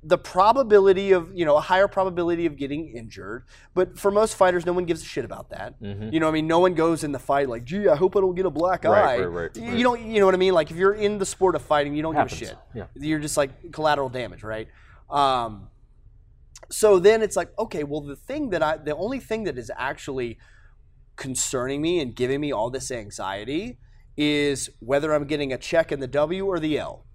[0.08, 4.64] the probability of you know a higher probability of getting injured, but for most fighters,
[4.64, 5.82] no one gives a shit about that.
[5.82, 6.14] Mhm.
[6.14, 8.16] You know, what I mean, no one goes in the fight like, "Gee, I hope
[8.16, 10.38] I don't get a black Right, eye." right, right, You don't, you know what I
[10.38, 10.54] mean?
[10.54, 12.40] Like if you're in the sport of fighting, you don't Happens.
[12.40, 12.60] give a shit.
[12.76, 12.86] Yeah.
[12.94, 14.68] You're just like collateral damage, right?
[15.10, 15.70] Um,
[16.70, 19.72] so then it's like, okay, well, the thing that I, the only thing that is
[19.76, 20.38] actually
[21.16, 23.78] concerning me and giving me all this anxiety
[24.18, 27.06] is whether I'm getting a check in the W or the L.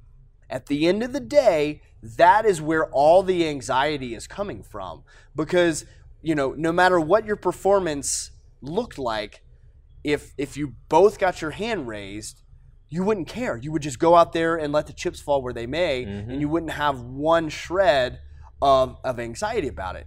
[0.48, 5.04] At the end of the day, that is where all the anxiety is coming from
[5.34, 5.84] because
[6.22, 8.30] you know, no matter what your performance
[8.60, 9.42] looked like,
[10.04, 12.42] if if you both got your hand raised,
[12.88, 13.56] you wouldn't care.
[13.56, 16.28] You would just go out there and let the chips fall where they may, and
[16.28, 16.40] mm-hmm.
[16.40, 18.20] you wouldn't have one shred
[18.60, 20.06] of, of anxiety about it.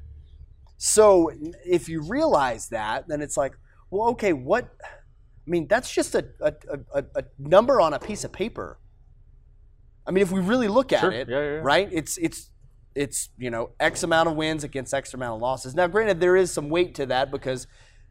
[0.78, 1.32] So
[1.66, 3.54] if you realize that, then it's like,
[3.94, 4.74] well, okay, what?
[4.84, 6.54] I mean, that's just a, a,
[6.94, 8.80] a, a number on a piece of paper.
[10.08, 11.12] I mean, if we really look at Sure.
[11.12, 11.60] it, Yeah, yeah, yeah.
[11.62, 11.90] right?
[11.92, 12.50] It's it's
[12.96, 15.76] it's you know X amount of wins against X amount of losses.
[15.76, 17.68] Now, granted, there is some weight to that because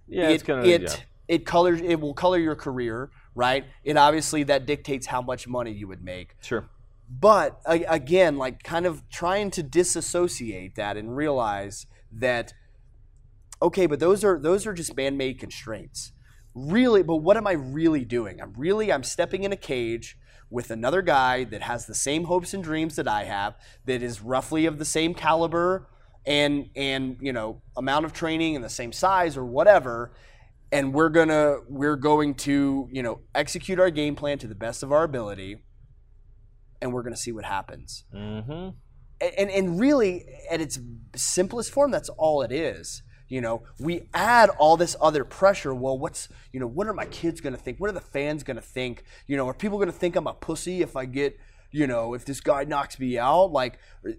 [0.09, 3.65] Yeah, it gonna- it it colors it will color your career, right?
[3.85, 6.35] It obviously that dictates how much money you would make.
[6.43, 6.69] Sure.
[7.09, 12.55] But again, like kind of trying to disassociate that and realize that
[13.63, 16.13] okay, but those are those are just man-made constraints.
[16.55, 18.41] Really, but what am I really doing?
[18.41, 20.19] I'm really I'm stepping in a cage
[20.51, 23.55] with another guy that has the same hopes and dreams that I have,
[23.87, 25.89] that is roughly of the same caliber
[26.27, 30.13] and and you know amount of training and the same size or whatever
[30.71, 34.85] and we're gonna we're going to you know execute our game plan to the best
[34.85, 35.57] of our ability
[36.81, 38.69] and we're gonna see what happens Mm-hmm.
[39.39, 40.79] and and really at its
[41.17, 43.03] simplest form that's all it is
[43.33, 45.75] you know we add all this other pressure.
[45.75, 47.81] Well what's you know what are my kids going to think?
[47.81, 49.05] What are the fans going to think?
[49.27, 51.39] You know are people going to think i'm a pussy if i get
[51.71, 53.51] you know if this guy knocks me out?
[53.51, 53.79] Like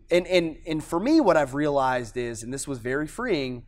[0.10, 3.66] and and and for me what i've realized is and this was very freeing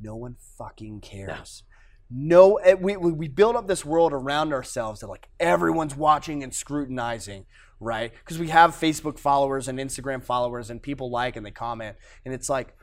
[0.00, 1.62] no one fucking cares.
[2.10, 6.42] No eh, we, we we build up this world around ourselves that like everyone's watching
[6.42, 7.44] and scrutinizing
[7.78, 8.12] right?
[8.20, 11.96] Because we have facebook followers and instagram followers and people like and they comment.
[12.24, 12.74] And it's like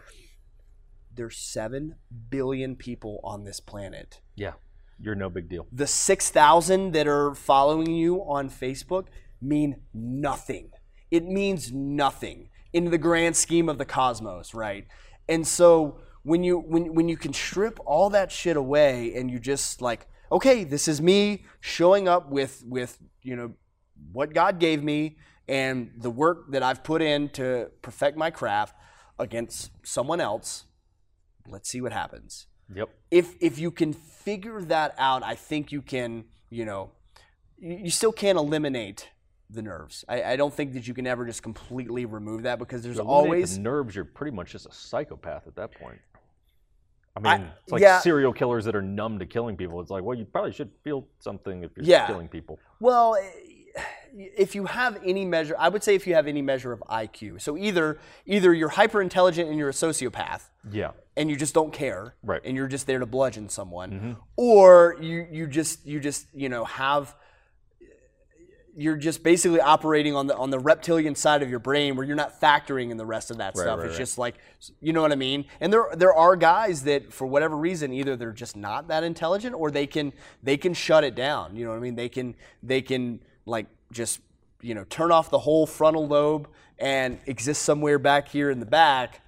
[1.22, 1.95] there's 7
[2.30, 4.53] billion people on this planet Yeah.
[4.99, 5.67] You're no big deal.
[5.72, 9.05] the 6,000 that are following you on Facebook
[9.39, 10.72] mean nothing.
[11.11, 14.88] It means nothing in the grand scheme of the cosmos, right?
[15.28, 19.39] And so when you when when you can strip all that shit away and you
[19.39, 23.53] just like, okay, this is me showing up with with, you know,
[24.11, 25.17] what God gave me
[25.47, 28.76] and the work that I've put in to perfect my craft
[29.19, 30.65] against someone else.
[31.52, 32.89] Let's see what happens Yep.
[33.12, 36.91] if if you can figure that out, I think you can, you know,
[37.60, 39.10] you, you still can't eliminate
[39.49, 40.06] the nerves.
[40.08, 43.56] I, I don't think that you can ever just completely remove that because there's always
[43.58, 43.93] the nerves.
[43.95, 45.99] You're pretty much just a psychopath at that point.
[47.18, 47.99] I I- mean, it's like yeah.
[47.99, 49.82] serial killers that are numb to killing people.
[49.82, 52.08] It's like, well, you probably should feel something if you're Yeah.
[52.08, 52.58] killing people.
[52.80, 53.18] well,
[54.14, 57.41] if you have any measure, I would say if you have any measure of IQ.
[57.41, 60.91] So either either you're hyper intelligent and you're a sociopath, Yeah.
[61.16, 62.39] and you just don't care Right.
[62.41, 62.47] Mm-hmm.
[62.49, 66.66] and you're just there to bludgeon someone or you you just you just you know
[66.66, 67.16] have
[68.74, 72.16] you're just basically operating on the on the reptilian side of your brain where you're
[72.16, 73.99] not factoring in the rest of that Right, stuff right, it's right.
[74.01, 74.36] just like
[74.80, 78.16] you know what i mean and there there are guys that for whatever reason either
[78.16, 81.71] they're just not that intelligent or they can they can shut it down you know
[81.71, 82.33] what i mean they can
[82.63, 83.20] they can
[83.51, 84.19] like just
[84.61, 86.47] you know turn off the whole frontal lobe
[86.79, 89.21] and exist somewhere back here in the back.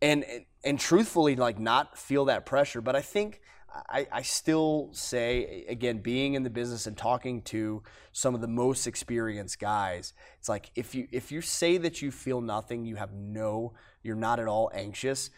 [0.00, 0.24] And
[0.64, 2.80] and truthfully like not feel that pressure.
[2.80, 3.40] But i think
[3.88, 7.82] I, I still say again being in the business and talking to
[8.12, 12.10] some of the most experienced guys it's like if you if you say that you
[12.10, 13.72] feel nothing you have no
[14.02, 15.30] you're not at all anxious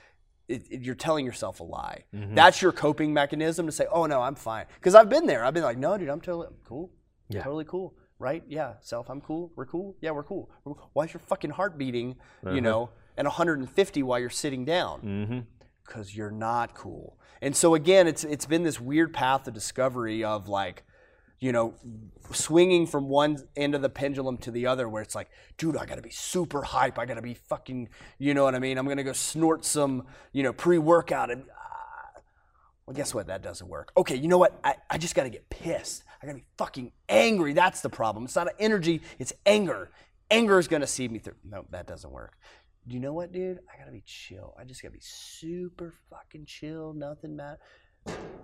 [0.48, 2.04] it, it- you're telling yourself a lie.
[2.12, 2.34] Mm-hmm.
[2.34, 4.66] That's your coping mechanism to say oh no i'm fine.
[4.74, 5.44] Because i've been there.
[5.44, 6.90] I've been like no dude i'm totally I'm cool
[7.28, 7.42] Yeah.
[7.42, 10.50] totally cool right yeah self i'm cool we're cool yeah we're cool
[10.92, 12.54] why is your fucking heart beating Uh-huh.
[12.54, 15.38] you know and 150 while you're sitting down Mm-hmm.
[15.86, 17.16] because you're not cool.
[17.42, 20.82] And so again, it's it's been this weird path of discovery of like,
[21.38, 21.74] you know,
[22.32, 25.28] swinging from one end of the pendulum to the other, where it's like,
[25.58, 26.98] dude, I gotta be super hype.
[26.98, 27.88] I gotta be fucking,
[28.18, 28.78] you know what I mean?
[28.78, 31.44] I'm gonna go snort some, you know, pre-workout and.
[31.50, 32.20] ah.
[32.86, 33.26] well, guess what?
[33.26, 33.92] That doesn't work.
[33.96, 34.58] Okay, you know what?
[34.64, 36.02] I, I just gotta get pissed.
[36.24, 37.52] I gotta be fucking angry.
[37.52, 38.24] That's the problem.
[38.24, 39.90] It's not energy, it's anger.
[40.30, 41.34] Anger is gonna see me through.
[41.44, 42.38] No, that doesn't work
[42.86, 43.60] you know what, dude?
[43.72, 44.54] I gotta be chill.
[44.58, 46.92] I just gotta be super fucking chill.
[46.92, 47.58] Nothing matter.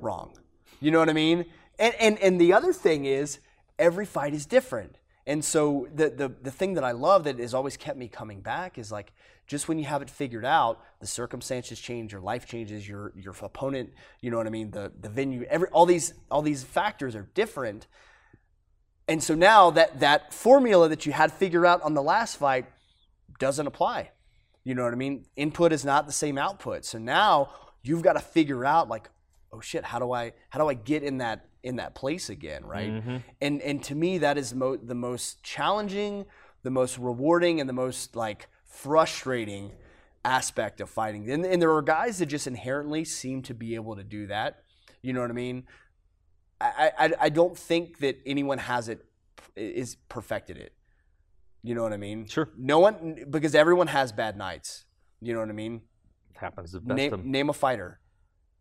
[0.01, 0.33] wrong.
[0.81, 1.45] You know what I mean?
[1.79, 3.41] And and and the other thing is
[3.79, 4.97] every fight is different.
[5.31, 8.41] And so the the the thing that I love that has always kept me coming
[8.41, 9.13] back is like
[9.47, 13.33] just when you have it figured out, the circumstances change, your life changes, your your
[13.41, 13.91] opponent,
[14.21, 17.29] you know what I mean, the the venue, every all these all these factors are
[17.35, 17.87] different.
[19.07, 22.67] And so now that that formula that you had figured out on the last fight
[23.39, 24.11] doesn't apply.
[24.65, 25.27] You know what I mean?
[25.37, 26.85] Input is not the same output.
[26.85, 27.51] So now
[27.85, 29.09] you've got to figure out like,
[29.53, 32.65] oh shit, how do I how do I get in that in that place again,
[32.65, 32.91] right?
[32.91, 33.17] Mm-hmm.
[33.41, 36.27] And and to me that is mo- the most challenging,
[36.63, 39.73] the most rewarding, and the most like frustrating
[40.25, 41.31] aspect of fighting.
[41.31, 44.63] And, and there are guys that just inherently seem to be able to do that.
[45.03, 45.65] You know what I mean?
[46.61, 49.05] I, I, I don't think that anyone has it
[49.57, 50.75] is perfected it.
[51.63, 52.27] You know what I mean?
[52.27, 52.49] Sure.
[52.57, 54.85] No one because everyone has bad nights.
[55.21, 55.83] You know what I mean?
[56.31, 56.97] It happens the best.
[56.97, 58.01] Name, name a fighter.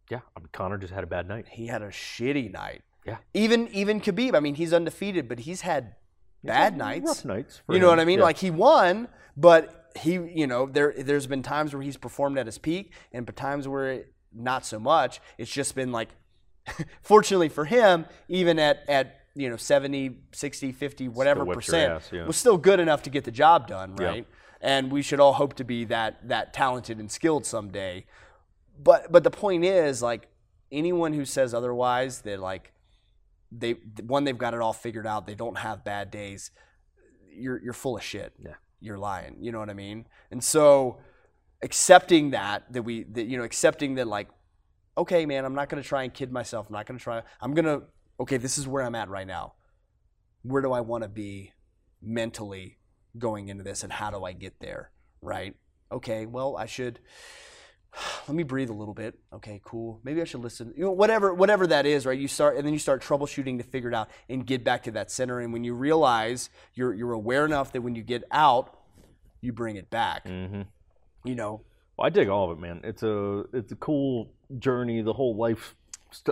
[0.09, 1.45] yeah, I mean, Conor just had a bad night.
[1.49, 2.81] He had a shitty night.
[3.05, 3.17] Yeah.
[3.34, 4.35] Even even Khabib.
[4.35, 5.95] I mean, he's undefeated, but he's had
[6.43, 7.05] bad nights.
[7.07, 7.61] Rough nights.
[7.65, 7.97] for You know him.
[7.97, 8.19] what I mean?
[8.19, 8.26] Yeah.
[8.26, 12.45] Like he won, but he, you know, there there's been times where he's performed at
[12.45, 15.19] his peak, and but times where not so much.
[15.38, 16.09] It's just been like,
[17.01, 22.26] fortunately for him, even at at you know 70, 60, 50, whatever percent, ass, yeah.
[22.26, 24.05] was still good enough to get the job done, Yeah.
[24.07, 24.27] right?
[24.61, 28.05] And we should all hope to be that that talented and skilled someday.
[28.81, 30.27] But but the point is, like
[30.71, 32.71] anyone who says otherwise, that like
[33.51, 33.73] they
[34.05, 36.51] one they've got it all figured out, they don't have bad days.
[37.31, 38.34] You're you're full of shit.
[38.43, 38.55] Yeah.
[38.81, 39.38] You're lying.
[39.41, 40.05] You know what I mean?
[40.31, 40.99] And so
[41.61, 44.30] accepting that that we that you know accepting that like
[44.97, 47.21] okay man i'm not going to try and kid myself i'm not going to try
[47.41, 47.84] i'm going to
[48.19, 49.53] okay this is where i'm at right now
[50.43, 51.51] where do i want to be
[52.01, 52.77] mentally
[53.17, 55.55] going into this and how do i get there right
[55.91, 56.99] okay well i should
[58.27, 61.33] let me breathe a little bit okay cool maybe i should listen you know whatever
[61.33, 64.09] whatever that is right you start and then you start troubleshooting to figure it out
[64.29, 67.81] and get back to that center and when you realize you're you're aware enough that
[67.81, 68.77] when you get out
[69.41, 70.67] you bring it back Mhm.
[71.25, 71.61] you know
[71.97, 72.79] Well, I dig all of it, man.
[72.83, 75.01] It's a it's a cool journey.
[75.01, 75.75] The whole life.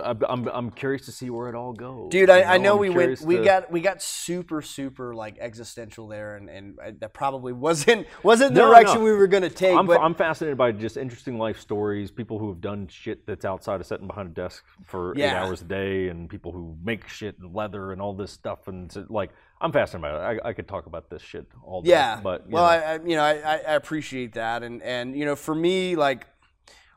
[0.04, 2.10] I'm, I'm curious to see where it all goes.
[2.10, 5.14] dude i, you I know I'm we went we to- got we got super super
[5.14, 9.04] like existential there and and uh, that probably wasn't wasn't the No, direction no.
[9.04, 12.38] we were going to take I'm, but I'm fascinated by just interesting life stories, people
[12.38, 15.64] who have done shit that's outside of sitting behind a desk for eight hours a
[15.64, 18.66] day, and people who make shit and leather and all this stuff.
[18.68, 19.30] And like,
[19.60, 20.40] I'm fascinated by it.
[20.44, 21.90] I, I could talk about this shit all day.
[21.90, 25.24] yeah but well know, I, you know I, I I appreciate that and and you
[25.24, 26.26] know for me like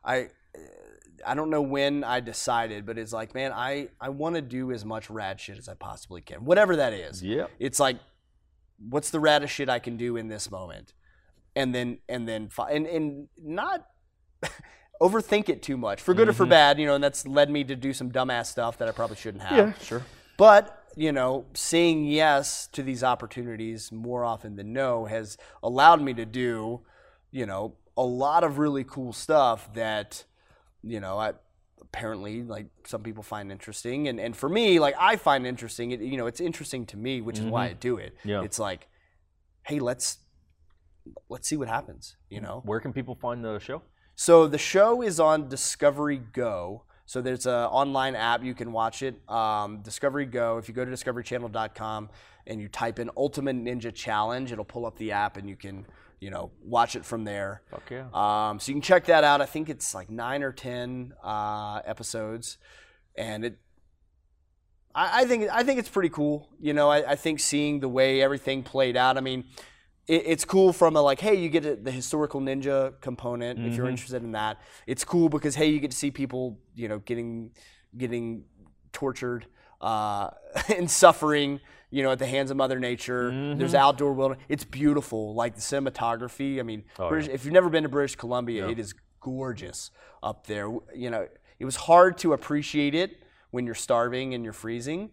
[0.04, 0.28] i
[1.26, 4.72] i don't know when i decided but it's like man i i want to do
[4.72, 7.98] as much rad shit as i possibly can whatever that is yeah, it's like
[8.90, 10.94] what's the raddest shit i can do in this moment
[11.56, 13.88] and then and then and and not
[15.02, 16.50] overthink it too much for good or for Mhm.
[16.50, 19.16] bad you know and that's led me to do some dumbass stuff that i probably
[19.16, 20.04] shouldn't have yeah, sure.
[20.38, 26.14] but you know, saying yes to these opportunities more often than no has allowed me
[26.14, 26.82] to do,
[27.32, 30.26] you know, a lot of really cool stuff that,
[30.84, 31.34] you know, I
[31.82, 35.92] apparently like some people find interesting, and and for me, like I find interesting.
[35.92, 38.16] It, you know, it's interesting to me, which is why I do it.
[38.24, 38.44] Yeah.
[38.44, 38.88] It's like,
[39.64, 40.18] hey, let's
[41.30, 42.16] let's see what happens.
[42.30, 42.62] You know.
[42.66, 43.82] Where can people find the show?
[44.16, 46.84] So the show is on Discovery Go.
[47.06, 49.20] So there's an online app you can watch it.
[49.30, 50.58] Um, Discovery Go.
[50.58, 52.10] If you go to discoverychannel.com
[52.48, 55.86] and you type in Ultimate Ninja Challenge, it'll pull up the app and you can,
[56.22, 57.64] you know, watch it from there.
[57.70, 58.06] Fuck yeah.
[58.14, 59.42] Um, so you can check that out.
[59.42, 62.58] I think it's like nine or ten uh, episodes,
[63.18, 63.58] and it.
[64.94, 66.50] I, I think I think it's pretty cool.
[66.60, 69.18] You know, I, I think seeing the way everything played out.
[69.18, 69.46] I mean,
[70.08, 73.76] it, it's cool from a like, hey, you get a, the historical ninja component if
[73.76, 73.92] you're Mhm.
[73.92, 74.60] interested in that.
[74.88, 77.52] It's cool because hey, you get to see people, you know, getting
[77.98, 78.44] getting
[78.94, 79.46] tortured
[79.82, 80.30] uh,
[80.78, 81.60] and suffering.
[81.92, 83.30] You know, at the hands of Mother Nature.
[83.56, 83.78] There's Mhm.
[83.78, 84.44] outdoor wilderness.
[84.50, 85.34] It's beautiful.
[85.36, 86.60] Like the cinematography.
[86.60, 87.34] I mean, Oh, British, yeah.
[87.36, 88.72] if you've never been to British Columbia, Yeah.
[88.72, 89.92] it is gorgeous
[90.24, 90.72] up there.
[90.96, 91.28] You know,
[91.60, 93.18] it was hard to appreciate it
[93.52, 95.12] when you're starving and you're freezing.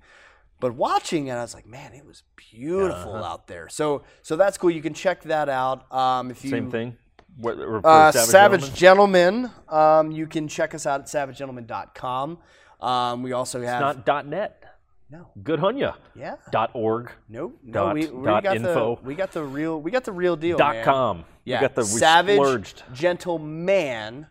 [0.61, 3.25] But watching it, I was like, man, it was beautiful Uh-huh.
[3.33, 3.69] out there.
[3.69, 4.71] So, so that's cool.
[4.71, 5.93] You can check that out.
[5.93, 6.97] Um, if you Same thing.
[7.37, 8.29] What, uh, Savage,
[8.63, 9.51] Savage, Gentleman?
[9.69, 12.39] Um, you can check us out at savagegentleman.com.
[12.81, 14.63] Um, we also have Not dot net.
[15.11, 15.95] No, Good on ya.
[16.15, 17.11] yeah, Dot org.
[17.29, 17.73] nope, no.
[17.73, 18.97] Dot- we, we dot got info.
[18.97, 20.59] the we got the real we got the real deal.
[20.59, 20.85] Dot man.
[20.85, 21.25] com.
[21.45, 22.83] Yeah, We got the Savage splurged.
[22.93, 24.27] Gentleman.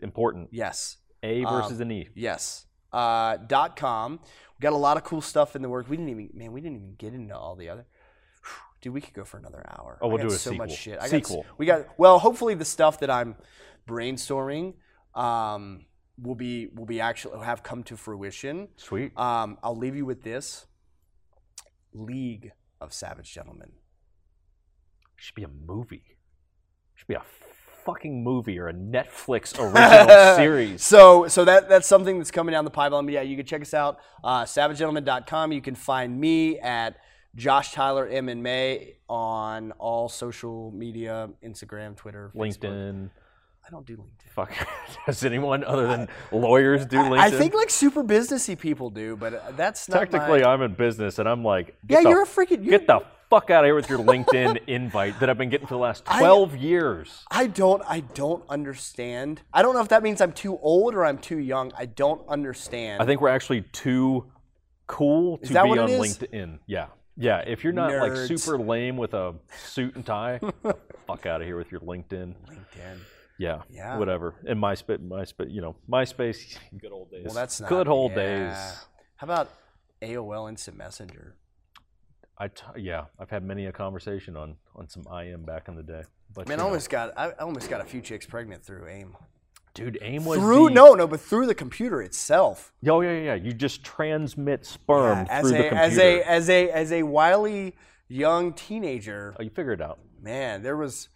[0.00, 0.48] Important.
[0.52, 2.08] Yes, A Um, versus an E.
[2.14, 2.66] Yes.
[2.92, 4.20] Uh, dot com.
[4.58, 5.88] We got a lot of cool stuff in the work.
[5.88, 7.86] We didn't even man, we didn't even get into all the other.
[8.80, 9.98] Dude, we could go for another hour.
[10.00, 10.76] Oh, we'll do a so much sequel.
[10.76, 10.98] shit.
[11.00, 11.42] I Sequel.
[11.42, 13.36] Got, we got well, hopefully the stuff that I'm
[13.88, 14.74] brainstorming.
[15.14, 15.84] Um,
[16.20, 18.68] will be will be actually have come to fruition.
[18.76, 19.16] Sweet.
[19.16, 20.66] Um, I'll leave you with this:
[21.92, 23.72] League of Savage Gentlemen.
[25.16, 26.16] should be a movie.
[26.94, 27.22] Should be a
[27.84, 30.82] fucking movie or a Netflix original series.
[30.92, 33.04] So, so that that's something that's coming down the pipeline.
[33.04, 35.52] But yeah, you can check us out, uh, savagegentleman.com.
[35.52, 36.96] You can find me at
[37.34, 42.58] Josh Tyler M and May on all social media, Instagram, Twitter, Facebook.
[42.58, 43.10] LinkedIn.
[43.72, 44.28] I don't do LinkedIn.
[44.34, 44.52] Fuck.
[45.06, 47.18] Does anyone other than lawyers do LinkedIn?
[47.18, 50.74] I think like super businessy people do, but uh, that's not technically my- I'm in
[50.74, 52.62] business and I'm like, yeah, the, you're a freaking.
[52.62, 53.00] You're, get the
[53.30, 56.04] fuck out of here with your LinkedIn invite that I've been getting for the last
[56.04, 57.24] 12 years.
[57.30, 57.82] I don't.
[57.88, 59.40] I don't understand.
[59.54, 61.72] I don't know if that means I'm too old or I'm too young.
[61.74, 63.02] I don't understand.
[63.02, 64.26] I think we're actually too
[64.86, 65.88] cool to be on?
[65.88, 66.58] LinkedIn.
[66.66, 66.88] Yeah.
[67.16, 69.34] Yeah, if you're not like super lame with a
[69.64, 70.40] suit and tie,
[71.06, 72.34] fuck out of here with your LinkedIn.
[72.48, 72.98] LinkedIn.
[73.42, 73.98] Yeah, Yeah.
[73.98, 74.34] whatever.
[74.46, 77.24] And MySpace, MySpace, you know, MySpace, good old days.
[77.24, 78.16] Well, that's not good old yeah.
[78.50, 78.56] days.
[79.16, 79.48] How about
[80.00, 81.34] AOL Instant Messenger?
[82.38, 85.82] I t- yeah, I've had many a conversation on on some IM back in the
[85.82, 86.02] day.
[86.34, 89.16] But Man, I almost got I almost got a few chicks pregnant through AIM.
[89.74, 92.72] dude, AIM was Through the, no, no, but through the computer itself.
[92.88, 93.34] Oh yeah, yeah, yeah.
[93.34, 95.84] You just transmit sperm as through a the computer.
[95.84, 97.74] as a as a as a wily
[98.08, 99.98] young teenager, oh, you figure it out.
[100.20, 101.08] man, there was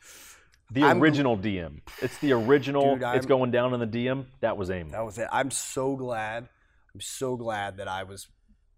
[0.72, 1.80] The I'm- original DM.
[2.02, 2.96] It's the original.
[2.96, 4.26] Dude, it's going down in the DM.
[4.40, 4.88] That was AIM.
[4.90, 5.28] that was it.
[5.32, 6.48] I'm so glad.
[6.94, 8.28] I'm so glad that I was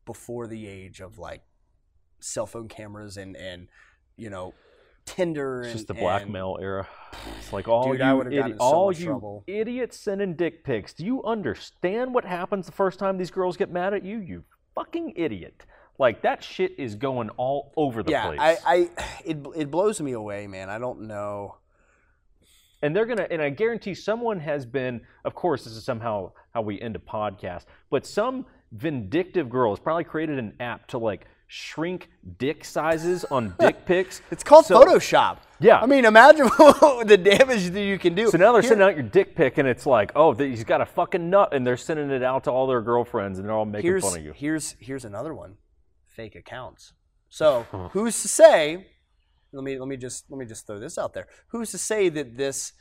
[0.05, 1.43] before the age of like
[2.21, 3.69] cell phone cameras and and
[4.17, 4.53] you know
[5.07, 6.87] Tinder and It's just the and- blackmail era.
[7.39, 9.45] It's like all Dude, you, would've gotten idi- in so all you trouble.
[9.47, 10.93] idiots sending dick pics.
[10.93, 14.19] Do you understand what happens the first time these girls get mad at you?
[14.19, 14.45] You
[14.75, 15.65] fucking idiot!
[15.99, 18.41] Like that shit is going all over the yeah, place.
[18.41, 18.77] I, I
[19.25, 20.69] it it blows me away, man.
[20.69, 21.57] I don't know.
[22.83, 26.63] And they're gonna and i guarantee someone has been of course this is somehow how
[26.63, 31.27] we end a podcast but some vindictive girl has probably created an app to like
[31.47, 35.39] shrink dick sizes on dick pics It's called So- Photoshop.
[35.61, 35.81] Yeah.
[35.81, 38.29] I mean, imagine the damage that you can do.
[38.31, 40.81] so now they're Here- sending out your dick pic and it's like oh he's got
[40.83, 43.65] a fucking nut and they're sending it out to all their girlfriends and they're all
[43.65, 45.55] making here's fun of you here's here's another one.
[46.07, 46.93] Fake accounts.
[47.31, 48.87] So who's to say?
[49.53, 51.27] Let me let me just let me just throw this out there.
[51.49, 52.73] Who's to say that this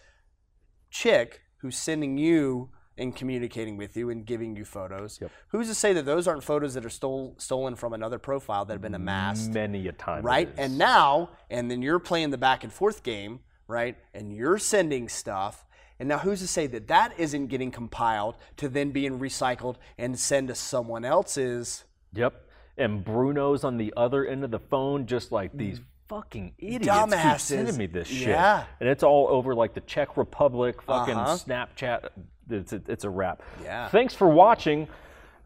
[0.90, 5.32] chick who's sending you and communicating with you and giving you photos, Yep.
[5.50, 8.74] who's to say that those aren't photos that are stole, stolen from another profile that
[8.74, 9.52] have been amassed?
[9.52, 10.50] many a time right?
[10.58, 13.98] And now, and then you're playing the back and forth game, right?
[14.14, 15.64] And you're sending stuff.
[16.00, 20.18] And now, who's to say that that isn't getting compiled to then being recycled and
[20.18, 21.84] send to someone else's?
[22.14, 22.44] yep
[22.78, 25.84] and bruno's on the other end of the phone just like these mm.
[26.08, 27.40] Fucking idiots keep Dumbasses.
[27.42, 28.64] sending me this shit Yeah.
[28.80, 31.36] and it's all over like the czech republic fucking Uh-huh.
[31.36, 32.10] snapchat
[32.50, 33.90] it's a, it's a wrap Yeah.
[33.90, 34.88] thanks for watching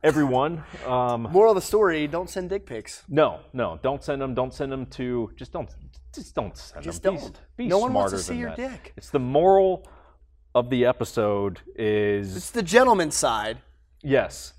[0.04, 3.04] everyone um, Moral of the story: Don't send dick pics.
[3.08, 5.70] no no don't send them don't send them to just don't
[6.14, 7.40] just don't send Just them don't.
[7.58, 8.58] be, be No one wants to see your that.
[8.58, 8.94] dick.
[8.98, 9.88] it's the moral
[10.54, 13.60] of the episode is It's the gentleman's side.
[14.04, 14.54] Yes.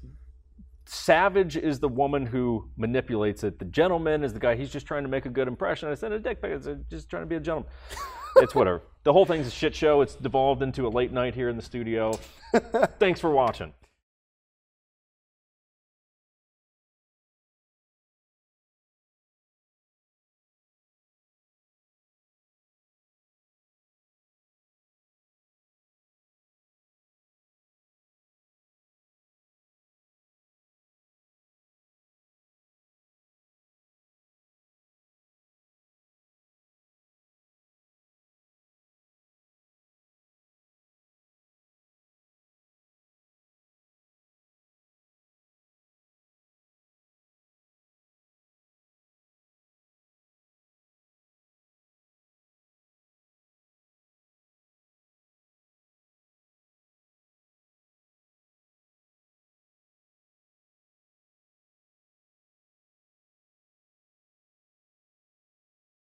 [0.85, 3.59] Savage is the woman who manipulates it.
[3.59, 4.57] The gentleman is the guy.
[4.57, 5.89] He's just trying to make a good impression.
[5.89, 6.51] I sent a dick pic.
[6.51, 7.71] It's just trying to be a gentleman.
[8.37, 8.83] it's whatever.
[9.05, 10.01] The whole thing's a shit show.
[10.01, 12.19] It's devolved into a late night here in the studio.
[12.99, 13.73] Thanks for watching.